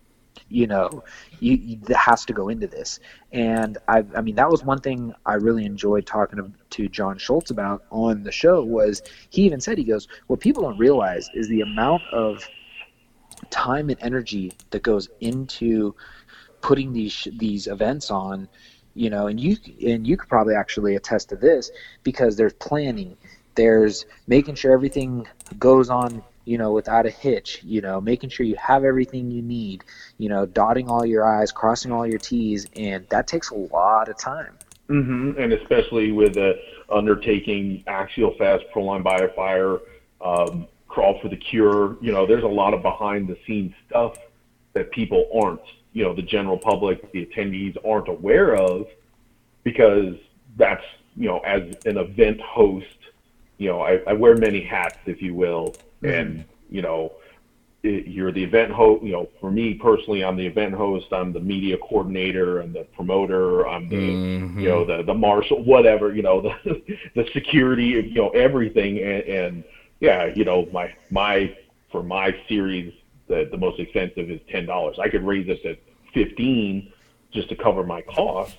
[0.49, 1.03] you know
[1.41, 3.01] you, you, that has to go into this.
[3.33, 7.19] And I, I mean that was one thing i really enjoyed talking to, to john
[7.19, 11.29] schultz about on the show was he even said he goes what people don't realize
[11.35, 12.47] is the amount of
[13.51, 15.95] time and energy that goes into
[16.65, 18.49] putting these these events on
[18.95, 21.71] you know and you and you could probably actually attest to this
[22.03, 23.17] because there's planning
[23.55, 25.27] there's making sure everything
[25.59, 29.43] goes on you know without a hitch you know making sure you have everything you
[29.43, 29.85] need
[30.17, 34.09] you know dotting all your i's crossing all your t's and that takes a lot
[34.09, 34.57] of time
[34.89, 35.41] Mm-hmm.
[35.41, 36.61] And especially with the
[36.91, 39.81] undertaking Axial Fest Proline Biofire,
[40.21, 44.19] um, Crawl for the Cure, you know, there's a lot of behind the scenes stuff
[44.75, 45.61] that people aren't,
[45.95, 48.87] you know, the general public, the attendees aren't aware of
[49.63, 50.17] because
[50.57, 50.85] that's,
[51.17, 52.87] you know, as an event host,
[53.57, 56.07] you know, I, I wear many hats, if you will, mm-hmm.
[56.07, 57.13] and, you know,
[57.85, 59.05] you're the event host.
[59.05, 61.13] You know, for me personally, I'm the event host.
[61.13, 62.61] I'm the media coordinator.
[62.61, 63.69] I'm the promoter.
[63.69, 64.59] I'm the mm-hmm.
[64.59, 66.15] you know the the marshal, whatever.
[66.15, 66.83] You know the
[67.15, 67.85] the security.
[67.85, 68.99] You know everything.
[68.99, 69.65] And, and
[70.01, 71.55] yeah, you know my my
[71.93, 72.93] for my series,
[73.29, 74.99] the the most expensive is ten dollars.
[74.99, 75.79] I could raise this at
[76.13, 76.93] fifteen
[77.33, 78.57] just to cover my costs.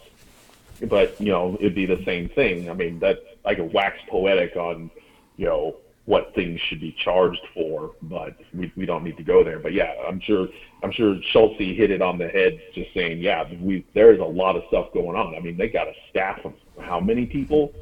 [0.88, 2.70] But you know it'd be the same thing.
[2.70, 4.92] I mean that I could wax poetic on
[5.38, 9.44] you know what things should be charged for, but we, we don't need to go
[9.44, 9.58] there.
[9.60, 10.48] But yeah, I'm sure
[10.84, 14.56] I'm sure Schultze hit it on the head, just saying, yeah, we there's a lot
[14.56, 15.36] of stuff going on.
[15.36, 17.74] I mean, they got a staff of how many people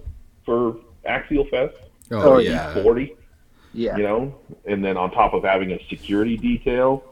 [0.46, 1.76] for Axial Fest?
[2.12, 3.16] Oh, yeah, forty.
[3.74, 4.36] Yeah, you know,
[4.66, 7.04] and then on top of having a security detail,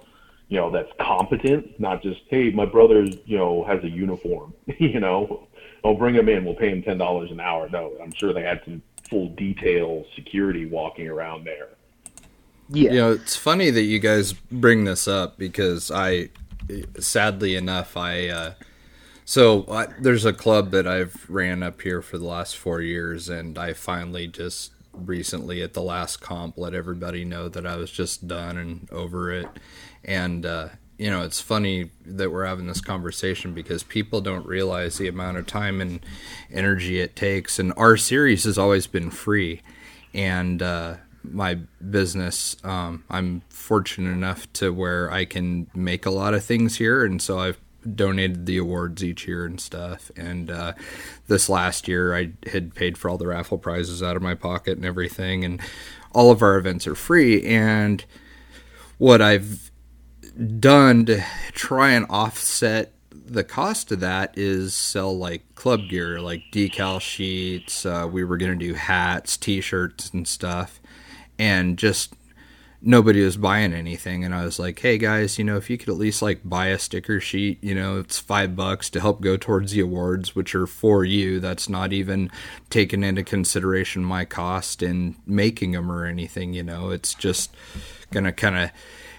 [0.48, 5.00] you know, that's competent, not just hey, my brother, you know, has a uniform, you
[5.00, 5.48] know.
[5.84, 6.46] I'll bring him in.
[6.46, 7.68] We'll pay him ten dollars an hour.
[7.68, 11.70] No, I'm sure they had some full detail security walking around there.
[12.70, 12.92] Yeah.
[12.92, 16.30] You know, it's funny that you guys bring this up because I,
[17.00, 18.54] sadly enough, I, uh,
[19.26, 23.28] so I, there's a club that I've ran up here for the last four years,
[23.28, 27.92] and I finally just recently at the last comp let everybody know that I was
[27.92, 29.48] just done and over it.
[30.04, 30.70] And uh,
[31.02, 35.38] you know, it's funny that we're having this conversation because people don't realize the amount
[35.38, 36.00] of time and
[36.52, 37.58] energy it takes.
[37.58, 39.62] And our series has always been free.
[40.14, 41.56] And uh, my
[41.90, 47.04] business, um, I'm fortunate enough to where I can make a lot of things here.
[47.04, 47.60] And so I've
[47.96, 50.12] donated the awards each year and stuff.
[50.16, 50.74] And uh,
[51.28, 54.78] this last year, I had paid for all the raffle prizes out of my pocket
[54.78, 55.44] and everything.
[55.44, 55.62] And
[56.14, 57.44] all of our events are free.
[57.44, 58.04] And
[58.98, 59.72] what I've
[60.60, 62.94] done to try and offset
[63.32, 67.86] the cost of that is sell like club gear, like decal sheets.
[67.86, 70.82] Uh, we were going to do hats, t-shirts, and stuff,
[71.40, 72.14] and just
[72.82, 74.24] nobody was buying anything.
[74.24, 76.68] And I was like, "Hey guys, you know, if you could at least like buy
[76.68, 80.56] a sticker sheet, you know, it's five bucks to help go towards the awards, which
[80.56, 81.40] are for you.
[81.40, 82.32] That's not even
[82.70, 86.54] taking into consideration my cost in making them or anything.
[86.54, 87.56] You know, it's just
[88.12, 88.72] gonna kind of."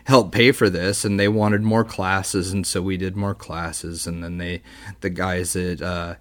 [0.05, 4.05] help pay for this and they wanted more classes and so we did more classes
[4.05, 4.61] and then they
[5.01, 6.17] the guys that uh,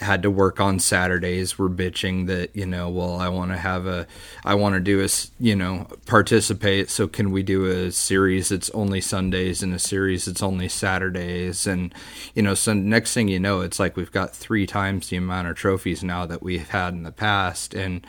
[0.00, 3.86] had to work on Saturdays were bitching that you know well I want to have
[3.86, 4.06] a
[4.44, 5.08] I want to do a
[5.40, 10.26] you know participate so can we do a series that's only Sundays and a series
[10.26, 11.66] that's only Saturdays?
[11.66, 11.94] And
[12.34, 15.48] you know so next thing you know it's like we've got three times the amount
[15.48, 17.74] of trophies now that we've had in the past.
[17.74, 18.06] And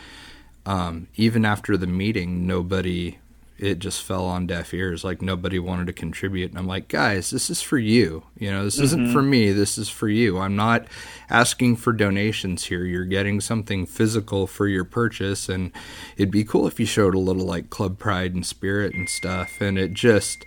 [0.65, 3.17] um, even after the meeting nobody
[3.57, 5.03] it just fell on deaf ears.
[5.03, 6.51] Like nobody wanted to contribute.
[6.51, 8.23] And I'm like, guys, this is for you.
[8.37, 8.85] You know, this mm-hmm.
[8.85, 9.51] isn't for me.
[9.51, 10.37] This is for you.
[10.37, 10.87] I'm not
[11.29, 12.85] asking for donations here.
[12.85, 15.49] You're getting something physical for your purchase.
[15.49, 15.71] And
[16.17, 19.59] it'd be cool if you showed a little like club pride and spirit and stuff.
[19.59, 20.45] And it just,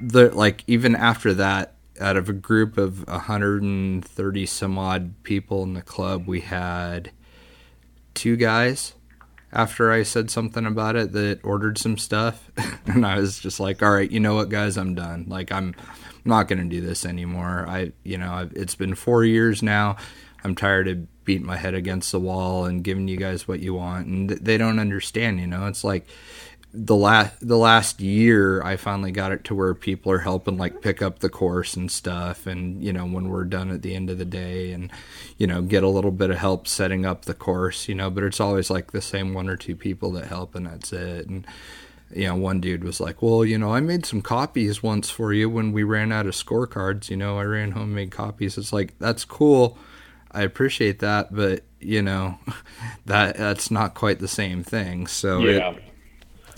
[0.00, 5.74] the like, even after that, out of a group of 130 some odd people in
[5.74, 7.10] the club, we had
[8.14, 8.94] two guys
[9.52, 12.50] after I said something about it that ordered some stuff.
[12.86, 15.26] and I was just like, all right, you know what, guys, I'm done.
[15.28, 15.74] Like, I'm
[16.24, 17.66] not going to do this anymore.
[17.68, 19.96] I, you know, I've, it's been four years now.
[20.44, 23.74] I'm tired of beating my head against the wall and giving you guys what you
[23.74, 24.06] want.
[24.06, 26.06] And they don't understand, you know, it's like,
[26.72, 30.82] the last the last year I finally got it to where people are helping like
[30.82, 32.46] pick up the course and stuff.
[32.46, 34.90] And you know when we're done at the end of the day and
[35.36, 38.22] you know get a little bit of help setting up the course you know but
[38.22, 41.26] it's always like the same one or two people that help and that's it.
[41.26, 41.44] And
[42.14, 45.32] you know one dude was like well you know I made some copies once for
[45.32, 48.56] you when we ran out of scorecards you know I ran homemade copies.
[48.56, 49.76] It's like that's cool.
[50.30, 52.38] I appreciate that but you know
[53.06, 55.08] that that's not quite the same thing.
[55.08, 55.70] So yeah.
[55.72, 55.84] It,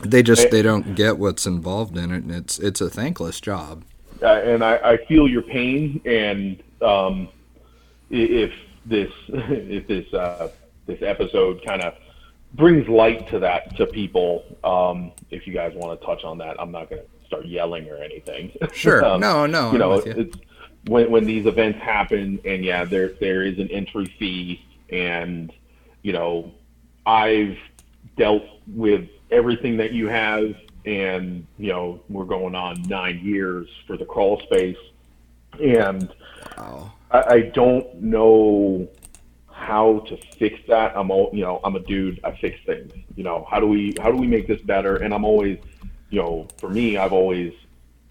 [0.03, 3.85] they just they don't get what's involved in it, and it's it's a thankless job.
[4.23, 7.29] Uh, and I, I feel your pain, and um,
[8.11, 8.53] if
[8.87, 10.49] this if this uh,
[10.87, 11.95] this episode kind of
[12.55, 16.61] brings light to that to people, um, if you guys want to touch on that,
[16.61, 18.53] I'm not going to start yelling or anything.
[18.73, 20.13] Sure, um, no, no, you know, you.
[20.13, 20.37] it's
[20.87, 25.53] when when these events happen, and yeah, there there is an entry fee, and
[26.03, 26.53] you know,
[27.07, 27.57] I've
[28.17, 30.55] dealt with everything that you have,
[30.85, 34.77] and you know we're going on nine years for the crawl space,
[35.61, 36.13] and
[36.57, 36.93] wow.
[37.11, 38.89] I, I don't know
[39.51, 40.97] how to fix that.
[40.97, 42.21] I'm all, you know, I'm a dude.
[42.25, 42.93] I fix things.
[43.17, 44.97] You know, how do we how do we make this better?
[44.97, 45.59] And I'm always,
[46.11, 47.53] you know, for me, I've always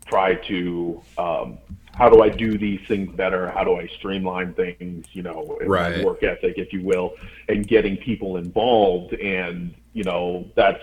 [0.06, 1.58] tried to um,
[1.94, 3.50] how do I do these things better?
[3.52, 5.06] How do I streamline things?
[5.12, 6.04] You know, right.
[6.04, 7.14] work ethic, if you will,
[7.50, 9.14] and getting people involved.
[9.14, 10.82] And you know, that's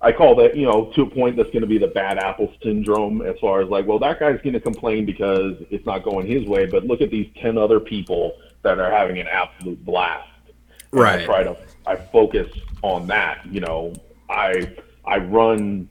[0.00, 2.52] I call that you know to a point that's going to be the bad apple
[2.62, 6.26] syndrome as far as like, well, that guy's going to complain because it's not going
[6.26, 10.28] his way, but look at these ten other people that are having an absolute blast.
[10.92, 11.20] And right.
[11.20, 11.56] I try to
[11.86, 12.48] I focus
[12.82, 13.44] on that.
[13.50, 13.94] You know,
[14.30, 15.88] I I run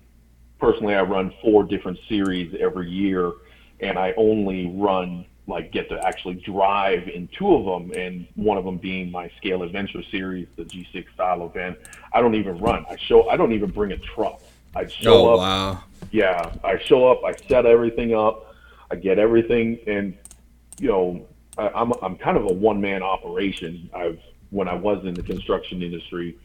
[0.59, 0.95] personally.
[0.95, 3.33] I run four different series every year
[3.79, 8.57] and I only run like get to actually drive in two of them, and one
[8.57, 11.77] of them being my Scale Adventure series, the G6 style event.
[12.13, 12.85] I don't even run.
[12.89, 13.29] I show.
[13.29, 14.41] I don't even bring a truck.
[14.75, 15.39] I show oh, up.
[15.39, 15.83] Wow.
[16.11, 17.23] Yeah, I show up.
[17.23, 18.55] I set everything up.
[18.91, 20.17] I get everything, and
[20.79, 21.25] you know,
[21.57, 23.89] I, I'm I'm kind of a one man operation.
[23.93, 24.19] I've
[24.49, 26.37] when I was in the construction industry,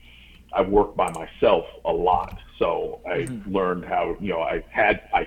[0.53, 2.39] I worked by myself a lot.
[2.59, 3.55] So I mm-hmm.
[3.55, 5.27] learned how you know I had I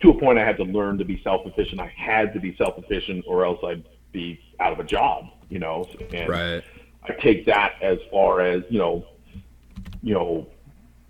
[0.00, 1.80] to a point I had to learn to be self-efficient.
[1.80, 5.88] I had to be self-efficient or else I'd be out of a job, you know.
[6.12, 6.64] And right.
[7.04, 9.04] I take that as far as, you know,
[10.02, 10.46] you know,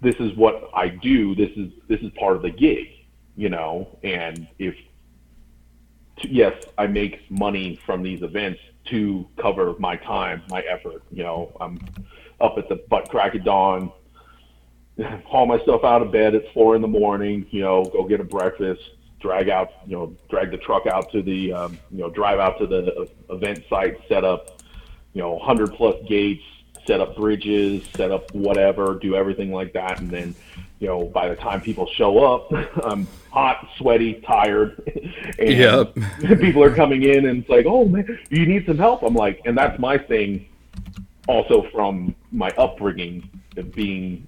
[0.01, 1.35] this is what I do.
[1.35, 2.89] This is this is part of the gig,
[3.36, 3.98] you know.
[4.02, 4.74] And if
[6.23, 11.02] yes, I make money from these events to cover my time, my effort.
[11.10, 11.81] You know, I'm
[12.40, 13.93] up at the butt crack of dawn,
[15.26, 18.24] haul myself out of bed at four in the morning, you know, go get a
[18.24, 18.82] breakfast,
[19.20, 22.58] drag out, you know, drag the truck out to the, um, you know, drive out
[22.58, 24.62] to the event site, set up,
[25.12, 26.42] you know, 100 plus gates,
[26.86, 30.00] set up bridges, set up whatever, do everything like that.
[30.00, 30.34] And then,
[30.78, 32.52] you know, by the time people show up,
[32.84, 34.82] I'm hot, sweaty, tired.
[35.38, 35.94] and yep.
[36.40, 39.02] people are coming in and it's like, oh, man, you need some help.
[39.02, 40.48] I'm like, and that's my thing
[41.28, 44.26] also from my upbringing of being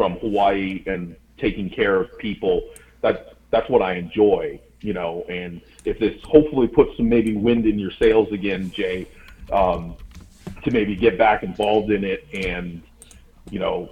[0.00, 2.70] from Hawaii and taking care of people.
[3.02, 3.18] That's
[3.50, 5.26] that's what I enjoy, you know.
[5.28, 9.06] And if this hopefully puts some maybe wind in your sails again, Jay,
[9.52, 9.96] um,
[10.64, 12.80] to maybe get back involved in it, and
[13.50, 13.90] you know,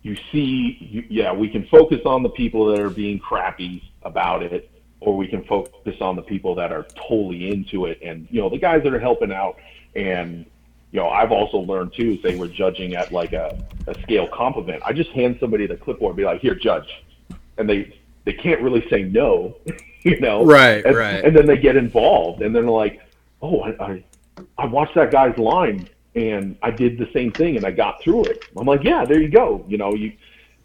[0.00, 4.42] you see, you, yeah, we can focus on the people that are being crappy about
[4.42, 4.70] it,
[5.00, 8.48] or we can focus on the people that are totally into it, and you know,
[8.48, 9.58] the guys that are helping out
[9.94, 10.46] and
[10.92, 14.82] you know, I've also learned too, say we're judging at like a, a scale compliment.
[14.84, 16.86] I just hand somebody the clipboard and be like, here, judge.
[17.56, 19.56] And they, they can't really say no,
[20.02, 20.44] you know?
[20.44, 21.24] Right, and, right.
[21.24, 23.00] And then they get involved and then they're like,
[23.40, 24.04] oh, I, I,
[24.58, 28.24] I watched that guy's line and I did the same thing and I got through
[28.24, 28.44] it.
[28.54, 29.64] I'm like, yeah, there you go.
[29.66, 30.12] You know, you,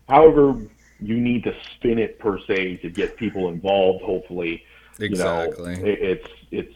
[0.10, 0.60] however
[1.00, 4.64] you need to spin it per se to get people involved, hopefully,
[5.00, 5.76] exactly.
[5.76, 6.76] you know, it, it's, it's,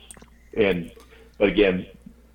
[0.56, 0.92] and,
[1.38, 1.86] but again,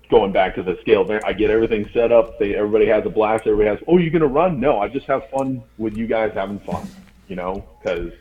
[0.09, 1.21] going back to the scale there.
[1.25, 2.39] I get everything set up.
[2.39, 3.45] They everybody has a blast.
[3.45, 3.79] Everybody has.
[3.87, 4.59] Oh, you're gonna run?
[4.59, 6.87] No, I just have fun with you guys having fun.
[7.27, 8.11] You know, because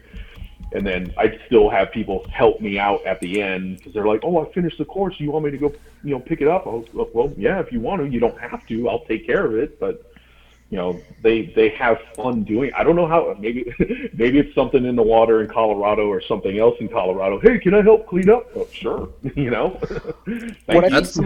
[0.72, 4.20] and then I still have people help me out at the end because they're like,
[4.24, 5.14] "Oh, I finished the course.
[5.18, 5.72] You want me to go,
[6.02, 8.38] you know, pick it up?" I Oh, well, yeah, if you want to, you don't
[8.40, 8.88] have to.
[8.88, 10.12] I'll take care of it, but
[10.70, 12.72] you know they they have fun doing.
[12.76, 13.36] I don't know how.
[13.38, 13.72] Maybe
[14.14, 17.38] maybe it's something in the water in Colorado or something else in Colorado.
[17.40, 18.46] Hey, can I help clean up?
[18.56, 19.08] Oh, sure.
[19.36, 19.78] you know.
[20.66, 21.18] that's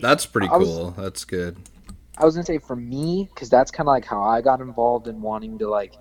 [0.00, 0.86] that's pretty cool.
[0.86, 1.56] Was, that's good.
[2.18, 5.08] I was gonna say for me because that's kind of like how I got involved
[5.08, 5.94] in wanting to like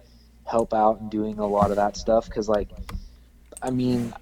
[0.45, 2.25] help out and doing a lot of that stuff.
[2.25, 2.69] Because like,
[3.61, 4.13] I mean,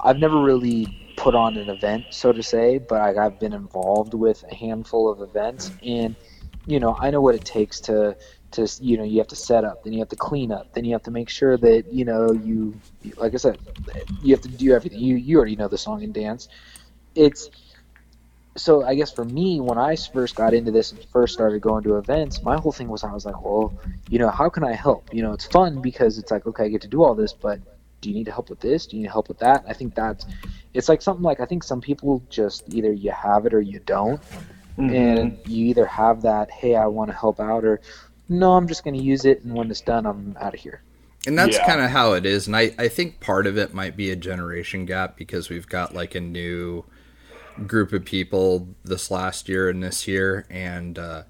[0.00, 4.12] I've never really put on an event, so to say, but like, I've been involved
[4.12, 6.14] with a handful of events and
[6.66, 8.16] you know, I know what it takes to
[8.52, 10.84] to you know you have to set up, then you have to clean up, then
[10.84, 12.78] you have to make sure that you know you
[13.16, 13.58] like I said,
[14.22, 15.00] you have to do everything.
[15.00, 16.48] You you already know the song and dance.
[17.14, 17.50] It's
[18.56, 21.84] so I guess for me, when I first got into this and first started going
[21.84, 23.78] to events, my whole thing was I was like, well,
[24.08, 25.12] you know, how can I help?
[25.12, 27.60] You know, it's fun because it's like, okay, I get to do all this, but
[28.00, 28.86] do you need help with this?
[28.86, 29.64] Do you need help with that?
[29.68, 30.26] I think that's,
[30.74, 33.80] it's like something like I think some people just either you have it or you
[33.80, 34.20] don't.
[34.78, 34.94] Mm-hmm.
[34.94, 37.80] And you either have that, hey, I want to help out, or
[38.28, 40.82] no, I'm just going to use it, and when it's done, I'm out of here.
[41.26, 41.66] And that's yeah.
[41.66, 42.46] kind of how it is.
[42.46, 45.94] And I, I think part of it might be a generation gap because we've got
[45.94, 46.84] like a new
[47.66, 50.46] group of people this last year and this year.
[50.50, 51.22] And uh,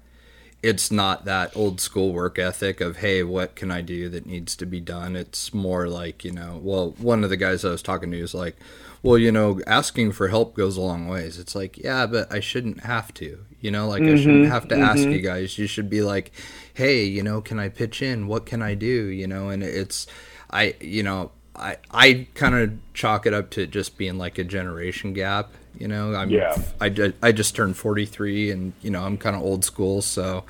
[0.67, 4.53] it's not that old school work ethic of, hey, what can I do that needs
[4.57, 5.15] to be done?
[5.15, 8.33] It's more like, you know, well, one of the guys I was talking to is
[8.33, 8.57] like,
[9.01, 11.39] well, you know, asking for help goes a long ways.
[11.39, 13.45] It's like, yeah, but I shouldn't have to.
[13.61, 14.83] You know, like mm-hmm, I shouldn't have to mm-hmm.
[14.83, 15.57] ask you guys.
[15.57, 16.33] You should be like,
[16.73, 18.27] hey, you know, can I pitch in?
[18.27, 19.05] What can I do?
[19.05, 20.05] You know, and it's,
[20.51, 24.43] I, you know, I, I kind of chalk it up to just being like a
[24.43, 25.51] generation gap.
[25.79, 26.55] You know, I'm Yeah.
[26.81, 30.43] I, ju- I just turned 43 and you know, I'm kind of old school, so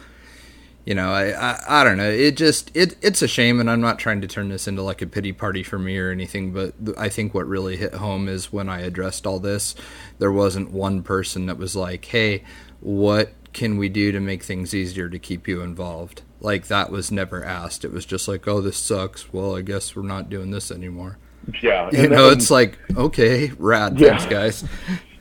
[0.85, 2.09] you know, I, I I don't know.
[2.09, 5.01] It just it it's a shame and I'm not trying to turn this into like
[5.01, 8.29] a pity party for me or anything, but th- I think what really hit home
[8.29, 9.75] is when I addressed all this,
[10.19, 12.43] there wasn't one person that was like, "Hey,
[12.79, 17.11] what can we do to make things easier to keep you involved?" Like that was
[17.11, 17.83] never asked.
[17.83, 19.33] It was just like, "Oh, this sucks.
[19.33, 21.17] Well, I guess we're not doing this anymore."
[21.61, 23.99] Yeah, You know, and- it's like, "Okay, rad.
[23.99, 24.09] Yeah.
[24.17, 24.63] Thanks, guys."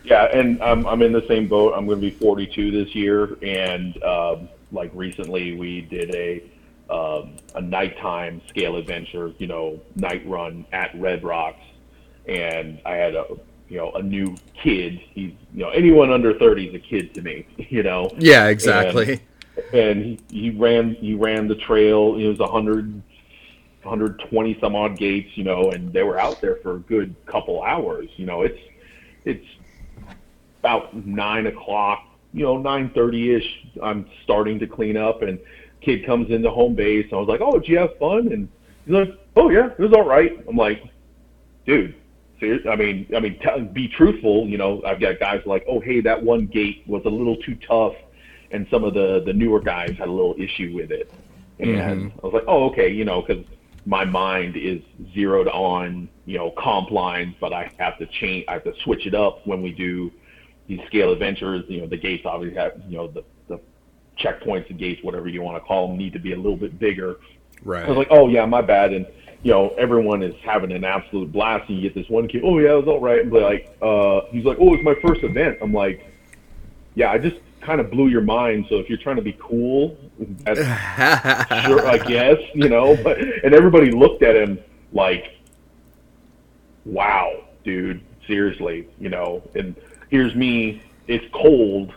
[0.07, 1.75] Yeah, and I'm I'm in the same boat.
[1.77, 6.43] I'm going to be 42 this year, and um, like recently we did a
[6.89, 11.65] um, a nighttime scale adventure, you know, night run at Red Rocks,
[12.29, 13.27] and I had a
[13.69, 15.01] you know a new kid.
[15.13, 18.09] He's you know anyone under 30 is a kid to me, you know.
[18.17, 19.21] Yeah, exactly.
[19.73, 22.17] and he, he ran he ran the trail.
[22.17, 23.03] It was 100
[23.83, 27.63] 120 some odd gates, you know, and they were out there for a good couple
[27.65, 28.09] hours.
[28.17, 28.61] You know, it's
[29.25, 29.47] it's
[30.67, 33.67] about nine o'clock, you know, nine thirty ish.
[33.83, 35.39] I'm starting to clean up, and
[35.81, 37.07] kid comes into home base.
[37.13, 38.49] I was like, "Oh, did you have fun?" And
[38.85, 40.83] he's like, "Oh yeah, it was all right." I'm like,
[41.67, 41.95] "Dude."
[42.39, 44.47] serious- I mean, I mean, t- be truthful.
[44.47, 47.57] You know, I've got guys like, oh, hey, that one gate was a little too
[47.67, 47.95] tough,
[48.51, 51.11] and some of the the newer guys had a little issue with it.
[51.59, 52.19] And mm-hmm.
[52.19, 53.43] I was like, oh, okay, you know, because
[53.87, 54.83] my mind is
[55.15, 59.07] zeroed on, you know, comp lines, but I have to change, I have to switch
[59.07, 60.11] it up when we do
[60.67, 61.65] these scale adventures.
[61.69, 63.61] You know, the gates obviously have, you know, the the
[64.19, 66.79] checkpoints, the gates, whatever you want to call them, need to be a little bit
[66.79, 67.17] bigger.
[67.63, 67.85] Right.
[67.85, 68.93] I was like, oh yeah, my bad.
[68.93, 69.07] And
[69.43, 72.59] you know, everyone is having an absolute blast, and you get this one kid, oh
[72.59, 73.23] yeah, it was all right.
[73.23, 75.59] And like, uh, he's like, oh, it's my first event.
[75.61, 76.05] I'm like,
[76.95, 78.67] yeah, I just kind of blew your mind.
[78.69, 80.59] So if you're trying to be cool, that's
[81.67, 82.97] sure, I guess, you know.
[83.03, 84.59] But and everybody looked at him
[84.93, 85.37] like,
[86.85, 89.43] wow, dude, seriously, you know.
[89.55, 89.77] And
[90.11, 90.83] here's me.
[91.07, 91.95] It's cold.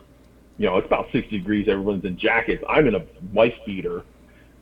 [0.58, 1.68] You know, it's about 60 degrees.
[1.68, 2.64] Everyone's in jackets.
[2.68, 4.04] I'm in a wife beater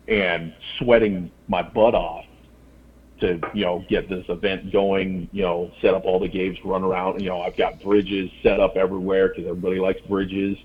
[0.07, 2.25] and sweating my butt off
[3.19, 5.27] to you know get this event going.
[5.31, 7.19] You know, set up all the games, run around.
[7.21, 10.57] You know, I've got bridges set up everywhere because everybody likes bridges.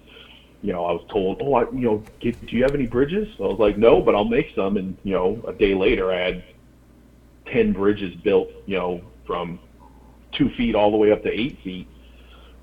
[0.60, 3.26] You know, I was told, oh, I, you know, get, do you have any bridges?
[3.40, 4.76] I was like, no, but I'll make some.
[4.76, 6.44] And you know, a day later, I had
[7.46, 8.48] ten bridges built.
[8.66, 9.58] You know, from
[10.32, 11.88] two feet all the way up to eight feet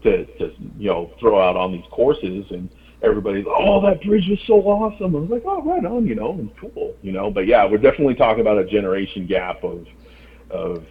[0.04, 2.70] to, to you know throw out on these courses and
[3.02, 6.34] everybody's oh that bridge was so awesome I was like oh right on you know
[6.34, 9.88] and cool you know but yeah we're definitely talking about a generation gap of
[10.50, 10.86] of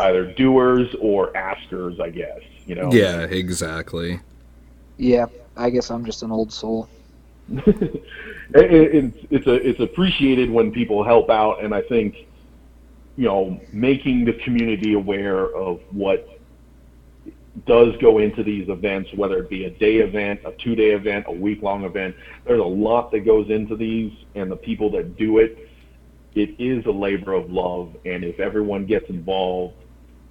[0.00, 4.20] either doers or askers I guess you know Yeah, exactly.
[4.98, 6.88] Yeah, I guess I'm just an old soul.
[7.48, 8.04] it,
[8.54, 12.26] it, it's a, it's appreciated when people help out, and I think,
[13.16, 16.35] you know, making the community aware of what
[17.64, 21.24] does go into these events, whether it be a day event, a two day event,
[21.28, 22.14] a week long event.
[22.44, 25.68] There's a lot that goes into these, and the people that do it,
[26.34, 27.96] it is a labor of love.
[28.04, 29.74] And if everyone gets involved,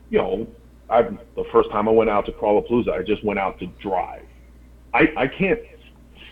[0.09, 0.47] you know,
[0.89, 4.25] I the first time I went out to Crawlapalooza, I just went out to drive.
[4.93, 5.59] I, I can't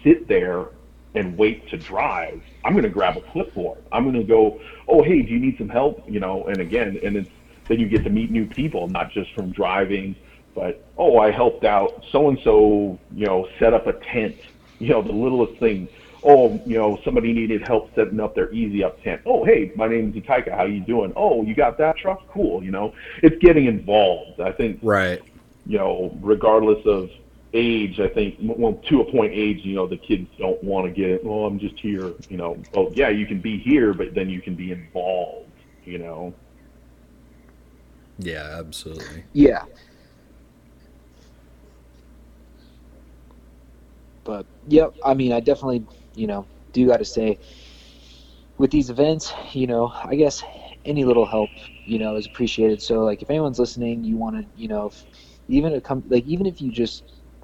[0.03, 0.67] sit there
[1.15, 2.41] and wait to drive.
[2.63, 3.83] I'm going to grab a clipboard.
[3.91, 6.03] I'm going to go, oh, hey, do you need some help?
[6.07, 7.29] You know, and again, and it's,
[7.67, 10.15] then you get to meet new people, not just from driving,
[10.55, 14.35] but, oh, I helped out so and so, you know, set up a tent,
[14.79, 15.87] you know, the littlest thing.
[16.25, 19.21] Oh, you know, somebody needed help setting up their easy up tent.
[19.25, 20.55] Oh, hey, my name's Ikaika.
[20.55, 21.11] How you doing?
[21.17, 22.25] Oh, you got that truck?
[22.29, 22.63] Cool.
[22.63, 24.39] You know, it's getting involved.
[24.39, 25.21] I think Right.
[25.65, 27.09] you know, regardless of
[27.53, 30.91] age, I think, well, to a point age, you know, the kids don't want to
[30.91, 31.23] get it.
[31.25, 32.57] Well, I'm just here, you know.
[32.73, 35.49] Oh, yeah, you can be here, but then you can be involved,
[35.85, 36.33] you know.
[38.17, 39.23] Yeah, absolutely.
[39.33, 39.63] Yeah.
[44.23, 45.85] But yep, I mean, I definitely,
[46.15, 47.39] you know, do got to say,
[48.57, 50.43] with these events, you know, I guess
[50.85, 51.49] any little help,
[51.85, 52.81] you know, is appreciated.
[52.81, 55.05] So, like, if anyone's listening, you want to, you know, if,
[55.49, 57.03] even it come like even if you just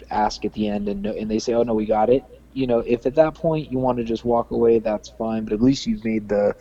[0.09, 2.23] ask at the end and and they say, oh no, we got it.
[2.53, 5.43] You know, if at that point you want to just walk away, that's fine.
[5.43, 6.55] But at least you've made the,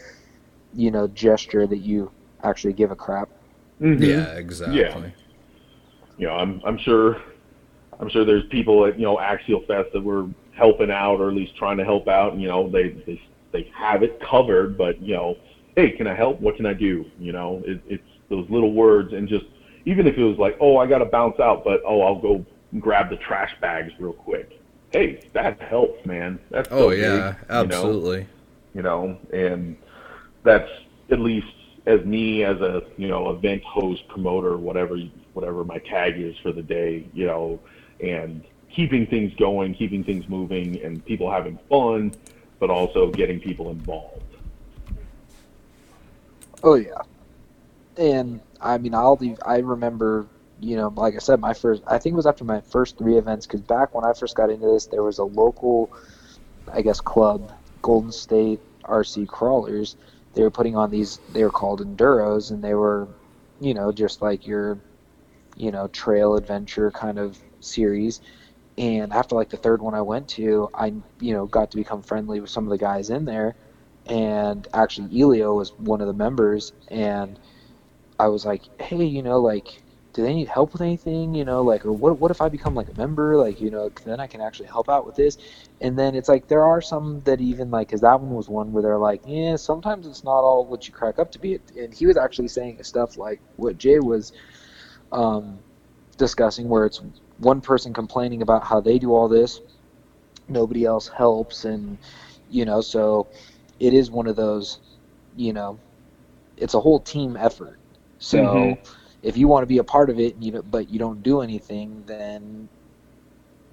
[0.74, 2.10] you know, gesture that you
[2.42, 3.28] actually give a crap.
[3.80, 4.02] Mm-hmm.
[4.02, 4.76] Yeah, exactly.
[4.76, 5.10] Yeah.
[6.18, 7.22] You know, I'm I'm sure
[8.00, 11.34] I'm sure there's people at, you know, Axial Fest that were helping out or at
[11.34, 13.20] least trying to help out, and you know, they they
[13.52, 15.36] they have it covered, but you know,
[15.76, 16.40] hey, can I help?
[16.40, 17.04] What can I do?
[17.18, 19.46] You know, it, it's those little words and just
[19.84, 22.44] even if it was like, oh, I got to bounce out, but oh, I'll go
[22.78, 24.60] grab the trash bags real quick.
[24.92, 26.38] Hey, that helps, man.
[26.50, 27.36] That's Oh so yeah, big, you know?
[27.50, 28.26] absolutely.
[28.74, 29.76] you know, and
[30.44, 30.70] that's
[31.10, 31.46] at least
[31.86, 34.98] as me as a you know event host, promoter, whatever
[35.32, 37.06] whatever my tag is for the day.
[37.14, 37.60] You know,
[38.00, 42.12] and keeping things going, keeping things moving, and people having fun,
[42.58, 44.22] but also getting people involved.
[46.62, 47.02] Oh yeah,
[47.96, 49.38] and I mean, I'll leave.
[49.44, 50.26] I remember,
[50.60, 51.82] you know, like I said, my first.
[51.86, 54.50] I think it was after my first three events because back when I first got
[54.50, 55.90] into this, there was a local,
[56.72, 57.52] I guess, club,
[57.82, 59.96] Golden State RC Crawlers.
[60.34, 61.20] They were putting on these.
[61.32, 63.08] They were called enduros, and they were,
[63.60, 64.78] you know, just like your,
[65.56, 68.20] you know, trail adventure kind of series.
[68.76, 72.02] And after like the third one I went to, I you know got to become
[72.02, 73.56] friendly with some of the guys in there
[74.08, 77.38] and actually Elio was one of the members and
[78.18, 79.82] I was like, hey, you know, like,
[80.12, 81.34] do they need help with anything?
[81.34, 83.36] You know, like, or what, what if I become like a member?
[83.36, 85.38] Like, you know, then I can actually help out with this.
[85.80, 88.72] And then it's like, there are some that even like, cause that one was one
[88.72, 91.60] where they're like, yeah, sometimes it's not all what you crack up to be.
[91.78, 94.32] And he was actually saying stuff like what Jay was
[95.12, 95.60] um,
[96.16, 97.00] discussing, where it's
[97.38, 99.60] one person complaining about how they do all this,
[100.48, 101.64] nobody else helps.
[101.64, 101.98] And,
[102.48, 103.28] you know, so
[103.80, 104.80] it is one of those,
[105.34, 105.80] you know,
[106.56, 107.78] it's a whole team effort.
[108.18, 108.94] So Mhm.
[109.22, 111.40] if you want to be a part of it, you know, but you don't do
[111.42, 112.68] anything, then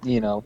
[0.04, 0.44] you know,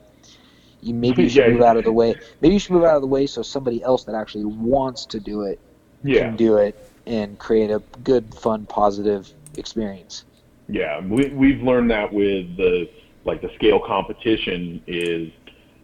[0.81, 1.47] you maybe you should Yeah.
[1.47, 2.17] move out of the way.
[2.41, 5.21] Maybe you should move out of the way so somebody else that actually wants to
[5.21, 5.61] do it
[6.03, 6.33] Yeah.
[6.33, 6.77] can do it
[7.07, 10.25] and create a good, fun, positive experience.
[10.69, 12.89] Yeah, we we've learned that with the
[13.31, 15.31] like the scale competition is,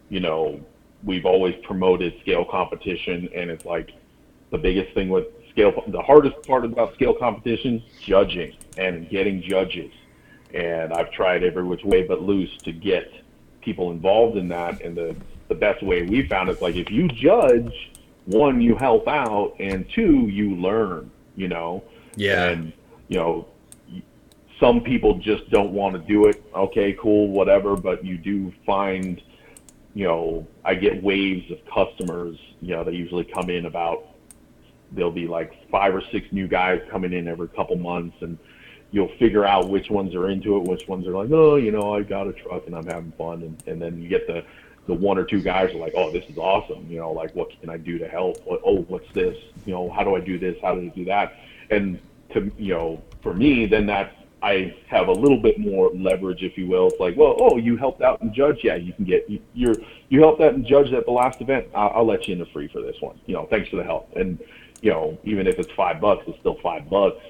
[0.09, 0.59] you know,
[1.01, 3.91] we've always promoted scale competition, and it's like
[4.51, 5.71] the biggest thing with scale.
[5.87, 9.93] The hardest part about scale competition, judging and getting judges.
[10.53, 13.13] And I've tried every which way but loose to get
[13.61, 14.81] people involved in that.
[14.81, 15.15] And the
[15.47, 17.91] the best way we found is like if you judge,
[18.25, 21.09] one you help out, and two you learn.
[21.37, 21.81] You know.
[22.17, 22.49] Yeah.
[22.49, 22.73] And
[23.07, 23.47] you know,
[24.59, 26.43] some people just don't want to do it.
[26.53, 27.75] Okay, cool, whatever.
[27.75, 29.21] But you do find,
[29.93, 32.37] you know, I get waves of customers.
[32.61, 34.05] You know, they usually come in about.
[34.91, 38.37] There'll be like five or six new guys coming in every couple months, and
[38.91, 41.93] you'll figure out which ones are into it, which ones are like, oh, you know,
[41.93, 44.43] I got a truck and I'm having fun, and, and then you get the
[44.87, 46.87] the one or two guys are like, oh, this is awesome.
[46.89, 48.37] You know, like what can I do to help?
[48.45, 49.37] What, oh, what's this?
[49.65, 50.55] You know, how do I do this?
[50.61, 51.35] How do I do that?
[51.69, 51.99] And
[52.33, 56.57] to you know, for me, then that I have a little bit more leverage, if
[56.57, 56.87] you will.
[56.87, 58.59] It's like, well, oh, you helped out and judge.
[58.63, 59.75] Yeah, you can get you, you're
[60.09, 61.67] you helped out and judge at the last event.
[61.73, 63.19] I'll, I'll let you in the free for this one.
[63.25, 64.15] You know, thanks for the help.
[64.15, 64.39] And
[64.81, 67.23] you know, even if it's five bucks, it's still five bucks,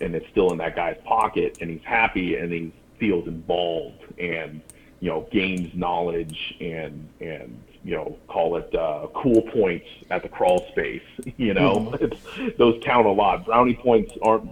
[0.00, 4.62] and it's still in that guy's pocket, and he's happy and he feels involved and
[5.00, 10.28] you know gains knowledge and and you know call it uh, cool points at the
[10.28, 11.02] Crawlspace.
[11.36, 12.18] You know, it's,
[12.56, 13.44] those count a lot.
[13.44, 14.48] Brownie points aren't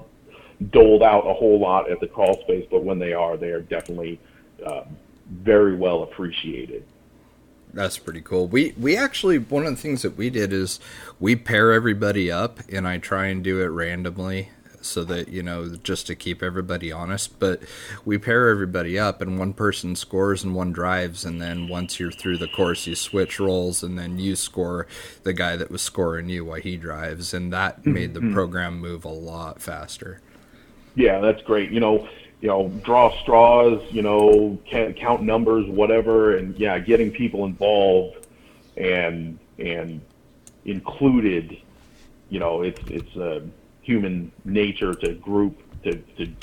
[0.71, 4.21] doled out a whole lot at the Crawlspace, but when they are, they are definitely
[4.65, 4.85] uh,
[5.29, 6.85] very well appreciated.
[7.73, 8.47] That's pretty cool.
[8.47, 10.79] We we actually one of the things that we did is
[11.19, 14.51] we pair everybody up and I try and do it randomly
[14.81, 17.63] so that you know just to keep everybody honest, but
[18.05, 22.13] we pair everybody up and one person scores and one drives and then once you're
[22.13, 24.87] through the course you switch roles and then you score
[25.25, 29.05] the guy that was scoring you while he drives and that made the program move
[29.05, 30.21] a lot faster.
[30.95, 31.71] Yeah, that's great.
[31.71, 32.09] You know,
[32.41, 33.83] you know, draw straws.
[33.91, 38.27] You know, count numbers, whatever, and yeah, getting people involved
[38.77, 40.01] and and
[40.65, 41.59] included.
[42.31, 43.41] You know, it's it's uh,
[43.83, 46.35] human nature to group to to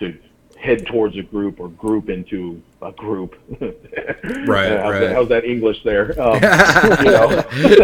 [0.00, 0.18] to
[0.58, 3.36] head towards a group or group into a group.
[4.46, 5.00] Right, how's, right.
[5.00, 6.12] That, how's that English there?
[6.20, 6.40] Um,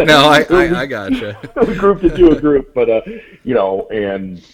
[0.05, 1.37] no, I, I, I gotcha.
[1.77, 3.01] group into a group, but uh,
[3.43, 4.45] you know, and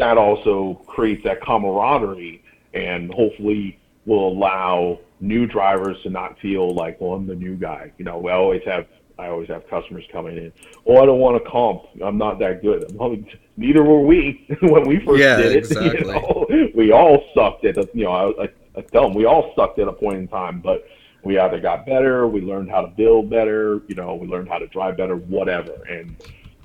[0.00, 2.42] that also creates that camaraderie,
[2.74, 7.92] and hopefully will allow new drivers to not feel like, well, I'm the new guy.
[7.98, 8.86] You know, we always have.
[9.18, 10.50] I always have customers coming in.
[10.86, 11.82] Oh, I don't want to comp.
[12.02, 12.90] I'm not that good.
[13.58, 15.56] Neither were we when we first Yeah, did it.
[15.58, 16.00] exactly.
[16.00, 16.68] You know?
[16.74, 17.76] We all sucked at.
[17.76, 18.48] A, you know, I, I,
[18.78, 20.86] I tell them we all sucked at a point in time, but
[21.22, 24.56] we either got better, we learned how to build better, you know, we learned how
[24.56, 25.82] to drive better, whatever.
[25.84, 26.16] And,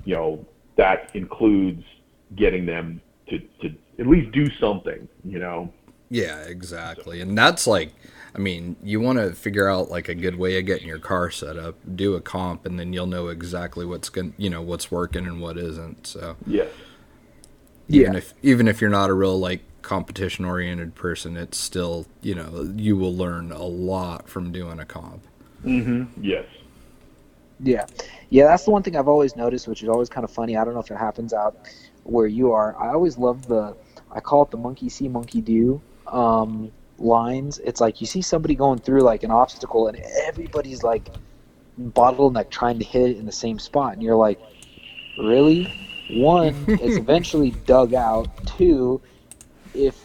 [0.06, 0.46] you know,
[0.76, 1.84] that includes
[2.36, 5.72] getting them to, to at least do something, you know.
[6.10, 7.20] Yeah, exactly.
[7.20, 7.92] And that's like,
[8.34, 11.30] I mean, you want to figure out like a good way of getting your car
[11.30, 14.90] set up, do a comp, and then you'll know exactly what's going, you know, what's
[14.90, 16.06] working and what isn't.
[16.06, 16.66] So yeah,
[17.88, 18.14] even Yeah.
[18.14, 22.72] if even if you're not a real like competition oriented person, it's still, you know,
[22.76, 25.26] you will learn a lot from doing a comp.
[25.64, 26.04] Mm-hmm.
[26.22, 26.46] Yes.
[27.58, 27.86] Yeah,
[28.28, 30.56] yeah, that's the one thing I've always noticed, which is always kind of funny.
[30.58, 31.56] I don't know if it happens out
[32.08, 32.76] where you are.
[32.80, 33.76] I always love the,
[34.10, 35.80] I call it the monkey see, monkey do.
[36.06, 41.10] Um, lines, it's like you see somebody going through like an obstacle and everybody's like
[41.80, 44.40] bottleneck trying to hit it in the same spot, and you're like,
[45.18, 45.72] really?
[46.10, 48.28] One, it's eventually dug out.
[48.46, 49.00] Two,
[49.74, 50.00] if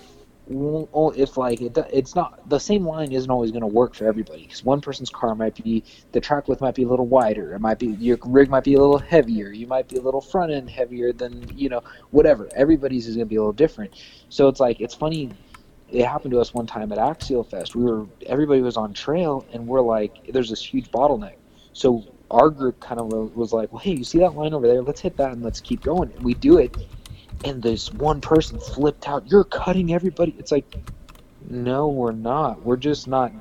[1.15, 4.43] if like it, it's not the same line isn't always going to work for everybody
[4.43, 7.59] because one person's car might be the track width might be a little wider it
[7.59, 10.51] might be your rig might be a little heavier you might be a little front
[10.51, 13.93] end heavier than you know whatever everybody's is going to be a little different.
[14.29, 15.29] So it's like it's funny
[15.89, 19.45] it happened to us one time at axial fest we were everybody was on trail
[19.53, 21.35] and we're like there's this huge bottleneck.
[21.73, 24.81] So our group kind of was like well hey you see that line over there?
[24.81, 26.11] Let's hit that and let's keep going.
[26.13, 26.75] And we do it
[27.43, 29.29] and this one person flipped out.
[29.29, 30.35] You're cutting everybody.
[30.37, 30.65] It's like,
[31.49, 32.63] no, we're not.
[32.63, 33.31] We're just not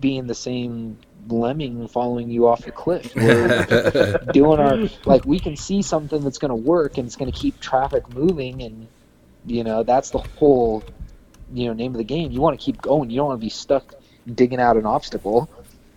[0.00, 0.98] being the same
[1.28, 3.12] lemming following you off the cliff.
[3.16, 7.30] We're doing our like we can see something that's going to work and it's going
[7.30, 8.88] to keep traffic moving, and
[9.44, 10.82] you know that's the whole
[11.52, 12.30] you know name of the game.
[12.30, 13.10] You want to keep going.
[13.10, 13.94] You don't want to be stuck
[14.32, 15.48] digging out an obstacle.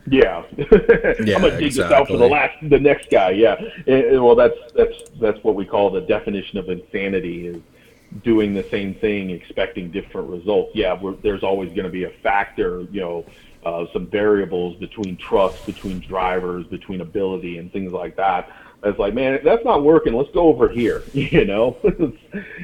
[0.10, 1.68] Yeah, yeah I'm gonna dig exactly.
[1.68, 3.32] this out for the last, the next guy.
[3.32, 3.56] Yeah,
[3.88, 7.62] and, and, well, that's that's that's what we call the definition of insanity is
[8.24, 10.72] doing the same thing, expecting different results.
[10.76, 13.26] Yeah, there's always going to be a factor, you know,
[13.66, 18.50] uh, some variables between trust, between drivers, between ability, and things like that.
[18.84, 20.14] It's like, man, that's not working.
[20.14, 21.04] Let's go over here.
[21.14, 22.18] You know, it's,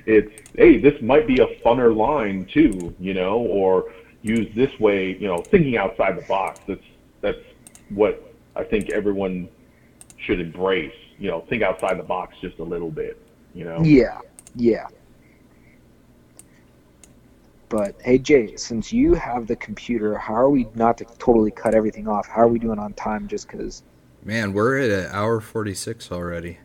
[0.06, 2.96] it's hey, this might be a funner line too.
[3.00, 3.94] You know, or
[4.24, 5.16] use this way.
[5.18, 6.60] You know, thinking outside the box.
[6.68, 6.82] That's
[7.28, 7.46] that's
[7.90, 9.50] what I think everyone
[10.18, 10.94] should embrace.
[11.20, 13.22] You know, think outside the box just a little bit.
[13.54, 13.82] You know.
[13.84, 14.20] Yeah.
[14.56, 14.88] Yeah.
[17.70, 21.76] But hey Jay, since you have the computer, how are we not to totally cut
[21.76, 22.28] everything off?
[22.28, 23.28] How are we doing on time?
[23.28, 23.84] Just because.
[24.24, 26.60] Man, we're at an hour forty six already.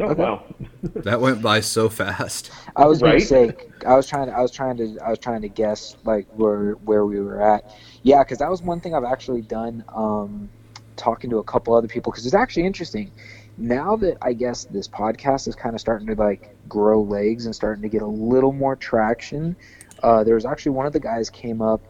[0.00, 0.22] Oh okay.
[0.22, 0.44] wow,
[0.82, 2.50] that went by so fast.
[2.74, 3.12] I was right?
[3.12, 3.54] gonna say,
[3.86, 6.72] I was trying to, I was trying to, I was trying to guess like where
[6.72, 7.72] where we were at.
[8.02, 9.84] Yeah, because that was one thing I've actually done.
[9.88, 10.50] Um,
[10.96, 13.10] talking to a couple other people because it's actually interesting.
[13.58, 17.54] Now that I guess this podcast is kind of starting to like grow legs and
[17.54, 19.56] starting to get a little more traction,
[20.02, 21.80] uh, there was actually one of the guys came up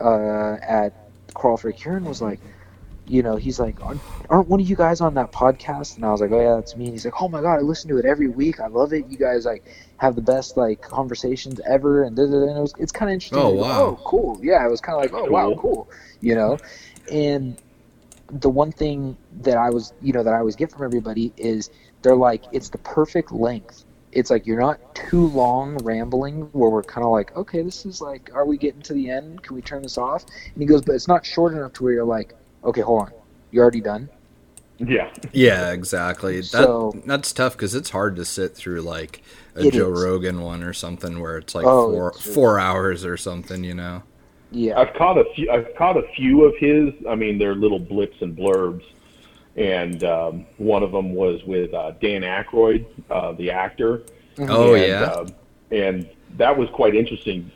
[0.00, 0.92] uh, at
[1.34, 2.40] Crawl for a Cure was like,
[3.08, 5.96] you know, he's like, aren't one of you guys on that podcast?
[5.96, 6.86] And I was like, oh yeah, that's me.
[6.86, 8.60] And he's like, oh my god, I listen to it every week.
[8.60, 9.06] I love it.
[9.08, 9.64] You guys like
[9.98, 12.02] have the best like conversations ever.
[12.02, 13.38] And, and it was, it's kind of interesting.
[13.38, 14.40] Oh wow, oh cool.
[14.42, 15.88] Yeah, it was kind of like, oh wow, cool.
[16.20, 16.58] You know,
[17.10, 17.56] and
[18.28, 21.70] the one thing that I was, you know, that I always get from everybody is
[22.02, 23.84] they're like, it's the perfect length.
[24.10, 28.00] It's like you're not too long rambling where we're kind of like, okay, this is
[28.00, 29.42] like, are we getting to the end?
[29.42, 30.24] Can we turn this off?
[30.54, 32.34] And he goes, but it's not short enough to where you're like,
[32.66, 33.12] okay, hold on,
[33.50, 34.08] you're already done.
[34.78, 35.10] Yeah.
[35.32, 36.40] Yeah, exactly.
[36.40, 39.22] That, so, that's tough because it's hard to sit through like
[39.54, 40.02] a Joe is.
[40.02, 43.74] Rogan one or something where it's like oh, four it's four hours or something, you
[43.74, 44.02] know.
[44.50, 44.78] Yeah.
[44.78, 45.50] I've caught a few.
[45.50, 46.92] I've caught a few of his.
[47.08, 48.84] I mean, they're little blips and blurbs,
[49.56, 54.02] and um, one of them was with uh, Dan Aykroyd, uh, the actor.
[54.36, 54.50] Mm-hmm.
[54.50, 55.02] Oh and, yeah.
[55.02, 55.26] Uh,
[55.70, 57.50] and that was quite interesting.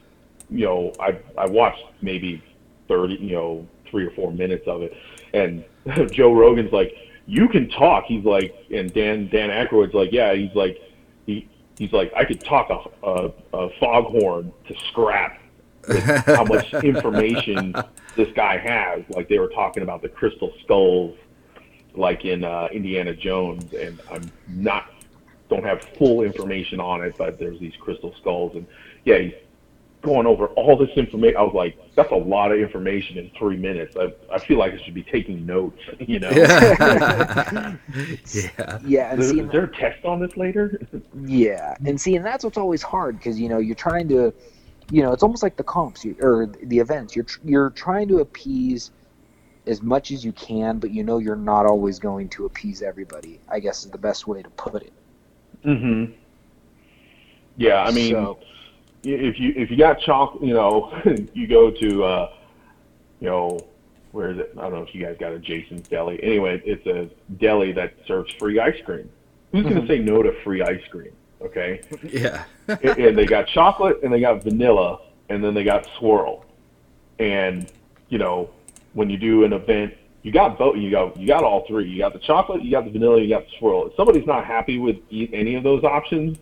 [0.48, 2.42] You know, I I watched maybe
[2.88, 4.94] thirty, you know, three or four minutes of it,
[5.34, 5.64] and
[6.12, 6.94] Joe Rogan's like,
[7.26, 10.78] "You can talk." He's like, and Dan Dan Aykroyd's like, "Yeah." He's like,
[11.26, 11.48] he
[11.78, 15.38] he's like, "I could talk a a, a foghorn to scrap."
[15.88, 17.74] With how much information
[18.14, 19.02] this guy has.
[19.08, 21.16] Like they were talking about the crystal skulls,
[21.94, 24.90] like in uh, Indiana Jones, and I'm not
[25.48, 28.66] don't have full information on it, but there's these crystal skulls, and
[29.04, 29.32] yeah, he's
[30.02, 31.36] going over all this information.
[31.36, 33.96] I was like, that's a lot of information in three minutes.
[33.96, 36.30] I, I feel like I should be taking notes, you know?
[36.30, 37.76] yeah.
[38.84, 39.12] yeah.
[39.12, 40.80] And is, see, is there a test on this later?
[41.24, 41.76] yeah.
[41.84, 44.32] And see, and that's what's always hard because, you know, you're trying to,
[44.90, 47.14] you know, it's almost like the comps or the events.
[47.14, 48.90] You're, you're trying to appease
[49.66, 53.38] as much as you can, but you know you're not always going to appease everybody,
[53.48, 54.92] I guess is the best way to put it.
[55.64, 56.12] Mm-hmm.
[57.56, 58.38] Yeah, I mean, so,
[59.02, 60.92] if you if you got chocolate, you know,
[61.34, 62.32] you go to uh,
[63.20, 63.60] you know,
[64.12, 64.52] where is it?
[64.58, 66.22] I don't know if you guys got a Jason's Deli.
[66.22, 69.08] Anyway, it's a deli that serves free ice cream.
[69.52, 69.74] Who's mm-hmm.
[69.74, 71.12] going to say no to free ice cream?
[71.40, 71.82] Okay.
[72.02, 72.44] Yeah.
[72.68, 76.44] and, and they got chocolate and they got vanilla and then they got swirl.
[77.18, 77.70] And
[78.08, 78.50] you know,
[78.94, 80.76] when you do an event, you got both.
[80.76, 81.88] You got you got all three.
[81.88, 83.86] You got the chocolate, you got the vanilla, you got the swirl.
[83.86, 86.38] If somebody's not happy with any of those options,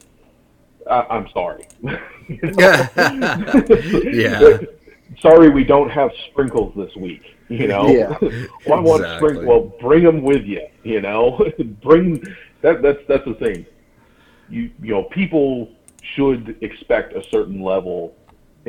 [0.91, 1.67] I, I'm sorry.
[4.13, 4.59] yeah.
[5.21, 7.23] sorry, we don't have sprinkles this week.
[7.49, 8.17] You know, yeah.
[8.67, 9.29] well, I want exactly.
[9.29, 9.47] sprinkles.
[9.47, 10.67] Well, bring them with you.
[10.83, 11.51] You know,
[11.83, 12.23] bring
[12.61, 12.83] that.
[12.83, 13.65] That's that's the thing.
[14.51, 15.71] You you know, people
[16.15, 18.15] should expect a certain level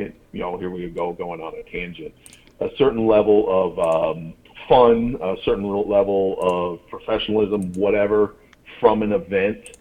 [0.00, 2.14] it, you know, here we go going on a tangent.
[2.60, 4.34] A certain level of um,
[4.68, 8.34] fun, a certain level of professionalism, whatever,
[8.80, 9.76] from an event.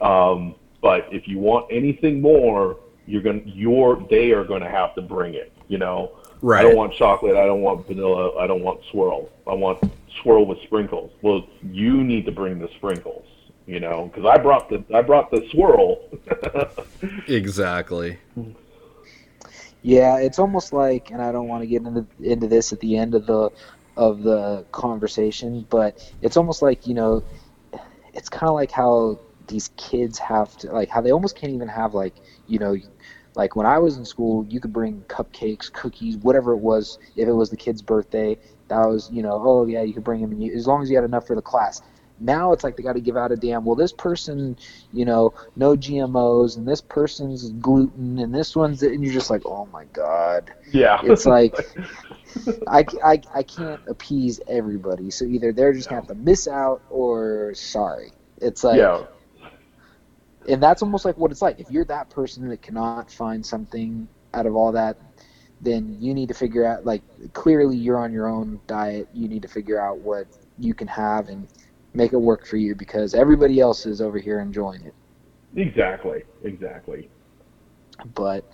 [0.00, 4.94] Um, but if you want anything more, you're gonna, you're, they are going to have
[4.94, 5.52] to bring it.
[5.68, 6.12] You know,
[6.44, 6.60] Right.
[6.60, 7.36] I don't want chocolate.
[7.36, 8.36] I don't want vanilla.
[8.36, 9.30] I don't want swirl.
[9.46, 9.82] I want
[10.20, 11.10] swirl with sprinkles.
[11.22, 13.24] Well, you need to bring the sprinkles.
[13.66, 16.04] You know, because I brought the I brought the swirl.
[17.28, 18.18] Exactly.
[19.80, 22.98] Yeah, it's almost like, and I don't want to get into into this at the
[22.98, 23.50] end of the
[23.96, 27.24] of the conversation, but it's almost like you know,
[28.12, 31.68] it's kind of like how these kids have to like how they almost can't even
[31.68, 32.14] have like
[32.46, 32.76] you know,
[33.34, 36.98] like when I was in school, you could bring cupcakes, cookies, whatever it was.
[37.16, 38.38] If it was the kid's birthday,
[38.68, 40.90] that was you know, oh yeah, you could bring them, and you, as long as
[40.90, 41.82] you had enough for the class.
[42.20, 43.64] Now it's like they got to give out a damn.
[43.64, 44.56] Well, this person,
[44.92, 49.42] you know, no GMOs, and this person's gluten, and this one's, and you're just like,
[49.44, 50.54] oh my god.
[50.70, 51.56] yeah, It's like
[52.68, 56.82] I, I, I can't appease everybody, so either they're just gonna have to miss out
[56.88, 58.12] or sorry.
[58.40, 59.06] It's like, yeah,
[60.48, 61.60] and that's almost like what it's like.
[61.60, 64.96] If you're that person that cannot find something out of all that,
[65.60, 67.02] then you need to figure out like
[67.32, 69.08] clearly you're on your own diet.
[69.12, 70.26] You need to figure out what
[70.58, 71.48] you can have and
[71.94, 74.94] make it work for you because everybody else is over here enjoying it.
[75.56, 77.08] exactly, exactly.
[78.14, 78.44] But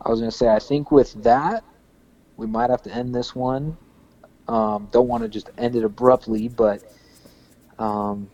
[0.00, 1.64] I was gonna say, I think with that,
[2.36, 3.76] we might have to end this one.
[4.48, 6.82] Um, don't want to just end it abruptly, but
[7.78, 8.30] um,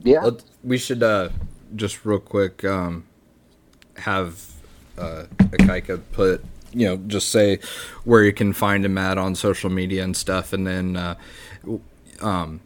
[0.00, 1.28] yeah, Let, we should uh,
[1.76, 3.04] just real quick um,
[3.96, 4.44] have
[4.98, 7.58] uh, Ikaika put you know just say
[8.04, 11.14] where you can find him at on social media and stuff, and then uh,
[12.20, 12.60] um,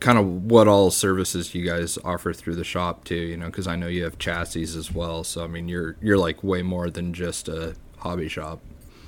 [0.00, 3.14] kind of what all services you guys offer through the shop too.
[3.14, 5.24] You know, because I know you have chassis as well.
[5.24, 8.60] So I mean, you're you're like way more than just a hobby shop.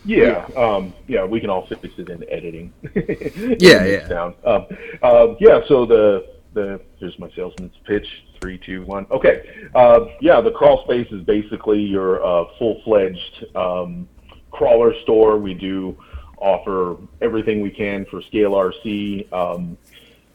[0.04, 2.72] Yeah, um, yeah, we can all fix it in editing.
[3.60, 4.08] Yeah, yeah.
[4.08, 4.34] Sound.
[4.44, 4.66] Um,
[5.02, 5.60] um, yeah.
[5.68, 8.06] So the the here's my salesman's pitch.
[8.40, 9.06] Three, two, one.
[9.10, 9.68] Okay.
[9.74, 14.08] Uh, yeah, the Crawlspace is basically your uh, full fledged um,
[14.50, 15.38] crawler store.
[15.38, 15.96] We do
[16.38, 19.78] offer everything we can for scale RC, um,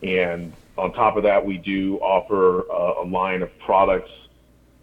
[0.02, 4.11] and on top of that, we do offer uh, a line of products,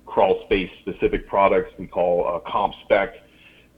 [0.07, 1.73] Crawlspace specific products.
[1.79, 3.15] We call uh, comp spec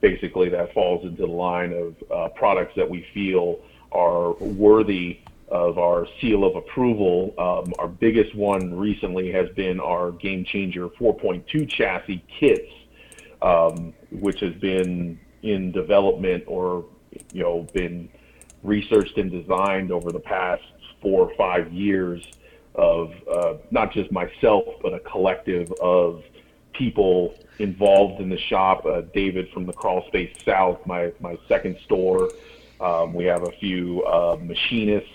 [0.01, 3.61] basically that falls into the line of uh, products that we feel
[3.93, 7.35] are worthy of our seal of approval.
[7.39, 12.71] Um, our biggest one recently has been our Game Changer 4.2 chassis kits,
[13.43, 16.85] um, which has been in development or
[17.33, 18.09] you know been
[18.63, 20.63] researched and designed over the past
[21.01, 22.25] four or five years
[22.75, 26.23] of uh, not just myself but a collective of
[26.73, 28.85] people involved in the shop.
[28.85, 32.31] Uh, David from the Crawlspace South, my my second store.
[32.81, 35.09] Um, we have a few uh, machinists.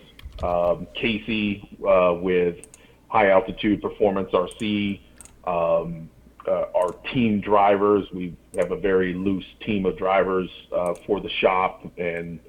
[0.44, 2.68] Um, Casey uh, with
[3.10, 5.00] High Altitude Performance RC.
[5.46, 6.10] Um,
[6.48, 8.08] uh, our team drivers.
[8.12, 12.40] We have a very loose team of drivers uh, for the shop, and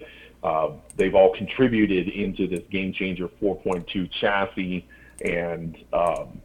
[0.43, 4.86] uh, they've all contributed into this Game Changer 4.2 chassis
[5.24, 6.40] and um,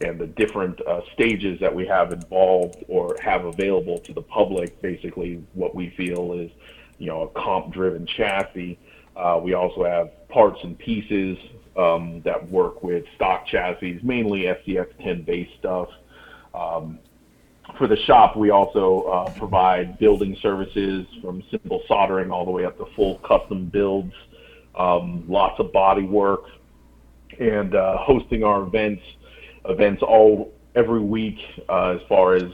[0.00, 4.82] and the different uh, stages that we have involved or have available to the public.
[4.82, 6.50] Basically, what we feel is,
[6.98, 8.78] you know, a comp-driven chassis.
[9.16, 11.38] Uh, we also have parts and pieces
[11.76, 15.88] um, that work with stock chassis, mainly SCX10 based stuff.
[16.54, 16.98] Um,
[17.78, 22.64] for the shop, we also uh, provide building services from simple soldering all the way
[22.64, 24.12] up to full custom builds,
[24.74, 26.44] um, lots of body work,
[27.38, 29.02] and uh, hosting our events
[29.66, 31.38] events all every week
[31.68, 32.52] uh, as far as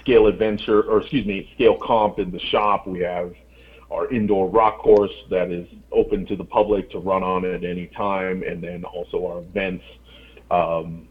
[0.00, 3.32] scale adventure or excuse me scale comp in the shop we have
[3.90, 7.86] our indoor rock course that is open to the public to run on at any
[7.88, 9.84] time and then also our events
[10.50, 11.08] um,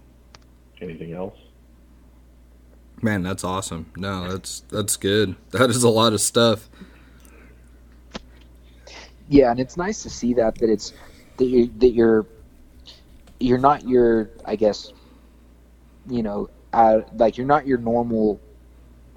[0.81, 1.35] anything else
[3.01, 3.91] Man, that's awesome.
[3.95, 5.35] No, that's that's good.
[5.51, 6.69] That is a lot of stuff.
[9.30, 10.93] yeah, and it's nice to see that that it's
[11.38, 12.26] that you that you're
[13.39, 14.91] you're not your I guess
[16.10, 18.41] you know uh, like you're not your normal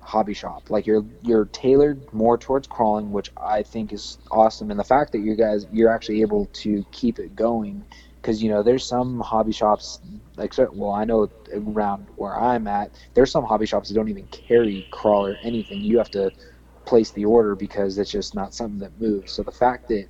[0.03, 0.70] hobby shop.
[0.70, 4.70] Like you're you're tailored more towards crawling which I think is awesome.
[4.70, 7.85] And the fact that you guys you're actually able to keep it going
[8.20, 10.01] because you know there's some hobby shops
[10.37, 14.27] like well I know around where I'm at there's some hobby shops that don't even
[14.27, 15.81] carry crawler anything.
[15.81, 16.31] You have to
[16.85, 19.33] place the order because it's just not something that moves.
[19.33, 20.09] So the fact that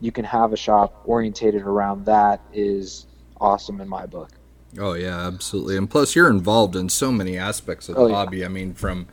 [0.00, 3.06] you can have a shop orientated around that is
[3.40, 4.30] awesome in my book
[4.78, 5.76] Oh yeah, absolutely.
[5.76, 8.14] And plus, you're involved in so many aspects of Oh, the yeah.
[8.14, 8.44] hobby.
[8.44, 9.06] I mean, from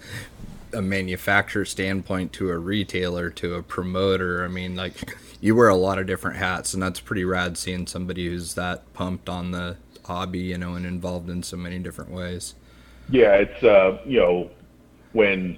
[0.74, 4.44] a manufacturer standpoint to a retailer to a promoter.
[4.44, 7.88] I mean, like you wear a lot of different hats, and that's pretty rad seeing
[7.88, 12.12] somebody who's that pumped on the hobby, you know, and involved in so many different
[12.12, 12.56] ways.
[13.10, 14.52] Yeah, it's uh, you know,
[15.12, 15.58] when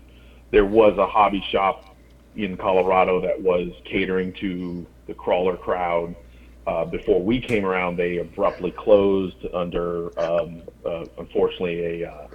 [0.52, 1.96] there was a hobby shop
[2.36, 6.16] in Colorado that was catering to the crawler crowd.
[6.66, 12.28] Uh, before we came around, they abruptly closed under, um, uh, unfortunately, a uh,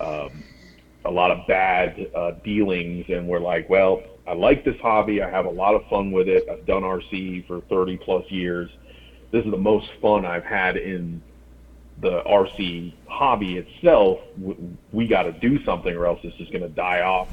[0.00, 0.42] um,
[1.04, 5.22] a lot of bad uh, dealings, and we're like, well, I like this hobby.
[5.22, 6.48] I have a lot of fun with it.
[6.50, 8.68] I've done RC for 30 plus years.
[9.30, 11.22] This is the most fun I've had in
[12.00, 14.18] the RC hobby itself.
[14.40, 14.56] We,
[14.92, 17.32] we got to do something, or else it's just going to die off.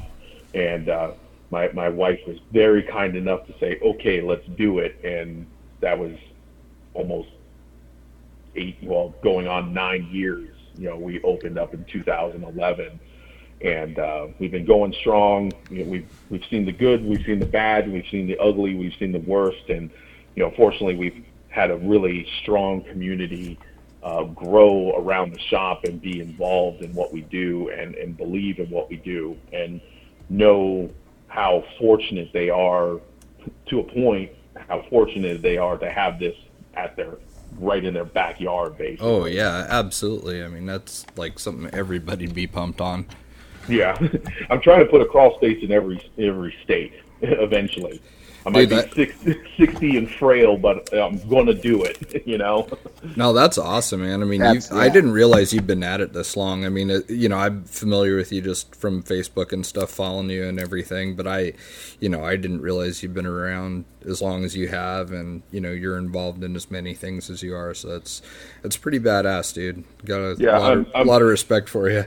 [0.54, 1.12] And uh,
[1.50, 4.96] my my wife was very kind enough to say, okay, let's do it.
[5.02, 5.46] And
[5.80, 6.16] that was
[6.94, 7.28] almost
[8.56, 10.50] eight, well, going on nine years.
[10.76, 12.98] You know, we opened up in 2011
[13.60, 15.52] and uh, we've been going strong.
[15.70, 18.74] You know, we've we've seen the good, we've seen the bad, we've seen the ugly,
[18.74, 19.90] we've seen the worst, and
[20.34, 23.58] you know, fortunately, we've had a really strong community
[24.02, 28.58] uh, grow around the shop and be involved in what we do and and believe
[28.58, 29.80] in what we do and
[30.28, 30.90] know
[31.28, 33.00] how fortunate they are
[33.66, 34.30] to a point
[34.68, 36.36] how fortunate they are to have this
[36.76, 37.18] at their
[37.58, 39.06] right in their backyard basically.
[39.06, 40.42] Oh yeah, absolutely.
[40.42, 43.06] I mean that's like something everybody'd be pumped on.
[43.68, 43.96] Yeah,
[44.50, 46.92] I'm trying to put a Crawlspace in every every state
[47.22, 48.00] eventually.
[48.46, 52.22] I might Dude, be 60, 60 and frail, but I'm going to do it.
[52.26, 52.66] You know.
[53.16, 54.22] No, that's awesome, man.
[54.22, 56.64] I mean, you, That's- I didn't realize you've been at it this long.
[56.64, 60.30] I mean, it, you know, I'm familiar with you just from Facebook and stuff, following
[60.30, 61.16] you and everything.
[61.16, 61.52] But I,
[62.00, 65.60] you know, I didn't realize you've been around as long as you have, and you
[65.60, 67.74] know, you're involved in as many things as you are.
[67.74, 68.22] So that's
[68.62, 69.84] that's pretty badass, dude.
[70.04, 72.04] Got a Yeah, lot, of, I'm- I'm- lot of respect for you.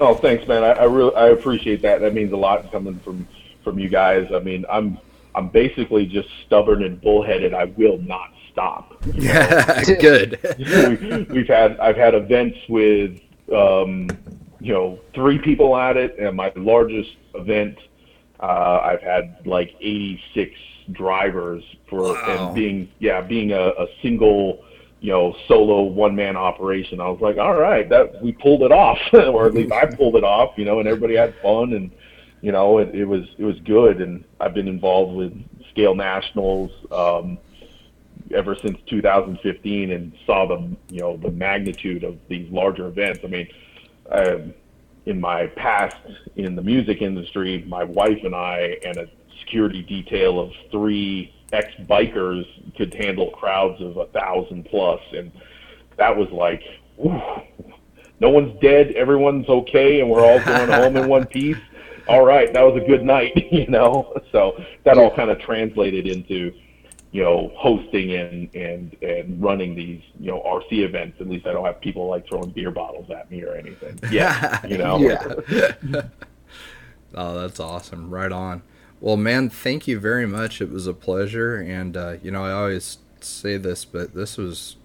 [0.00, 0.62] Oh, thanks, man.
[0.64, 2.00] I, I really I appreciate that.
[2.00, 3.26] That means a lot coming from
[3.64, 4.28] from you guys.
[4.32, 4.98] I mean, I'm
[5.38, 7.54] I'm basically just stubborn and bullheaded.
[7.54, 9.00] I will not stop.
[9.14, 10.38] Yeah, good.
[10.58, 13.20] we, we've had I've had events with
[13.54, 14.08] um,
[14.60, 17.78] you know three people at it, and my largest event
[18.40, 20.52] uh, I've had like 86
[20.92, 22.24] drivers for Wow.
[22.48, 24.64] and being yeah being a, a single
[25.00, 27.00] you know solo one man operation.
[27.00, 30.16] I was like, all right, that we pulled it off, or at least I pulled
[30.16, 31.92] it off, you know, and everybody had fun and
[32.40, 35.32] you know it, it was it was good, and I've been involved with
[35.70, 36.70] scale nationals.
[36.90, 37.38] Um,
[38.34, 43.20] ever since 2015 and saw the you know the magnitude of these larger events.
[43.24, 43.48] I mean,
[44.10, 44.54] um,
[45.06, 45.96] in my past
[46.36, 49.08] in the music industry, my wife and I and a
[49.40, 52.44] security detail of three ex bikers
[52.76, 55.32] could handle crowds of a thousand plus, and
[55.96, 56.62] that was like,
[56.96, 57.20] whew,
[58.20, 61.56] no one's dead, everyone's okay, and we're all going home in one piece.
[62.08, 64.12] All right, that was a good night, you know.
[64.32, 66.52] So that all kind of translated into
[67.10, 71.18] you know, hosting and and and running these, you know, RC events.
[71.20, 73.98] At least I don't have people like throwing beer bottles at me or anything.
[74.12, 74.98] Yeah, you know.
[74.98, 76.02] Yeah.
[77.14, 78.10] Oh, that's awesome.
[78.10, 78.62] Right on.
[79.00, 80.60] Well, man, thank you very much.
[80.60, 81.56] It was a pleasure.
[81.56, 84.76] And, uh, you know, I always say this, but this was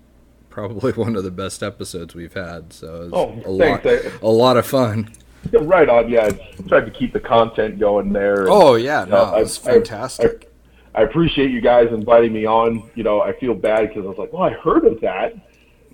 [0.50, 2.72] probably one of the best episodes we've had.
[2.72, 4.06] So it was Oh, a, thanks.
[4.06, 5.10] lot, a lot of fun.
[5.52, 6.10] Right on.
[6.10, 8.46] Yeah, I tried to keep the content going there.
[8.50, 9.06] Oh, yeah.
[9.06, 10.50] No, Uh, it was I- I- fantastic.
[10.96, 12.84] I appreciate you guys inviting me on.
[12.96, 15.34] You know, I feel bad because I was like, well, I heard of that,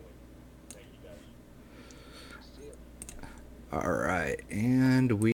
[3.73, 5.27] All right, and we.